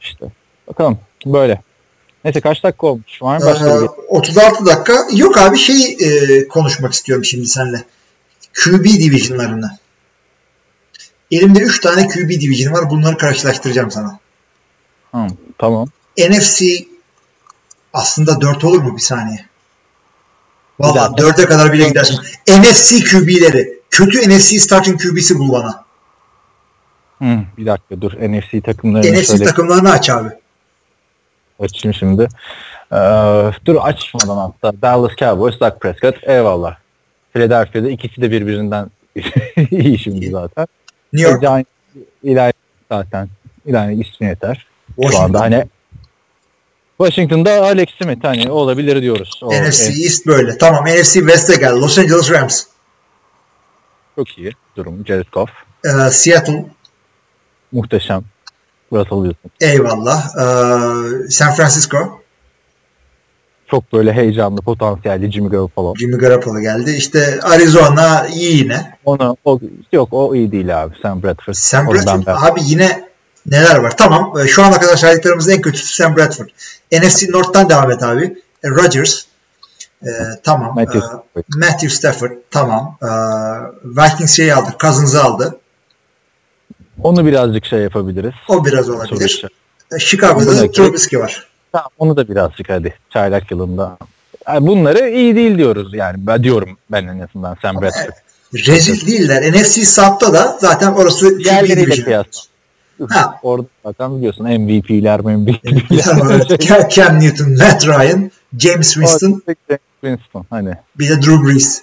işte 0.00 0.26
bakalım 0.68 0.98
böyle. 1.26 1.62
Neyse 2.24 2.40
kaç 2.40 2.64
dakika 2.64 2.86
olmuş? 2.86 3.22
Var 3.22 3.38
mı 3.38 3.46
başka 3.46 3.80
bir 3.80 3.86
Ee, 3.86 3.88
36 4.08 4.66
dakika. 4.66 5.06
Yok 5.12 5.38
abi 5.38 5.58
şey 5.58 5.96
e, 6.00 6.48
konuşmak 6.48 6.92
istiyorum 6.92 7.24
şimdi 7.24 7.46
seninle. 7.46 7.84
QB 8.64 8.84
divisionlarını. 8.84 9.70
Elimde 11.30 11.60
3 11.60 11.80
tane 11.80 12.08
QB 12.08 12.30
division 12.30 12.72
var. 12.74 12.90
Bunları 12.90 13.16
karşılaştıracağım 13.16 13.90
sana. 13.90 14.18
Hı, 15.14 15.26
tamam. 15.58 15.88
NFC 16.18 16.64
aslında 17.92 18.40
4 18.40 18.64
olur 18.64 18.82
mu 18.82 18.96
bir 18.96 19.02
saniye? 19.02 19.46
Valla 20.80 21.16
dakika. 21.16 21.42
4'e 21.42 21.46
kadar 21.46 21.72
bile 21.72 21.88
gidersin. 21.88 22.18
NFC 22.48 23.04
QB'leri. 23.04 23.78
Kötü 23.90 24.30
NFC 24.30 24.58
starting 24.58 25.02
QB'si 25.02 25.38
bul 25.38 25.52
bana. 25.52 25.84
Hı, 27.18 27.38
bir 27.58 27.66
dakika 27.66 28.00
dur. 28.00 28.12
NFC 28.12 28.60
takımlarını 28.60 29.12
NFC 29.12 29.26
şöyle 29.26 29.44
takımlarını 29.44 29.90
aç 29.92 30.10
abi. 30.10 30.28
açayım 31.60 31.94
şimdi. 31.94 32.28
Ee, 32.92 32.96
dur 33.66 33.76
açmadan 33.80 34.36
hatta. 34.36 34.82
Dallas 34.82 35.16
Cowboys, 35.16 35.60
Dak 35.60 35.80
Prescott. 35.80 36.16
Eyvallah. 36.22 36.76
Philadelphia'da 37.32 37.88
ikisi 37.88 38.22
de 38.22 38.30
birbirinden 38.30 38.90
iyi 39.70 39.98
şimdi 39.98 40.30
zaten. 40.30 40.66
New 41.12 41.30
York, 41.30 41.40
Giants, 41.40 41.68
ilahi 42.22 42.52
zaten. 42.90 43.28
İlahi 43.66 43.92
ismi 43.92 44.26
yeter. 44.26 44.66
Şu 44.96 45.02
anda 45.02 45.38
Washington. 45.38 45.40
hani 45.40 45.64
Washington'da 46.98 47.62
Alex 47.62 47.88
Smith 48.02 48.24
hani 48.24 48.50
olabilir 48.50 49.02
diyoruz. 49.02 49.40
O, 49.42 49.52
NFC 49.52 49.84
e, 49.84 50.04
East 50.04 50.26
böyle. 50.26 50.58
Tamam 50.58 50.84
NFC 50.84 51.12
West'e 51.12 51.56
gel. 51.56 51.72
Los 51.80 51.98
Angeles 51.98 52.30
Rams. 52.30 52.64
çok 54.16 54.38
iyi 54.38 54.52
durum. 54.76 55.06
Jared 55.06 55.26
Goff. 55.32 55.50
Ee, 55.84 56.10
Seattle. 56.10 56.64
Muhteşem. 57.72 58.24
Russell 58.92 59.24
Wilson. 59.24 59.50
Eyvallah. 59.60 60.26
Ee, 60.36 61.28
San 61.30 61.54
Francisco. 61.54 62.17
Çok 63.70 63.92
böyle 63.92 64.12
heyecanlı, 64.12 64.62
potansiyelli 64.62 65.32
Jimmy 65.32 65.48
Garoppolo. 65.50 65.94
Jimmy 65.96 66.18
Garoppolo 66.18 66.60
geldi. 66.60 66.90
İşte 66.90 67.38
Arizona 67.42 68.26
iyi 68.26 68.56
yine. 68.56 68.92
Onu, 69.04 69.36
o, 69.44 69.60
yok 69.92 70.08
o 70.12 70.34
iyi 70.34 70.52
değil 70.52 70.82
abi. 70.82 70.94
Sam 71.02 71.22
Bradford. 71.22 71.54
Sam 71.54 71.86
ben 71.86 71.94
Bradford. 71.94 72.06
beğendim. 72.26 72.44
Abi 72.44 72.60
yine 72.64 73.08
neler 73.46 73.76
var? 73.76 73.96
Tamam. 73.96 74.32
e, 74.38 74.48
Şu 74.48 74.64
ana 74.64 74.80
kadar 74.80 74.96
saydıklarımızın 74.96 75.52
en 75.52 75.60
kötüsü 75.60 75.94
Sam 75.94 76.16
Bradford. 76.16 76.48
NFC 76.92 77.30
North'tan 77.32 77.68
devam 77.70 77.90
et 77.90 78.02
abi. 78.02 78.24
E, 78.64 78.68
Rodgers. 78.68 79.22
E, 80.02 80.08
tamam. 80.42 80.74
Matthew 80.74 80.98
E, 80.98 81.02
Stafford. 81.02 81.44
Matthew 81.56 81.88
Stafford. 81.88 82.30
Tamam. 82.50 82.96
E, 83.02 83.08
Vikings 83.84 84.36
şeyi 84.36 84.54
aldı. 84.54 84.70
Cousins'ı 84.80 85.22
aldı. 85.22 85.58
Onu 87.02 87.26
birazcık 87.26 87.64
şey 87.64 87.78
yapabiliriz. 87.80 88.32
O 88.48 88.64
biraz 88.64 88.88
olabilir. 88.90 89.44
E, 89.96 89.98
Chicago'da 89.98 90.70
Trubisky 90.72 91.22
var. 91.22 91.48
Tamam, 91.72 91.88
onu 91.98 92.16
da 92.16 92.28
birazcık 92.28 92.68
hadi 92.70 92.94
çaylak 93.10 93.50
yılında. 93.50 93.98
Yani 94.48 94.66
bunları 94.66 95.08
iyi 95.10 95.36
değil 95.36 95.58
diyoruz 95.58 95.94
yani. 95.94 96.26
Ben 96.26 96.44
diyorum 96.44 96.78
ben 96.92 97.06
en 97.06 97.18
azından 97.18 97.56
Sam 97.62 97.82
Bradford. 97.82 98.12
Rezil 98.54 99.06
değiller. 99.06 99.52
NFC 99.52 99.84
South'ta 99.84 100.32
da 100.32 100.56
zaten 100.60 100.92
orası 100.92 101.38
Diğerleriyle 101.38 101.86
division. 101.86 102.04
kıyasla. 102.04 102.40
Ha. 103.08 103.40
Orada 103.42 103.66
zaten 103.86 104.16
biliyorsun 104.16 104.44
MVP'ler 104.46 105.20
MVP'ler. 105.20 106.88
Cam- 106.90 107.20
Newton, 107.20 107.50
Matt 107.50 107.86
Ryan, 107.86 108.30
James 108.58 108.94
Winston, 108.94 109.42
Winston 110.00 110.46
hani. 110.50 110.74
bir 110.98 111.08
de 111.08 111.22
Drew 111.22 111.46
Brees. 111.46 111.82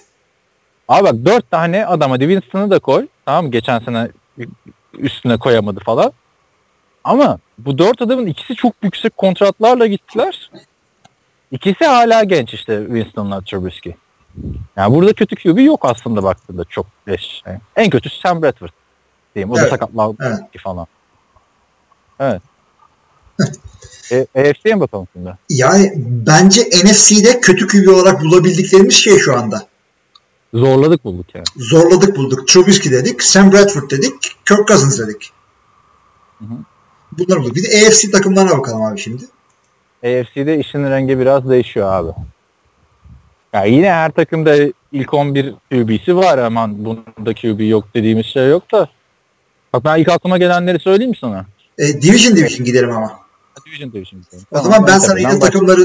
Abi 0.88 1.04
bak 1.04 1.14
dört 1.24 1.50
tane 1.50 1.86
adam 1.86 2.10
hadi 2.10 2.24
Winston'ı 2.24 2.70
da 2.70 2.78
koy. 2.78 3.06
Tamam? 3.24 3.50
Geçen 3.50 3.78
sene 3.78 4.08
üstüne 4.98 5.36
koyamadı 5.36 5.80
falan. 5.80 6.12
Ama 7.06 7.38
bu 7.58 7.78
dört 7.78 8.02
adamın 8.02 8.26
ikisi 8.26 8.54
çok 8.54 8.74
yüksek 8.82 9.16
kontratlarla 9.16 9.86
gittiler. 9.86 10.50
İkisi 11.50 11.84
hala 11.84 12.24
genç 12.24 12.54
işte 12.54 12.84
Winston'la 12.86 13.40
Trubisky. 13.40 13.96
Yani 14.76 14.94
burada 14.94 15.12
kötü 15.12 15.36
QB 15.36 15.58
yok 15.58 15.80
aslında 15.84 16.22
baktığında 16.22 16.64
çok 16.64 16.86
leş. 17.08 17.42
Yani 17.46 17.58
en 17.76 17.90
kötüsü 17.90 18.20
Sam 18.20 18.42
Bradford 18.42 18.68
diyeyim. 19.34 19.50
O 19.50 19.56
da 19.56 19.60
Evet, 19.60 19.70
sakatlandı 19.70 20.16
evet. 20.20 20.62
falan. 20.62 20.86
Evet. 22.20 22.42
e, 24.10 24.26
AFC'ye 24.40 24.74
mi 24.74 24.80
bakalım 24.80 25.08
şimdi? 25.12 25.36
Yani 25.48 25.92
bence 25.96 26.62
NFC'de 26.62 27.40
kötü 27.40 27.66
QB 27.66 27.88
olarak 27.88 28.20
bulabildiklerimiz 28.20 28.94
şey 28.94 29.18
şu 29.18 29.38
anda. 29.38 29.66
Zorladık 30.54 31.04
bulduk 31.04 31.34
yani. 31.34 31.44
Zorladık 31.56 32.16
bulduk. 32.16 32.48
Trubisky 32.48 32.94
dedik, 32.94 33.22
Sam 33.22 33.52
Bradford 33.52 33.90
dedik, 33.90 34.20
Kirk 34.20 34.68
Cousins 34.68 34.98
dedik. 34.98 35.30
Hı 36.38 36.44
hı. 36.44 36.58
Bunları 37.18 37.40
bulduk. 37.40 37.56
Bir 37.56 37.62
de 37.64 37.86
AFC 37.86 38.10
takımlarına 38.10 38.58
bakalım 38.58 38.82
abi 38.82 39.00
şimdi. 39.00 39.22
AFC'de 40.04 40.58
işin 40.58 40.84
rengi 40.90 41.18
biraz 41.18 41.48
değişiyor 41.50 41.92
abi. 41.92 42.10
Yani 43.52 43.70
yine 43.74 43.90
her 43.92 44.10
takımda 44.10 44.56
ilk 44.92 45.14
11 45.14 45.54
QB'si 45.72 46.16
var 46.16 46.38
aman 46.38 46.84
bunda 46.84 47.34
QB 47.34 47.60
yok 47.68 47.84
dediğimiz 47.94 48.26
şey 48.26 48.48
yok 48.48 48.72
da. 48.72 48.88
Bak 49.72 49.84
ben 49.84 49.98
ilk 49.98 50.08
aklıma 50.08 50.38
gelenleri 50.38 50.78
söyleyeyim 50.78 51.10
mi 51.10 51.16
sana? 51.20 51.46
E, 51.78 52.02
division 52.02 52.36
division 52.36 52.64
gidelim 52.64 52.90
ama. 52.90 53.12
Division 53.66 53.92
Division. 53.92 54.22
gidelim. 54.22 54.44
O 54.50 54.56
Tamam, 54.56 54.72
zaman 54.72 54.86
ben 54.88 54.94
en 54.94 54.98
sana 54.98 55.40
baş- 55.40 55.40
takımları 55.40 55.82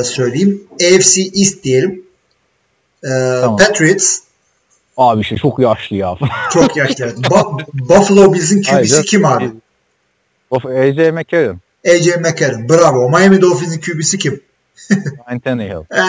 e, 0.00 0.04
söyleyeyim. 0.04 0.62
AFC 0.74 1.20
East 1.22 1.64
diyelim. 1.64 2.02
E, 3.04 3.08
Patriots 3.58 4.18
Abi 4.96 5.24
şey 5.24 5.38
çok 5.38 5.58
yaşlı 5.58 5.96
ya. 5.96 6.16
çok 6.52 6.76
yaşlı. 6.76 7.04
evet. 7.04 7.18
Ba- 7.18 7.66
Buffalo 7.74 8.34
Bills'in 8.34 8.62
QB'si 8.62 9.04
kim 9.04 9.24
abi? 9.24 9.50
Of 10.50 10.64
AJ 10.64 11.10
McCarron. 11.12 11.58
AJ 11.84 12.20
McCarron. 12.20 12.68
Bravo. 12.68 13.08
Miami 13.08 13.40
Dolphins'in 13.42 13.80
QB'si 13.80 14.18
kim? 14.18 14.40
Ryan 14.90 15.40
Tannehill. 15.40 15.84
Ee, 15.94 16.00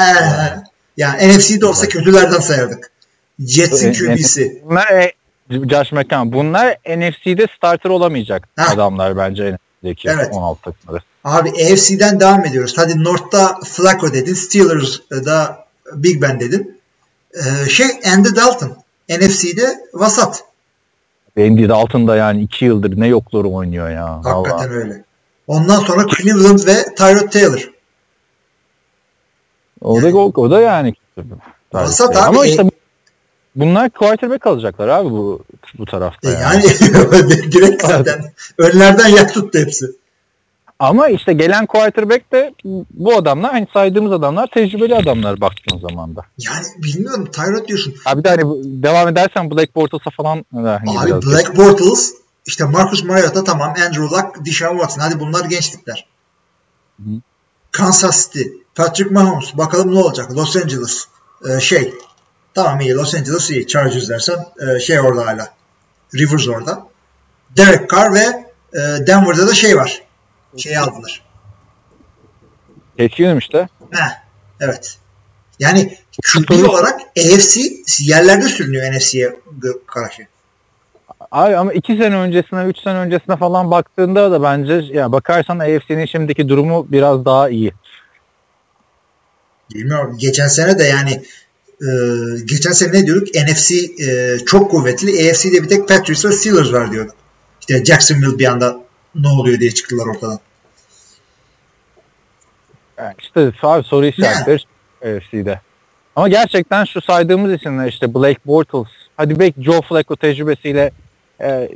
yani 0.98 1.30
NFC'de 1.30 1.66
olsa 1.66 1.89
kötülerden 1.89 2.39
sayardık. 2.39 2.92
Jets'in 3.39 3.94
QB'si. 3.94 4.62
Bunlar 4.66 4.88
e, 4.88 5.14
Josh 5.50 5.92
McCown. 5.92 6.32
Bunlar 6.32 6.78
NFC'de 6.98 7.48
starter 7.58 7.89
olamayacak 7.89 8.48
Heh. 8.58 8.72
adamlar 8.72 9.18
bence 9.18 9.52
NFC'deki 9.54 10.10
Evet. 10.10 10.30
16 10.32 10.62
takımları. 10.62 11.04
Abi 11.24 11.50
AFC'den 11.50 12.20
devam 12.20 12.46
ediyoruz. 12.46 12.74
Hadi 12.78 13.04
North'ta 13.04 13.60
Flacco 13.66 14.14
dedin. 14.14 14.34
Steelers'da 14.34 15.66
Big 15.94 16.22
Ben 16.22 16.39
dedin. 16.39 16.82
Ee, 17.36 17.70
şey 17.70 17.88
Andy 18.16 18.36
Dalton. 18.36 18.78
NFC'de 19.10 19.80
vasat. 19.94 20.44
Andy 21.38 21.70
Dalton 21.70 22.08
da 22.08 22.16
yani 22.16 22.42
2 22.42 22.66
yıldır 22.66 23.00
ne 23.00 23.08
yokları 23.08 23.48
oynuyor 23.48 23.90
ya. 23.90 24.22
Hakikaten 24.24 24.52
Vallahi. 24.52 24.70
öyle. 24.70 25.04
Ondan 25.48 25.80
sonra 25.80 26.06
Cleveland 26.08 26.60
ve 26.68 26.96
Tyrod 26.96 27.32
Taylor. 27.32 27.72
O 29.82 30.02
da, 30.02 30.18
o, 30.18 30.32
o 30.36 30.52
da 30.52 30.62
yani. 30.62 30.94
Vasat 31.74 32.18
Ama 32.18 32.42
abi. 32.42 32.50
işte 32.50 32.64
bunlar 33.56 33.90
quarterback 33.90 34.48
alacaklar 34.48 34.88
abi 34.88 35.10
bu 35.10 35.44
bu 35.78 35.86
tarafta. 35.86 36.30
E, 36.30 36.34
yani. 36.34 36.66
yani 36.94 37.30
direkt 37.52 37.86
zaten 37.86 38.34
önlerden 38.58 39.08
yak 39.08 39.34
tuttu 39.34 39.60
hepsi. 39.60 39.86
Ama 40.82 41.08
işte 41.08 41.34
gelen 41.34 41.66
quarterback 41.66 42.32
de 42.32 42.54
bu 42.94 43.16
adamlar 43.16 43.52
hani 43.52 43.68
saydığımız 43.74 44.12
adamlar 44.12 44.48
tecrübeli 44.48 44.96
adamlar 44.96 45.42
baktığın 45.42 45.80
zaman 45.80 46.16
da. 46.16 46.26
Yani 46.38 46.66
bilmiyorum 46.78 47.32
Tyrod 47.32 47.68
diyorsun. 47.68 47.96
Abi 48.06 48.24
de 48.24 48.30
hani 48.30 48.44
devam 48.84 49.08
edersen 49.08 49.52
Black 49.52 49.76
Bortles'a 49.76 50.10
falan 50.10 50.46
hani 50.54 51.00
Abi 51.00 51.26
Black 51.26 51.58
Bortles 51.58 52.14
işte 52.46 52.64
Marcus 52.64 53.04
Mariota 53.04 53.44
tamam 53.44 53.70
Andrew 53.70 54.04
Luck, 54.04 54.46
Deshaun 54.46 54.78
Watson 54.78 55.02
hadi 55.02 55.20
bunlar 55.20 55.46
gençlikler. 55.46 56.08
Hı. 57.00 57.10
Kansas 57.72 58.26
City, 58.26 58.50
Patrick 58.76 59.14
Mahomes 59.14 59.58
bakalım 59.58 59.96
ne 59.96 60.00
olacak 60.00 60.32
Los 60.32 60.56
Angeles 60.56 61.08
Ee, 61.50 61.60
şey 61.60 61.94
tamam 62.54 62.80
iyi 62.80 62.96
Los 62.96 63.16
Angeles 63.16 63.50
iyi 63.50 63.68
Chargers 63.68 64.10
dersen 64.10 64.46
ee, 64.62 64.80
şey 64.80 65.00
orada 65.00 65.28
hala 65.28 65.54
Rivers 66.16 66.48
orada. 66.48 66.88
Derek 67.58 67.90
Carr 67.90 68.14
ve 68.14 68.26
ee, 68.74 69.08
Denver'da 69.08 69.48
da 69.48 69.54
şey 69.54 69.78
var. 69.78 70.11
Şeyi 70.58 70.80
aldılar. 70.80 71.22
Geçiyorum 72.97 73.38
işte. 73.38 73.68
Heh, 73.91 74.22
evet. 74.60 74.97
Yani 75.60 75.97
Soru- 76.24 76.68
olarak 76.68 77.02
AFC 77.20 77.62
yerlerde 77.99 78.45
sürünüyor 78.45 78.93
NFC'ye 78.93 79.39
karşı. 79.88 80.28
Abi 81.32 81.56
ama 81.56 81.74
iki 81.74 81.97
sene 81.97 82.16
öncesine, 82.16 82.64
üç 82.64 82.80
sene 82.80 82.97
öncesine 82.97 83.38
falan 83.38 83.72
baktığında 83.72 84.32
da 84.32 84.43
bence 84.43 84.74
ya 84.74 85.12
bakarsan 85.12 85.60
AFC'nin 85.60 86.06
şimdiki 86.06 86.49
durumu 86.49 86.88
biraz 86.89 87.26
daha 87.26 87.49
iyi. 87.49 87.74
Bilmiyorum. 89.74 90.18
Geçen 90.20 90.47
sene 90.47 90.80
de 90.80 90.84
yani 90.84 91.12
e, 91.82 91.88
geçen 92.45 92.72
sene 92.72 92.93
ne 92.93 93.06
diyorduk? 93.06 93.28
NFC 93.36 93.76
e, 93.76 94.38
çok 94.45 94.72
kuvvetli. 94.72 95.30
AFC'de 95.30 95.64
bir 95.64 95.70
tek 95.70 95.88
Patriots 95.88 96.26
ve 96.26 96.32
Steelers 96.32 96.74
var 96.74 96.91
diyorduk. 96.91 97.16
İşte 97.60 97.86
Jacksonville 97.86 98.39
bir 98.39 98.45
anda 98.45 98.81
ne 99.16 99.28
oluyor 99.28 99.59
diye 99.59 99.72
çıktılar 99.72 100.07
ortadan. 100.07 100.39
Yani 102.97 103.14
işte 103.20 103.51
abi 103.64 103.84
soru 103.84 104.05
işaretleri 104.05 104.64
AFC'de. 105.01 105.59
Ama 106.16 106.28
gerçekten 106.28 106.86
şu 106.86 107.01
saydığımız 107.01 107.53
isimler 107.53 107.88
işte 107.88 108.14
Blake 108.14 108.39
Bortles, 108.45 108.88
hadi 109.18 109.39
belki 109.39 109.64
Joe 109.64 109.82
Flacco 109.82 110.16
tecrübesiyle 110.16 110.91
e, 111.41 111.70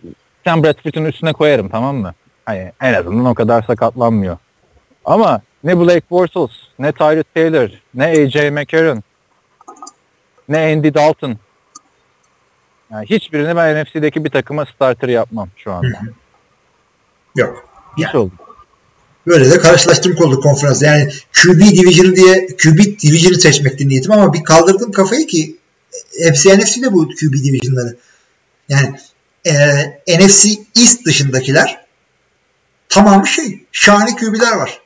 Sam 0.44 0.64
Bradford'un 0.64 1.06
üstüne 1.06 1.34
koyarım 1.34 1.70
tamam 1.70 1.96
mı? 1.96 2.14
Hani 2.46 2.72
en 2.82 2.94
azından 2.94 3.26
o 3.26 3.34
kadar 3.34 3.64
sakatlanmıyor. 3.64 4.38
Ama 5.06 5.42
ne 5.64 5.80
Blake 5.80 6.06
Bortles, 6.12 6.52
ne 6.80 6.92
Tyrod 6.92 7.26
Taylor, 7.36 7.70
ne 7.94 8.06
AJ 8.06 8.36
McCarron, 8.36 9.04
ne 10.50 10.58
Andy 10.58 10.94
Dalton. 10.94 11.38
Yani 12.92 13.06
hiçbirini 13.06 13.56
ben 13.56 13.84
NFC'deki 13.84 14.26
bir 14.26 14.30
takıma 14.30 14.66
starter 14.66 15.10
yapmam 15.10 15.50
şu 15.56 15.72
anda. 15.72 16.00
Yok. 17.36 17.68
Hiç 17.98 18.04
Yani. 18.04 18.18
oldu. 18.18 18.34
Böyle 19.28 19.52
de 19.52 19.58
karşılaştırma 19.58 20.26
oldu 20.26 20.40
konferans. 20.40 20.82
Yani 20.82 21.12
QB 21.34 21.60
Division'ı 21.60 22.16
diye 22.16 22.48
QB 22.48 22.78
Division'ı 22.78 23.36
seçmekti 23.36 23.88
niyetim 23.88 24.12
ama 24.12 24.34
bir 24.34 24.44
kaldırdım 24.44 24.92
kafayı 24.92 25.28
ki 25.28 25.58
hepsi 26.20 26.60
NFC'de 26.60 26.94
bu 26.94 27.08
QB 27.08 27.34
Division'ları. 27.34 27.98
Yani 28.70 28.96
e, 29.46 30.18
NFC 30.18 30.50
East 30.80 31.06
dışındakiler 31.06 31.86
tamamı 32.90 33.28
şey 33.28 33.64
şahane 33.72 34.16
QB'ler 34.16 34.56
var. 34.56 34.82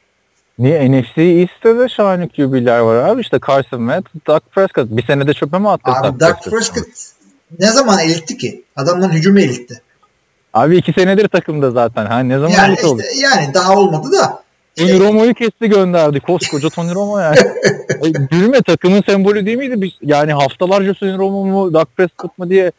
Niye 0.60 0.92
NFC 0.92 1.22
East'te 1.22 1.80
de 1.80 1.90
şahane 1.90 2.28
QB'ler 2.28 2.80
var 2.80 2.96
abi. 2.96 3.22
İşte 3.22 3.40
Carson 3.48 3.80
Wentz, 3.80 4.08
Dak 4.28 4.52
Prescott. 4.52 4.88
Bir 4.90 5.06
senede 5.06 5.34
çöpe 5.34 5.60
mi 5.60 5.70
attı 5.70 5.92
Abi 5.92 6.20
Dak 6.20 6.44
Prescott 6.44 6.88
ne 7.60 7.68
zaman 7.68 8.00
elitti 8.00 8.38
ki? 8.38 8.64
Adamların 8.76 9.14
hücumu 9.14 9.40
elitti. 9.40 9.82
Abi 10.60 10.78
iki 10.78 10.94
senedir 10.94 11.28
takımda 11.28 11.72
zaten. 11.72 12.06
Ha 12.06 12.20
ne 12.20 12.40
zaman 12.40 12.50
Yani 12.50 12.74
elit 12.74 12.86
oldu? 12.86 13.02
işte, 13.02 13.26
yani 13.26 13.54
daha 13.54 13.76
olmadı 13.76 14.08
da 14.12 14.40
Tony 14.76 15.00
Romo'yu 15.00 15.34
kesti 15.34 15.70
gönderdi. 15.70 16.20
Koskoca 16.20 16.70
Tony 16.70 16.94
Romo 16.94 17.20
yani. 17.20 17.38
Gülme 18.32 18.62
takımın 18.62 19.02
sembolü 19.02 19.46
değil 19.46 19.58
miydi? 19.58 19.82
Biz, 19.82 19.92
yani 20.02 20.34
haftalarca 20.34 20.94
Tony 20.94 21.18
Romo 21.18 21.46
mu, 21.46 21.74
Dak 21.74 21.98
Prescott 21.98 22.38
mu 22.38 22.50
diye 22.50 22.72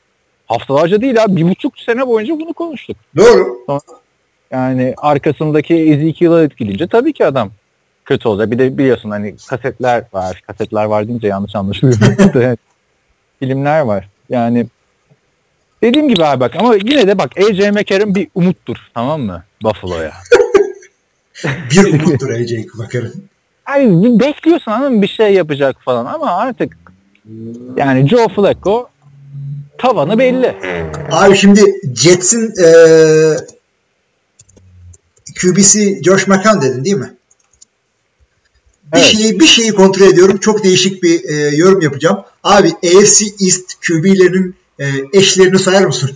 haftalarca 0.46 1.00
değil 1.00 1.22
abi. 1.24 1.36
Bir 1.36 1.50
buçuk 1.50 1.78
sene 1.78 2.06
boyunca 2.06 2.34
bunu 2.40 2.52
konuştuk. 2.52 2.96
doğru. 3.16 3.80
Yani 4.50 4.94
arkasındaki 4.96 5.74
Ezekiel'ı 5.74 6.44
etkileyince 6.44 6.86
tabii 6.86 7.12
ki 7.12 7.26
adam 7.26 7.50
kötü 8.04 8.28
olacak. 8.28 8.50
Bir 8.50 8.58
de 8.58 8.78
biliyorsun 8.78 9.10
hani 9.10 9.34
kasetler 9.48 10.04
var. 10.12 10.42
Kasetler 10.46 10.84
var 10.84 11.08
deyince 11.08 11.28
yanlış 11.28 11.56
anlaşılıyor. 11.56 11.98
Filmler 13.40 13.80
var. 13.80 14.08
Yani 14.30 14.66
dediğim 15.82 16.08
gibi 16.08 16.24
abi 16.24 16.40
bak 16.40 16.56
ama 16.56 16.74
yine 16.74 17.06
de 17.06 17.18
bak 17.18 17.30
AJ 17.38 17.58
McCarron 17.58 18.14
bir 18.14 18.28
umuttur 18.34 18.76
tamam 18.94 19.20
mı 19.22 19.44
Buffalo'ya. 19.62 20.12
Bir 21.70 21.92
umuttur 21.92 22.30
AJ. 22.30 22.52
Ay 23.66 23.86
bir 23.86 24.20
bekliyorsun 24.20 24.70
hanım 24.72 25.02
bir 25.02 25.06
şey 25.08 25.34
yapacak 25.34 25.76
falan 25.84 26.06
ama 26.06 26.30
artık 26.36 26.76
yani 27.76 28.08
Joe 28.08 28.28
Flacco 28.28 28.88
tavanı 29.78 30.18
belli. 30.18 30.56
Abi 31.10 31.36
şimdi 31.36 31.60
Jets'in 31.96 32.52
eee 32.58 33.36
QB'si 35.40 36.00
Josh 36.04 36.26
McCown 36.28 36.60
dedin 36.62 36.84
değil 36.84 36.96
mi? 36.96 37.14
Bir 38.92 38.98
Evet. 38.98 39.06
şeyi 39.06 39.40
bir 39.40 39.46
şeyi 39.46 39.72
kontrol 39.72 40.06
ediyorum. 40.06 40.36
Çok 40.38 40.64
değişik 40.64 41.02
bir 41.02 41.20
eee, 41.24 41.56
yorum 41.56 41.80
yapacağım. 41.80 42.20
Abi 42.44 42.68
AFC 42.68 43.24
East 43.40 43.74
QB'lerinin 43.88 44.54
eee, 44.80 45.04
eşlerini 45.12 45.58
sayar 45.58 45.82
mısın? 45.84 46.10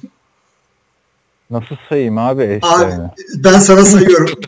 Nasıl 1.50 1.76
sayayım 1.88 2.18
abi 2.18 2.42
Abi 2.42 2.52
eşlerini? 2.52 3.08
ben 3.34 3.58
sana 3.58 3.84
sayıyorum. 3.84 4.40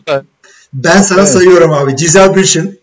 Ben 0.73 1.01
sana 1.01 1.19
Evet. 1.19 1.29
sayıyorum 1.29 1.71
abi. 1.73 1.95
Giselle 1.95 2.35
Bündchen, 2.35 2.77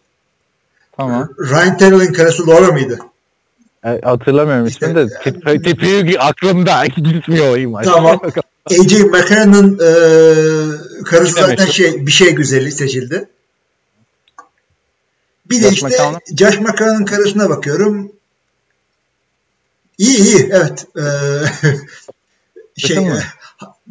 tamam. 0.96 1.28
Ryan 1.38 1.76
Tannehill'in 1.78 2.12
karısı 2.12 2.46
Laura 2.46 2.72
mıydı? 2.72 2.98
E, 3.86 4.00
hatırlamıyorum 4.04 4.66
ismini 4.66 4.94
de 4.94 5.06
tipi, 5.24 5.62
tipi 5.62 6.20
aklımda 6.20 6.86
gitmiyor 6.96 7.52
o 7.52 7.56
imaj. 7.56 7.84
Tamam. 7.86 8.20
AJ 8.70 8.92
McCarron'ın 9.04 9.78
eee 9.78 10.78
karısı 11.04 11.34
zaten 11.40 11.66
şey 11.66 12.06
bir 12.06 12.12
şey 12.12 12.34
güzeli 12.34 12.72
seçildi. 12.72 13.28
Bir 15.50 15.56
de 15.62 15.62
Josh 15.62 15.72
işte 15.72 15.86
McCown'un? 15.86 16.36
Josh 16.36 16.60
McCown'ın 16.60 17.04
karısına 17.04 17.50
bakıyorum. 17.50 18.12
İyi 19.98 20.18
iyi 20.18 20.48
evet. 20.52 20.86
Eee 20.96 21.72
şey 22.76 22.96
e, 22.98 23.12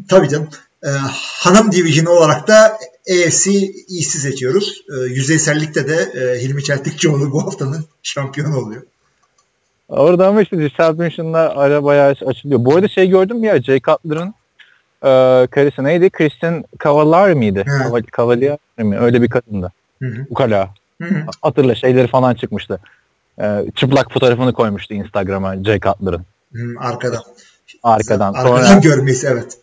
tabii 0.09 0.29
canım. 0.29 0.49
Eee, 0.83 0.91
hanım 1.39 1.71
division 1.71 2.05
olarak 2.05 2.47
da 2.47 2.77
AFC 3.09 3.51
East'i 3.97 4.17
seçiyoruz. 4.19 4.81
Eee, 4.89 5.03
yüzeysellikte 5.13 5.87
de 5.87 6.11
eee, 6.15 6.41
Hilmi 6.41 6.63
Çeltikçioğlu 6.63 7.31
bu 7.31 7.45
haftanın 7.45 7.85
şampiyonu 8.03 8.57
oluyor. 8.57 8.81
Orada 9.89 10.27
ama 10.27 10.41
işte 10.41 10.55
Minchin'la 10.97 11.39
ara 11.55 11.83
bayağı 11.83 12.15
açılıyor. 12.25 12.65
Bu 12.65 12.75
arada 12.75 12.87
şey 12.87 13.09
gördün 13.09 13.37
mü 13.37 13.47
ya 13.47 13.61
Jay 13.61 13.81
Cutler'ın 13.81 14.33
e, 15.03 15.47
karısı 15.47 15.83
neydi? 15.83 16.09
Kristen 16.09 16.63
Cavallari 16.83 17.35
miydi? 17.35 17.63
He. 17.65 17.71
Caval- 17.71 18.17
Cavalier 18.17 18.57
mi? 18.77 18.99
Öyle 18.99 19.21
bir 19.21 19.29
kadındı. 19.29 19.71
Hı 20.01 20.07
hı. 20.09 20.25
Ukala. 20.29 20.69
Hı 21.01 21.07
hı. 21.07 21.25
Hatırla 21.41 21.75
şeyleri 21.75 22.07
falan 22.07 22.33
çıkmıştı. 22.35 22.79
E, 23.41 23.65
çıplak 23.75 24.11
fotoğrafını 24.11 24.53
koymuştu 24.53 24.93
Instagram'a 24.93 25.63
Jay 25.63 25.79
Cutler'ın 25.79 26.25
Hmm, 26.51 26.77
arkadan. 26.77 27.21
arkadan. 27.83 28.33
Arkadan 28.33 28.63
Sonra 28.73 28.79
görmesi 28.79 29.27
evet. 29.27 29.57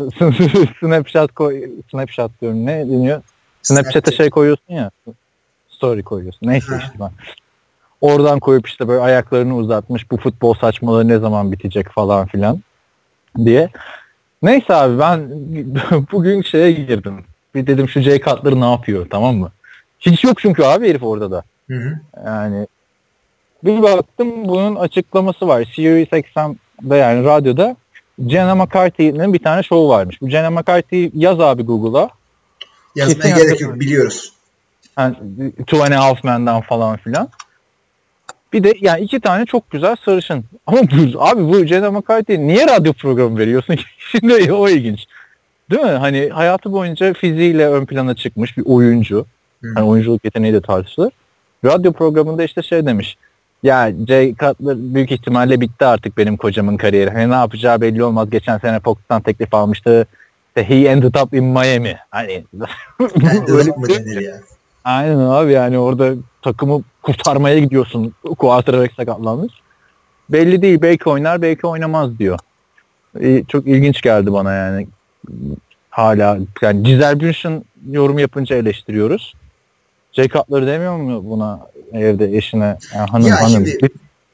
Snapchat 0.80 1.32
koy, 1.32 1.70
Snapchat 1.90 2.30
diyorum 2.40 2.66
ne 2.66 2.78
deniyor? 2.78 3.22
Snapchat'e 3.62 3.92
Snapchat. 4.00 4.14
şey 4.14 4.30
koyuyorsun 4.30 4.74
ya. 4.74 4.90
Story 5.68 6.02
koyuyorsun. 6.02 6.46
Neyse 6.46 6.78
işte 6.78 6.92
ben. 7.00 7.10
Oradan 8.00 8.40
koyup 8.40 8.66
işte 8.68 8.88
böyle 8.88 9.00
ayaklarını 9.00 9.56
uzatmış. 9.56 10.10
Bu 10.10 10.16
futbol 10.16 10.54
saçmalığı 10.54 11.08
ne 11.08 11.18
zaman 11.18 11.52
bitecek 11.52 11.88
falan 11.88 12.26
filan 12.26 12.60
diye. 13.44 13.68
Neyse 14.42 14.74
abi 14.74 14.98
ben 14.98 15.30
bugün 16.12 16.42
şeye 16.42 16.72
girdim. 16.72 17.24
Bir 17.54 17.66
dedim 17.66 17.88
şu 17.88 18.00
Jay 18.00 18.20
Cutler 18.20 18.54
ne 18.54 18.70
yapıyor 18.70 19.06
tamam 19.10 19.36
mı? 19.36 19.50
Hiç 20.00 20.24
yok 20.24 20.38
çünkü 20.38 20.62
abi 20.62 20.88
herif 20.88 21.02
orada 21.02 21.30
da. 21.30 21.42
Hı 21.70 21.76
hı. 21.76 22.00
Yani 22.26 22.66
bir 23.64 23.82
baktım 23.82 24.48
bunun 24.48 24.76
açıklaması 24.76 25.48
var. 25.48 25.64
Sirius 25.74 26.08
XM'de 26.12 26.96
yani 26.96 27.24
radyoda 27.24 27.76
Jenna 28.28 28.54
McCarthy'nin 28.54 29.32
bir 29.32 29.38
tane 29.38 29.62
şovu 29.62 29.88
varmış. 29.88 30.22
Bu 30.22 30.28
Jenna 30.28 30.50
McCarthy 30.50 31.10
yaz 31.14 31.40
abi 31.40 31.62
Google'a. 31.62 32.10
Yazmaya 32.96 33.34
Kesin 33.34 33.44
gerek 33.44 33.60
yok 33.60 33.80
biliyoruz. 33.80 34.32
Yani 34.98 35.16
Two 35.66 35.84
and 35.84 35.92
a 35.92 36.04
Half 36.04 36.24
Men'den 36.24 36.60
falan 36.60 36.96
filan. 36.96 37.28
Bir 38.52 38.64
de 38.64 38.74
yani 38.80 39.00
iki 39.00 39.20
tane 39.20 39.46
çok 39.46 39.70
güzel 39.70 39.96
sarışın. 40.04 40.44
Ama 40.66 40.80
bu, 40.82 41.22
abi 41.22 41.48
bu 41.48 41.64
Jenna 41.64 41.90
McCarthy 41.90 42.38
niye 42.38 42.66
radyo 42.66 42.92
programı 42.92 43.38
veriyorsun 43.38 43.76
ki? 43.76 43.84
Şimdi 43.98 44.52
o 44.52 44.68
ilginç. 44.68 45.06
Değil 45.70 45.82
mi? 45.82 45.90
Hani 45.90 46.28
hayatı 46.28 46.72
boyunca 46.72 47.12
fiziğiyle 47.12 47.68
ön 47.68 47.86
plana 47.86 48.14
çıkmış 48.14 48.56
bir 48.56 48.62
oyuncu. 48.66 49.26
Hı. 49.62 49.66
Yani 49.76 49.86
oyunculuk 49.86 50.24
yeteneği 50.24 50.52
de 50.52 50.60
tartışılır. 50.60 51.12
Radyo 51.64 51.92
programında 51.92 52.44
işte 52.44 52.62
şey 52.62 52.86
demiş. 52.86 53.16
Ya 53.62 53.92
Jay 54.08 54.34
Cutler 54.34 54.76
büyük 54.94 55.12
ihtimalle 55.12 55.60
bitti 55.60 55.84
artık 55.84 56.16
benim 56.16 56.36
kocamın 56.36 56.76
kariyeri. 56.76 57.10
Hani 57.10 57.30
ne 57.30 57.34
yapacağı 57.34 57.80
belli 57.80 58.04
olmaz. 58.04 58.30
Geçen 58.30 58.58
sene 58.58 58.80
Fox'tan 58.80 59.22
teklif 59.22 59.54
almıştı. 59.54 60.06
İşte 60.48 60.68
he 60.68 60.88
ended 60.88 61.14
up 61.14 61.34
in 61.34 61.44
Miami. 61.44 61.96
Hani 62.10 62.44
böyle 63.48 63.70
mı 63.70 63.88
denir 63.88 64.20
ya? 64.20 64.40
Aynen 64.84 65.16
abi 65.16 65.52
yani 65.52 65.78
orada 65.78 66.14
takımı 66.42 66.82
kurtarmaya 67.02 67.58
gidiyorsun. 67.58 68.14
Quarterback 68.38 68.94
sakatlanmış. 68.94 69.52
Belli 70.30 70.62
değil 70.62 70.82
belki 70.82 71.08
oynar 71.08 71.42
belki 71.42 71.66
oynamaz 71.66 72.18
diyor. 72.18 72.38
Ee, 73.20 73.44
çok 73.48 73.66
ilginç 73.66 74.02
geldi 74.02 74.32
bana 74.32 74.52
yani. 74.52 74.86
Hala 75.90 76.38
yani 76.62 76.82
Giselle 76.82 77.20
Bündchen 77.20 77.64
yorum 77.90 78.18
yapınca 78.18 78.56
eleştiriyoruz. 78.56 79.34
Jay 80.12 80.28
Cutler 80.28 80.66
demiyor 80.66 80.96
mu 80.96 81.22
buna 81.30 81.60
evde 81.92 82.36
eşine 82.36 82.78
yani 82.94 83.10
hanım 83.10 83.26
Ya 83.26 83.40
hanım. 83.40 83.50
şimdi- 83.50 83.78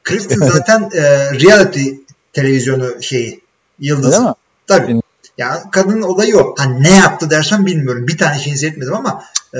Kristen 0.03 0.39
zaten 0.53 0.89
e, 0.93 1.01
reality 1.39 1.89
televizyonu 2.33 3.01
şeyi 3.03 3.41
yıldızı. 3.79 4.11
Değil 4.11 4.23
mi? 4.23 4.33
Tabii. 4.67 4.87
Bin- 4.87 5.01
Ya 5.37 5.63
kadının 5.71 6.01
olayı 6.01 6.31
yok. 6.31 6.59
Hani 6.59 6.83
ne 6.83 6.95
yaptı 6.95 7.29
dersen 7.29 7.65
bilmiyorum. 7.65 8.07
Bir 8.07 8.17
tane 8.17 8.39
şeyini 8.39 8.57
seyretmedim 8.59 8.93
ama 8.93 9.23
e, 9.53 9.59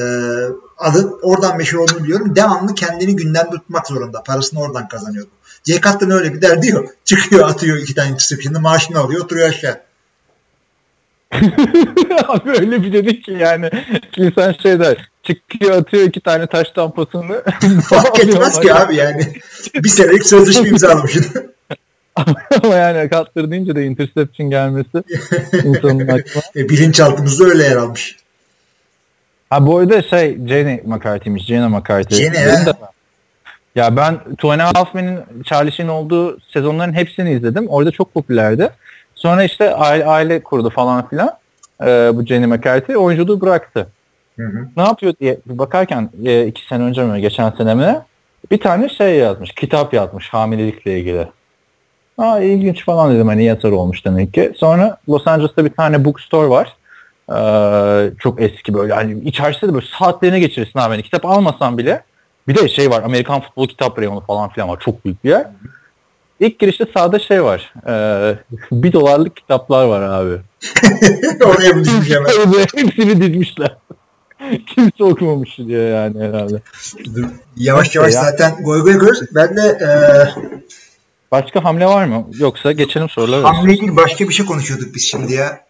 adı 0.78 1.08
oradan 1.22 1.58
meşhur 1.58 1.78
olduğunu 1.80 2.04
biliyorum. 2.04 2.36
Devamlı 2.36 2.76
kendini 2.76 3.16
gündemde 3.16 3.50
tutmak 3.50 3.88
zorunda. 3.88 4.24
Parasını 4.24 4.60
oradan 4.62 4.88
kazanıyor. 4.88 5.26
Jay 5.68 5.82
Cutler'ın 5.82 6.12
öyle 6.12 6.34
bir 6.34 6.42
derdi 6.42 6.68
yok. 6.68 6.90
Çıkıyor 7.06 7.50
atıyor 7.50 7.78
iki 7.78 7.96
tane 7.96 8.10
interception'ı 8.12 8.60
maaşını 8.60 9.00
alıyor 9.00 9.24
oturuyor 9.24 9.50
aşağı. 9.50 9.80
abi 12.28 12.50
öyle 12.50 12.84
bir 12.84 12.94
dedi 12.94 13.22
ki 13.22 13.32
yani 13.32 13.70
insan 14.18 14.52
şey 14.64 14.80
der 14.80 15.10
çıkıyor 15.28 15.72
atıyor 15.72 16.04
iki 16.04 16.20
tane 16.20 16.48
taş 16.48 16.72
tampasını 16.72 17.44
Fark 17.84 18.20
etmez 18.20 18.60
ki 18.60 18.74
abi 18.74 18.96
yani. 18.96 19.34
Bir 19.76 19.90
senelik 19.90 20.26
sözleşme 20.26 20.70
imzalamışsın. 20.70 21.54
Ama 22.64 22.76
yani 22.76 23.10
Cutler 23.10 23.52
deyince 23.52 23.76
de 23.76 23.86
interception 23.86 24.50
gelmesi 24.50 24.98
insanın 25.64 26.08
aklına. 26.08 26.44
e, 26.56 26.70
bilinçaltımızda 26.70 27.46
öyle 27.46 27.64
yer 27.64 27.76
almış. 27.76 28.16
Ha 29.50 29.68
bu 29.68 29.78
arada 29.78 30.02
şey 30.02 30.38
Jenny 30.48 30.82
McCarthy'miş. 30.86 31.46
Jenna 31.46 31.70
McCarthy. 31.70 32.24
Jenny, 32.24 32.38
he. 32.38 32.74
Ya 33.76 33.98
ben 33.98 34.20
Two 34.38 34.52
and 34.52 34.60
a 34.60 34.66
Half 34.76 34.94
Men'in 34.94 35.20
Charlie 35.44 35.72
Sheen 35.72 35.88
olduğu 35.88 36.40
sezonların 36.40 36.94
hepsini 36.94 37.32
izledim. 37.32 37.68
Orada 37.68 37.92
çok 37.92 38.14
popülerdi. 38.14 38.70
Sonra 39.16 39.44
işte 39.44 39.74
aile, 39.76 40.06
aile 40.06 40.44
kurdu 40.44 40.70
falan 40.70 41.10
filan. 41.10 41.38
Ee, 41.82 42.12
bu 42.14 42.26
Jenny 42.26 42.46
McCarthy 42.46 42.98
oyunculuğu 42.98 43.42
bıraktı. 43.42 43.88
Hı 44.38 44.44
hı. 44.44 44.68
Ne 44.78 44.84
yapıyor 44.84 45.14
diye 45.20 45.38
bakarken 45.46 46.10
e, 46.26 46.48
iki 46.48 46.68
sene 46.68 46.84
önce 46.84 47.04
mi 47.04 47.22
geçen 47.22 47.52
sene 47.52 47.76
mi 47.76 48.02
bir 48.52 48.58
tane 48.58 48.90
şey 48.90 49.16
yazmış. 49.16 49.52
Kitap 49.52 49.94
yazmış 49.94 50.30
hamilelikle 50.30 51.00
ilgili. 51.00 51.28
Aa 52.18 52.40
ilginç 52.40 52.86
falan 52.86 53.16
dedim 53.16 53.28
hani 53.28 53.44
yazar 53.44 53.72
olmuş 53.72 54.06
demek 54.06 54.34
ki. 54.34 54.52
Sonra 54.56 54.98
Los 55.10 55.28
Angeles'ta 55.28 55.66
bir 55.66 55.70
tane 55.70 56.06
bookstore 56.06 56.50
var. 56.50 56.76
Ee, 57.32 58.12
çok 58.20 58.42
eski 58.42 58.74
böyle 58.74 58.94
hani 58.94 59.20
içerisinde 59.20 59.72
de 59.72 59.74
böyle 59.74 59.86
saatlerini 60.00 60.40
geçirirsin 60.40 60.80
abi. 60.80 60.90
Hani 60.90 61.04
kitap 61.04 61.26
almasan 61.26 61.78
bile 61.78 62.04
bir 62.48 62.56
de 62.56 62.68
şey 62.68 62.90
var 62.90 63.04
Amerikan 63.04 63.42
futbol 63.42 63.68
kitap 63.68 64.00
reyonu 64.00 64.24
falan 64.28 64.50
filan 64.50 64.70
var. 64.70 64.80
Çok 64.80 65.06
büyük 65.06 65.24
bir 65.24 65.30
yer. 65.30 65.48
İlk 66.40 66.60
girişte 66.60 66.86
sağda 66.94 67.20
şey 67.20 67.44
var. 67.44 67.74
Ee, 67.88 68.36
bir 68.72 68.94
dolarlık 68.94 69.36
kitaplar 69.36 69.86
var 69.86 70.02
abi. 70.02 70.34
Oraya 71.46 71.74
mı 71.74 71.84
düşmüş 71.84 72.12
hemen? 72.12 72.54
Hepsini 72.76 73.22
dizmişler. 73.22 73.76
Kimse 74.68 75.04
okumamış 75.04 75.58
diyor 75.58 75.90
yani 75.90 76.24
herhalde. 76.28 76.62
Yavaş 77.56 77.96
yavaş 77.96 78.14
Ya. 78.14 78.22
zaten 78.22 78.56
goy 78.64 78.82
goy 78.82 79.00
göz. 79.00 79.22
Ben 79.36 79.56
de 79.58 79.62
e, 79.62 79.90
Başka 81.32 81.64
hamle 81.64 81.86
var 81.86 82.06
mı? 82.06 82.28
Yoksa 82.40 82.72
geçelim 82.72 83.10
sorulara. 83.10 83.44
hamle 83.44 83.80
değil 83.80 83.96
başka 83.96 84.30
bir 84.30 84.34
şey 84.34 84.46
konuşuyorduk 84.46 84.96
biz 84.96 85.04
şimdi 85.04 85.34
ya. 85.34 85.62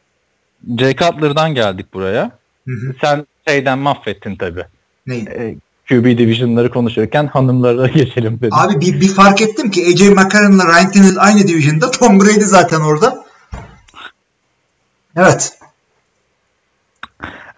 Jay 0.80 0.96
Cutler'dan 0.96 1.56
geldik 1.56 1.94
buraya. 1.94 2.32
Hı 2.68 2.72
hı. 2.74 2.94
Sen 3.02 3.26
şeyden 3.48 3.80
mahvettin 3.80 4.36
tabii. 4.36 4.66
Neydi? 5.08 5.30
Ee, 5.30 5.56
QB 5.90 6.18
division'ları 6.18 6.70
konuşurken 6.72 7.28
hanımlara 7.28 7.88
geçelim 7.88 8.38
dedim. 8.38 8.50
Abi 8.54 8.82
bir, 8.82 9.02
bir 9.02 9.08
fark 9.08 9.42
ettim 9.42 9.72
ki 9.72 9.86
AJ 9.94 10.02
McCarron'la 10.10 10.66
Ryan 10.66 10.92
Tannehill 10.92 11.16
aynı 11.20 11.48
division'da. 11.48 11.92
Tom 11.92 12.20
Brady 12.20 12.42
zaten 12.44 12.80
orada. 12.82 13.26
Evet. 15.18 15.57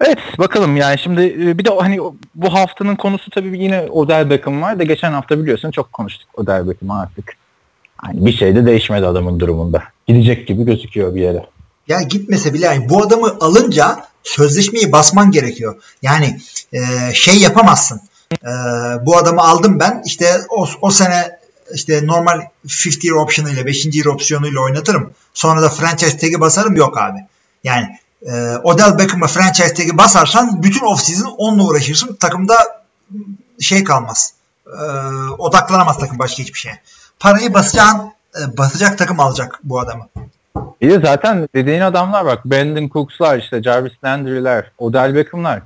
Evet 0.02 0.18
bakalım 0.40 0.78
yani 0.78 1.00
şimdi 1.00 1.22
e, 1.22 1.58
bir 1.58 1.66
de 1.66 1.70
hani 1.80 2.00
bu 2.36 2.54
haftanın 2.54 2.96
konusu 2.96 3.32
tabii 3.32 3.64
yine 3.64 3.82
Odell 3.82 4.30
Beckham 4.30 4.62
var 4.62 4.80
da 4.80 4.84
geçen 4.84 5.12
hafta 5.12 5.40
biliyorsun 5.40 5.72
çok 5.72 5.94
konuştuk 5.94 6.40
Odell 6.40 6.68
Beckham'ı 6.68 7.02
artık. 7.02 7.34
Hani 7.98 8.26
bir 8.26 8.32
şey 8.32 8.56
de 8.56 8.66
değişmedi 8.66 9.06
adamın 9.06 9.40
durumunda. 9.40 9.84
Gidecek 10.08 10.48
gibi 10.48 10.66
gözüküyor 10.66 11.16
bir 11.16 11.22
yere. 11.22 11.46
Ya 11.88 12.02
gitmese 12.02 12.54
bile 12.54 12.66
yani 12.66 12.90
bu 12.90 13.04
adamı 13.04 13.38
alınca 13.40 14.06
sözleşmeyi 14.24 14.92
basman 14.92 15.32
gerekiyor. 15.32 15.76
Yani 16.02 16.40
e, 16.74 16.80
şey 17.14 17.40
yapamazsın. 17.40 18.02
E, 18.34 18.50
bu 19.06 19.18
adamı 19.18 19.42
aldım 19.42 19.80
ben 19.80 20.02
işte 20.06 20.26
o, 20.50 20.68
o 20.82 20.90
sene 20.90 21.40
işte 21.74 22.08
normal 22.08 22.42
50 22.66 23.08
year 23.08 23.16
option 23.16 23.46
ile 23.46 23.66
5. 23.66 23.86
year 23.86 24.06
opsiyonuyla 24.06 24.62
oynatırım. 24.62 25.12
Sonra 25.34 25.62
da 25.62 25.70
franchise 25.70 26.18
tag'i 26.18 26.40
basarım 26.40 26.76
yok 26.76 26.98
abi. 26.98 27.20
Yani 27.64 27.88
e, 28.26 28.58
Odell 28.64 28.98
Beckham'a 28.98 29.28
franchise 29.28 29.74
tag'i 29.74 29.98
basarsan 29.98 30.64
bütün 30.64 30.86
offseason 30.86 31.36
onunla 31.38 31.64
uğraşırsın. 31.64 32.18
Takımda 32.20 32.56
şey 33.60 33.84
kalmaz. 33.84 34.34
E, 34.68 34.84
odaklanamaz 35.38 35.98
takım 35.98 36.20
başka 36.20 36.44
hiçbir 36.44 36.60
şeye. 36.60 36.80
Parayı 37.20 37.54
basacağın 37.54 38.12
e, 38.40 38.58
basacak 38.58 38.98
takım 38.98 39.20
alacak 39.20 39.60
bu 39.64 39.80
adamı. 39.80 40.08
Bir 40.82 40.90
de 40.90 41.00
zaten 41.08 41.48
dediğin 41.56 41.82
adamlar 41.82 42.26
bak 42.26 42.46
Brandon 42.46 42.88
Cooks'lar 42.88 43.40
işte 43.40 43.64
Jarvis 43.64 43.94
Landry'ler, 44.04 44.72
Odell 44.78 45.16
Beckham'lar. 45.16 45.62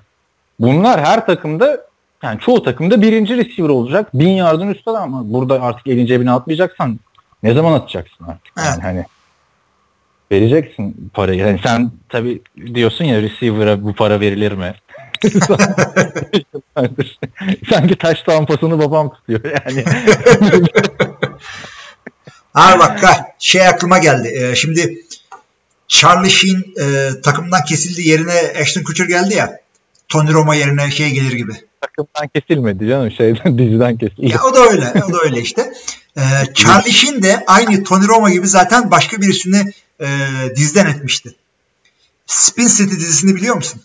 Bunlar 0.59 1.05
her 1.05 1.25
takımda 1.25 1.77
yani 2.23 2.39
çoğu 2.39 2.63
takımda 2.63 3.01
birinci 3.01 3.37
receiver 3.37 3.69
olacak. 3.69 4.09
Bin 4.13 4.29
yardın 4.29 4.73
de 4.73 4.99
ama 4.99 5.33
burada 5.33 5.61
artık 5.61 5.87
elin 5.87 6.05
cebine 6.05 6.31
atmayacaksan 6.31 6.99
ne 7.43 7.53
zaman 7.53 7.73
atacaksın 7.73 8.25
artık? 8.25 8.57
Yani 8.57 8.67
Evet. 8.69 8.83
hani 8.83 9.05
vereceksin 10.33 11.11
parayı. 11.13 11.39
Yani 11.39 11.59
sen 11.63 11.91
tabii 12.09 12.41
diyorsun 12.73 13.05
ya 13.05 13.21
receiver'a 13.21 13.83
bu 13.83 13.93
para 13.93 14.19
verilir 14.19 14.51
mi? 14.51 14.73
Sanki 17.69 17.95
taş 17.95 18.21
tampasını 18.21 18.79
babam 18.79 19.13
tutuyor 19.13 19.41
yani. 19.43 19.83
Ha 22.53 22.79
bak 22.79 22.99
şey 23.39 23.67
aklıma 23.67 23.97
geldi. 23.97 24.27
Ee, 24.27 24.55
şimdi 24.55 24.97
Charlie 25.87 26.29
Sheen 26.29 26.63
e, 26.79 27.09
takımdan 27.21 27.65
kesildi 27.65 28.01
yerine 28.09 28.53
Ashton 28.61 28.83
Kutcher 28.83 29.05
geldi 29.05 29.33
ya. 29.33 29.59
Tony 30.09 30.33
Roma 30.33 30.55
yerine 30.55 30.91
şey 30.91 31.11
gelir 31.11 31.33
gibi. 31.33 31.51
Takımdan 31.83 32.27
kesilmedi 32.35 32.87
canım 32.87 33.11
şeyden 33.11 33.57
diziden 33.57 33.97
kesildi. 33.97 34.31
Ya 34.31 34.39
o 34.51 34.55
da 34.55 34.59
öyle. 34.59 34.93
O 35.09 35.13
da 35.13 35.17
öyle 35.23 35.41
işte. 35.41 35.73
Ee, 36.17 36.21
Charlie 36.53 36.91
Sheen 36.91 37.23
de 37.23 37.43
aynı 37.47 37.83
Tony 37.83 38.07
Roma 38.07 38.29
gibi 38.29 38.47
zaten 38.47 38.91
başka 38.91 39.21
birisini 39.21 39.71
e, 40.01 40.07
dizden 40.55 40.85
etmişti. 40.85 41.35
Spin 42.25 42.67
City 42.67 42.95
dizisini 42.95 43.35
biliyor 43.35 43.55
musun? 43.55 43.81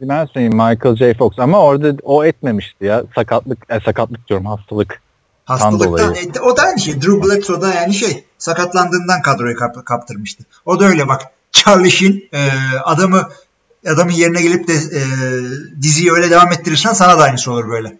Bilmez 0.00 0.28
miyim 0.36 0.52
Michael 0.52 0.96
J. 0.96 1.14
Fox 1.14 1.38
ama 1.38 1.60
orada 1.60 1.96
o 2.02 2.24
etmemişti 2.24 2.84
ya 2.84 3.04
sakatlık 3.14 3.58
e, 3.70 3.80
sakatlık 3.80 4.28
diyorum 4.28 4.46
hastalık. 4.46 5.02
Hastalıktan. 5.44 5.88
dolayı. 5.88 6.30
E, 6.36 6.40
o 6.40 6.56
da 6.56 6.62
aynı 6.62 6.80
şey. 6.80 6.94
Drew 6.94 7.22
Bledsoe 7.22 7.60
da 7.60 7.74
yani 7.74 7.94
şey 7.94 8.24
sakatlandığından 8.38 9.22
kadroyu 9.22 9.56
kap- 9.56 9.86
kaptırmıştı. 9.86 10.44
O 10.66 10.80
da 10.80 10.84
öyle 10.84 11.08
bak. 11.08 11.22
Charlie 11.52 11.90
Sheen 11.90 12.22
e, 12.32 12.50
adamı 12.84 13.28
adamın 13.86 14.12
yerine 14.12 14.42
gelip 14.42 14.68
de 14.68 14.72
e, 14.72 15.00
diziyi 15.82 16.12
öyle 16.12 16.30
devam 16.30 16.52
ettirirsen 16.52 16.92
sana 16.92 17.18
da 17.18 17.22
aynısı 17.22 17.52
olur 17.52 17.70
böyle. 17.70 17.98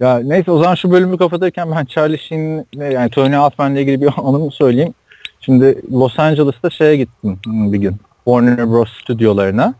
Ya 0.00 0.18
neyse 0.18 0.50
o 0.50 0.58
zaman 0.58 0.74
şu 0.74 0.90
bölümü 0.90 1.18
kapatırken 1.18 1.70
ben 1.70 1.84
Charlie 1.84 2.18
Sheen'le 2.18 2.64
yani 2.92 3.10
Tony 3.10 3.36
Altman'la 3.36 3.80
ilgili 3.80 4.00
bir 4.00 4.06
anımı 4.16 4.50
söyleyeyim. 4.50 4.94
Şimdi 5.40 5.82
Los 5.92 6.18
Angeles'ta 6.18 6.70
şeye 6.70 6.96
gittim 6.96 7.38
bir 7.44 7.78
gün. 7.78 7.96
Warner 8.24 8.70
Bros. 8.70 8.92
stüdyolarına. 9.02 9.74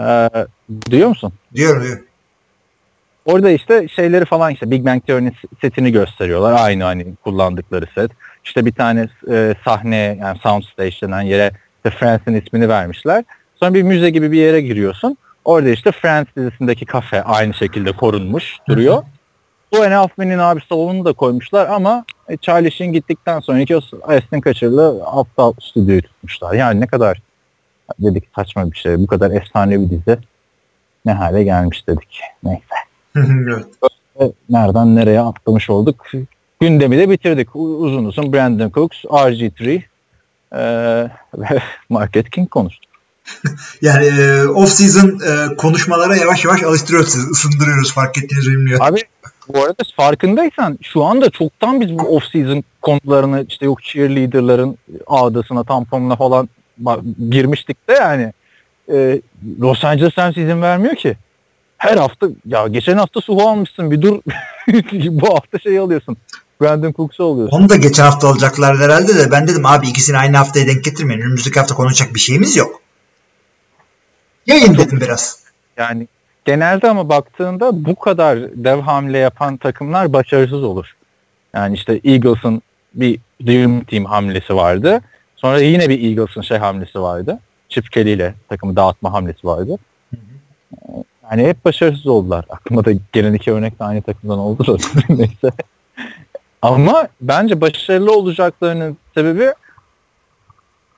Ee, 0.00 0.30
duyuyor 0.90 1.08
musun? 1.08 1.32
Diyor 1.54 1.84
diyor. 1.84 2.00
Orada 3.24 3.50
işte 3.50 3.88
şeyleri 3.88 4.24
falan 4.24 4.52
işte 4.52 4.70
Big 4.70 4.86
Bang 4.86 5.06
Theory'nin 5.06 5.34
setini 5.60 5.92
gösteriyorlar. 5.92 6.64
Aynı 6.64 6.84
hani 6.84 7.06
kullandıkları 7.24 7.86
set. 7.94 8.10
İşte 8.44 8.66
bir 8.66 8.72
tane 8.72 9.08
e, 9.30 9.54
sahne 9.64 10.18
yani 10.20 10.38
soundstage 10.38 10.96
denen 11.02 11.20
yere 11.20 11.52
işte 11.76 11.98
Friends'in 11.98 12.34
ismini 12.34 12.68
vermişler. 12.68 13.24
Sonra 13.60 13.74
bir 13.74 13.82
müze 13.82 14.10
gibi 14.10 14.32
bir 14.32 14.38
yere 14.38 14.60
giriyorsun. 14.60 15.16
Orada 15.44 15.68
işte 15.68 15.92
Friends 15.92 16.26
dizisindeki 16.36 16.86
kafe 16.86 17.22
aynı 17.22 17.54
şekilde 17.54 17.92
korunmuş 17.92 18.58
duruyor. 18.68 19.02
Bu 19.72 19.84
en 19.84 19.98
Hoffman'in 19.98 20.38
abi 20.38 20.60
salonunu 20.68 21.04
da 21.04 21.12
koymuşlar 21.12 21.66
ama 21.66 22.04
e, 22.28 22.36
Charlie 22.36 22.70
Sheen 22.70 22.92
gittikten 22.92 23.40
sonraki 23.40 23.76
o 23.76 23.80
Aston 24.02 24.40
Kutcher'lı 24.40 25.02
aptal 25.06 25.52
stüdyoyu 25.60 26.02
tutmuşlar. 26.02 26.54
Yani 26.54 26.80
ne 26.80 26.86
kadar 26.86 27.22
dedik 27.98 28.24
saçma 28.36 28.72
bir 28.72 28.76
şey. 28.76 28.98
Bu 28.98 29.06
kadar 29.06 29.30
efsane 29.30 29.80
bir 29.80 29.90
dizi 29.90 30.18
ne 31.04 31.12
hale 31.12 31.44
gelmiş 31.44 31.88
dedik. 31.88 32.20
Neyse. 32.44 32.64
evet. 33.16 33.66
Ve 34.20 34.32
nereden 34.50 34.96
nereye 34.96 35.20
atlamış 35.20 35.70
olduk. 35.70 36.06
Gündemi 36.60 36.98
de 36.98 37.10
bitirdik. 37.10 37.56
Uzun 37.56 38.04
uzun 38.04 38.32
Brandon 38.32 38.70
Cooks, 38.70 39.04
RG3 39.04 39.68
eee, 39.70 39.80
ve 41.34 41.60
Market 41.88 42.30
King 42.30 42.50
konuştuk. 42.50 42.89
Yani 43.82 44.06
e, 44.06 44.46
off 44.46 44.70
season 44.70 45.08
e, 45.08 45.56
konuşmalara 45.56 46.16
yavaş 46.16 46.44
yavaş 46.44 46.62
alıştırıyoruz 46.62 47.12
sizi. 47.12 47.30
ısındırıyoruz 47.30 47.92
fark 47.92 48.18
ettiğiniz 48.18 48.46
bilmiyorum. 48.46 48.86
Abi 48.86 49.00
bu 49.54 49.62
arada 49.62 49.82
farkındaysan 49.96 50.78
şu 50.82 51.04
anda 51.04 51.30
çoktan 51.30 51.80
biz 51.80 51.98
bu 51.98 52.02
off-season 52.02 52.62
konularını 52.82 53.46
işte 53.48 53.64
yok 53.66 53.82
cheerleader'ların 53.82 54.78
ağdasına 55.06 55.64
tamponuna 55.64 56.16
falan 56.16 56.48
girmiştik 57.30 57.88
de 57.88 57.92
yani 57.92 58.32
e, 58.92 59.20
Los 59.60 59.84
Angeles 59.84 60.18
Rams 60.18 60.36
izin 60.36 60.62
vermiyor 60.62 60.94
ki. 60.94 61.16
Her 61.78 61.96
hafta 61.96 62.28
ya 62.46 62.68
geçen 62.68 62.96
hafta 62.96 63.20
Suhu 63.20 63.48
almışsın 63.48 63.90
bir 63.90 64.02
dur 64.02 64.20
bu 65.10 65.34
hafta 65.34 65.58
şey 65.58 65.78
alıyorsun. 65.78 66.16
Brandon 66.60 66.92
Cooks'u 66.92 67.24
alıyorsun. 67.24 67.56
Onu 67.56 67.68
da 67.68 67.76
geçen 67.76 68.04
hafta 68.04 68.28
alacaklar 68.28 68.78
herhalde 68.78 69.16
de 69.16 69.30
ben 69.30 69.48
dedim 69.48 69.66
abi 69.66 69.88
ikisini 69.88 70.18
aynı 70.18 70.36
haftaya 70.36 70.66
denk 70.66 70.84
getirmeyin. 70.84 71.20
Önümüzdeki 71.20 71.58
hafta 71.58 71.74
konuşacak 71.74 72.14
bir 72.14 72.20
şeyimiz 72.20 72.56
yok. 72.56 72.80
Yayın 74.50 74.74
dedim 74.74 75.00
biraz. 75.00 75.44
Yani 75.76 76.06
genelde 76.44 76.90
ama 76.90 77.08
baktığında 77.08 77.84
bu 77.84 77.94
kadar 77.94 78.38
dev 78.38 78.80
hamle 78.80 79.18
yapan 79.18 79.56
takımlar 79.56 80.12
başarısız 80.12 80.62
olur. 80.62 80.96
Yani 81.54 81.74
işte 81.74 82.00
Eagles'ın 82.04 82.62
bir 82.94 83.20
Dream 83.46 83.84
Team 83.84 84.04
hamlesi 84.04 84.56
vardı. 84.56 85.00
Sonra 85.36 85.60
yine 85.60 85.88
bir 85.88 86.04
Eagles'ın 86.04 86.42
şey 86.42 86.58
hamlesi 86.58 87.00
vardı. 87.00 87.38
Chip 87.68 87.92
Kelly 87.92 88.12
ile 88.12 88.34
takımı 88.48 88.76
dağıtma 88.76 89.12
hamlesi 89.12 89.46
vardı. 89.46 89.78
Yani 91.30 91.46
hep 91.46 91.64
başarısız 91.64 92.06
oldular. 92.06 92.44
Aklıma 92.48 92.84
da 92.84 92.92
gelen 93.12 93.34
iki 93.34 93.52
örnek 93.52 93.80
de 93.80 93.84
aynı 93.84 94.02
takımdan 94.02 94.38
oldu 94.38 94.66
da 94.66 94.76
neyse. 95.14 95.50
Ama 96.62 97.08
bence 97.20 97.60
başarılı 97.60 98.12
olacaklarının 98.12 98.96
sebebi 99.14 99.52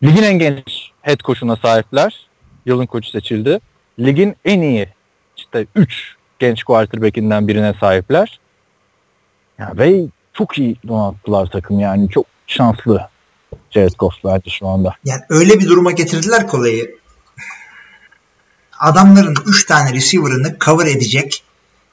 ligin 0.03 0.23
en 0.23 0.39
genç 0.39 0.91
head 1.03 1.21
coach'una 1.21 1.57
sahipler. 1.57 2.27
Yılın 2.67 2.87
koçu 2.87 3.11
seçildi. 3.11 3.61
Ligin 3.99 4.37
en 4.45 4.61
iyi 4.61 4.89
işte 5.37 5.67
3 5.75 6.15
genç 6.39 6.65
quarterback'inden 6.65 7.49
birine 7.49 7.75
sahipler. 7.81 8.41
Ya 9.59 9.73
ve 9.77 10.05
çok 10.33 10.59
iyi 10.59 10.77
donattılar 10.89 11.47
takım 11.47 11.81
yani. 11.81 12.09
Çok 12.09 12.27
şanslı 12.47 13.09
Jared 13.71 13.95
Goff 13.99 14.15
bence 14.25 14.51
şu 14.51 14.67
anda. 14.69 14.95
Yani 15.05 15.21
öyle 15.29 15.61
bir 15.61 15.69
duruma 15.69 15.91
getirdiler 15.91 16.51
ki 16.51 16.57
olayı. 16.57 16.97
Adamların 18.79 19.35
3 19.47 19.67
tane 19.67 19.93
receiver'ını 19.93 20.57
cover 20.61 20.87
edecek 20.87 21.45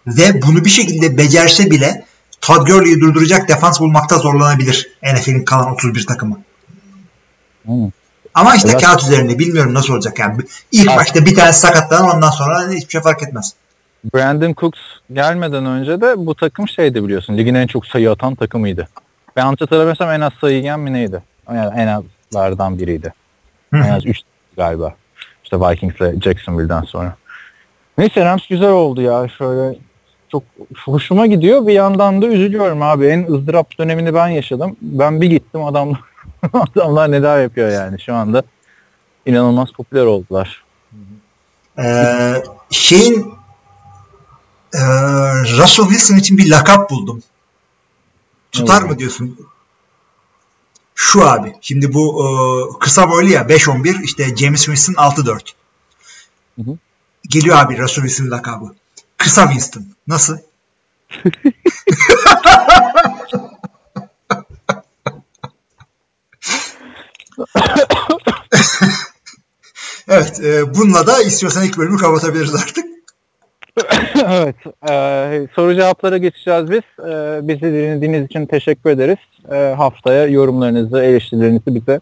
ve 0.07 0.41
bunu 0.41 0.65
bir 0.65 0.70
şekilde 0.70 1.17
becerse 1.17 1.72
bile 1.72 2.05
Todd 2.41 2.67
Gurley'i 2.67 2.99
durduracak 2.99 3.49
defans 3.49 3.80
bulmakta 3.80 4.17
zorlanabilir 4.17 4.89
NFL'in 5.03 5.45
kalan 5.45 5.74
31 5.74 6.07
takımı. 6.07 6.39
Hmm. 7.65 7.89
Ama 8.34 8.55
işte 8.55 8.69
Evet. 8.71 8.82
kağıt 8.84 9.03
üzerinde 9.03 9.39
bilmiyorum 9.39 9.73
nasıl 9.73 9.93
olacak 9.93 10.19
yani. 10.19 10.38
İlk 10.71 10.88
Evet. 10.88 10.97
başta 10.99 11.25
bir 11.25 11.36
tane 11.36 11.53
sakatlanan 11.53 12.15
ondan 12.15 12.30
sonra 12.30 12.69
hiçbir 12.69 12.91
şey 12.91 13.01
fark 13.01 13.23
etmez. 13.23 13.53
Brandon 14.15 14.53
Cooks 14.57 14.80
gelmeden 15.13 15.65
önce 15.65 16.01
de 16.01 16.13
bu 16.17 16.36
takım 16.36 16.67
şeydi 16.67 17.03
biliyorsun. 17.03 17.38
Ligin 17.38 17.55
en 17.55 17.67
çok 17.67 17.86
sayı 17.86 18.11
atan 18.11 18.36
takımıydı. 18.36 18.88
Ben 19.36 19.41
yanlış 19.41 19.61
hatırlamıyorsam 19.61 20.11
en 20.11 20.21
az 20.21 20.34
sayı 20.41 20.57
yiyen 20.57 20.80
mi 20.80 20.93
neydi? 20.93 21.23
Yani 21.53 21.82
en 21.82 22.03
azlardan 22.32 22.80
biriydi. 22.80 23.13
Hı 23.73 23.77
hı. 23.80 23.84
En 23.84 23.89
az 23.89 24.05
3 24.05 24.17
galiba. 24.57 24.93
İşte 25.43 25.59
Vikings'le 25.59 26.21
Jacksonville'den 26.23 26.82
sonra. 26.82 27.15
Neyse 27.97 28.25
Rams 28.25 28.47
güzel 28.47 28.69
oldu 28.69 29.01
ya. 29.01 29.27
Şöyle 29.38 29.77
çok 30.32 30.43
hoşuma 30.86 31.25
gidiyor. 31.25 31.67
Bir 31.67 31.73
yandan 31.73 32.21
da 32.21 32.27
üzülüyorum 32.27 32.82
abi. 32.82 33.05
En 33.05 33.34
ızdırap 33.34 33.77
dönemini 33.80 34.13
ben 34.13 34.27
yaşadım. 34.27 34.75
Ben 34.82 35.21
bir 35.21 35.27
gittim 35.27 35.63
adamlar, 35.65 35.99
adamlar 36.53 37.11
neler 37.11 37.41
yapıyor 37.41 37.69
yani 37.69 38.01
şu 38.01 38.15
anda. 38.15 38.43
inanılmaz 39.25 39.71
popüler 39.71 40.05
oldular. 40.05 40.63
Ee, 41.79 42.43
şeyin 42.71 43.33
e, 44.73 44.79
Russell 45.43 45.85
Wilson 45.85 46.15
için 46.17 46.37
bir 46.37 46.49
lakap 46.49 46.89
buldum. 46.89 47.23
Tutar 48.51 48.81
Evet. 48.81 48.91
mı 48.91 48.99
diyorsun? 48.99 49.39
Şu 50.95 51.29
abi. 51.29 51.55
Şimdi 51.61 51.93
bu 51.93 52.25
e, 52.25 52.27
kısa 52.79 53.09
boylu 53.09 53.29
ya 53.29 53.41
5-11 53.41 54.03
işte 54.03 54.35
James 54.35 54.65
Winston 54.65 54.93
6-4. 54.93 55.39
Hı 56.55 56.61
hı. 56.61 56.77
Geliyor 57.29 57.57
abi 57.57 57.77
Russell 57.77 58.07
Wilson 58.07 58.31
lakabı. 58.31 58.65
Kısa 59.17 59.43
Winston. 59.43 59.85
Nasıl? 60.07 60.37
evet. 70.07 70.39
e, 70.43 70.75
bununla 70.75 71.07
da 71.07 71.21
istiyorsan 71.21 71.63
ilk 71.65 71.77
bölümü 71.77 71.97
kapatabiliriz 71.97 72.55
artık. 72.55 72.85
evet. 74.27 74.55
E, 74.89 75.47
soru 75.55 75.75
cevaplara 75.75 76.17
geçeceğiz 76.17 76.71
biz. 76.71 77.05
E, 77.05 77.39
bizi 77.47 77.61
dinlediğiniz 77.61 78.25
için 78.25 78.45
teşekkür 78.45 78.89
ederiz. 78.89 79.17
E, 79.51 79.73
haftaya 79.77 80.27
yorumlarınızı, 80.27 80.99
eleştirilerinizi 80.99 81.75
bize 81.75 81.99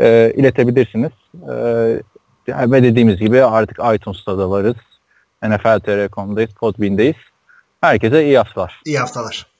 e, 0.00 0.32
iletebilirsiniz. 0.36 1.12
E, 1.48 1.54
ve 2.48 2.82
dediğimiz 2.82 3.16
gibi 3.16 3.44
artık 3.44 3.78
iTunes'ta 3.94 4.38
da 4.38 4.50
varız. 4.50 4.76
NFL.tr.com'dayız, 5.42 6.50
Podbean'deyiz. 6.50 7.16
Herkese 7.80 8.24
iyi 8.24 8.38
haftalar. 8.38 8.82
İyi 8.84 8.98
haftalar. 8.98 9.53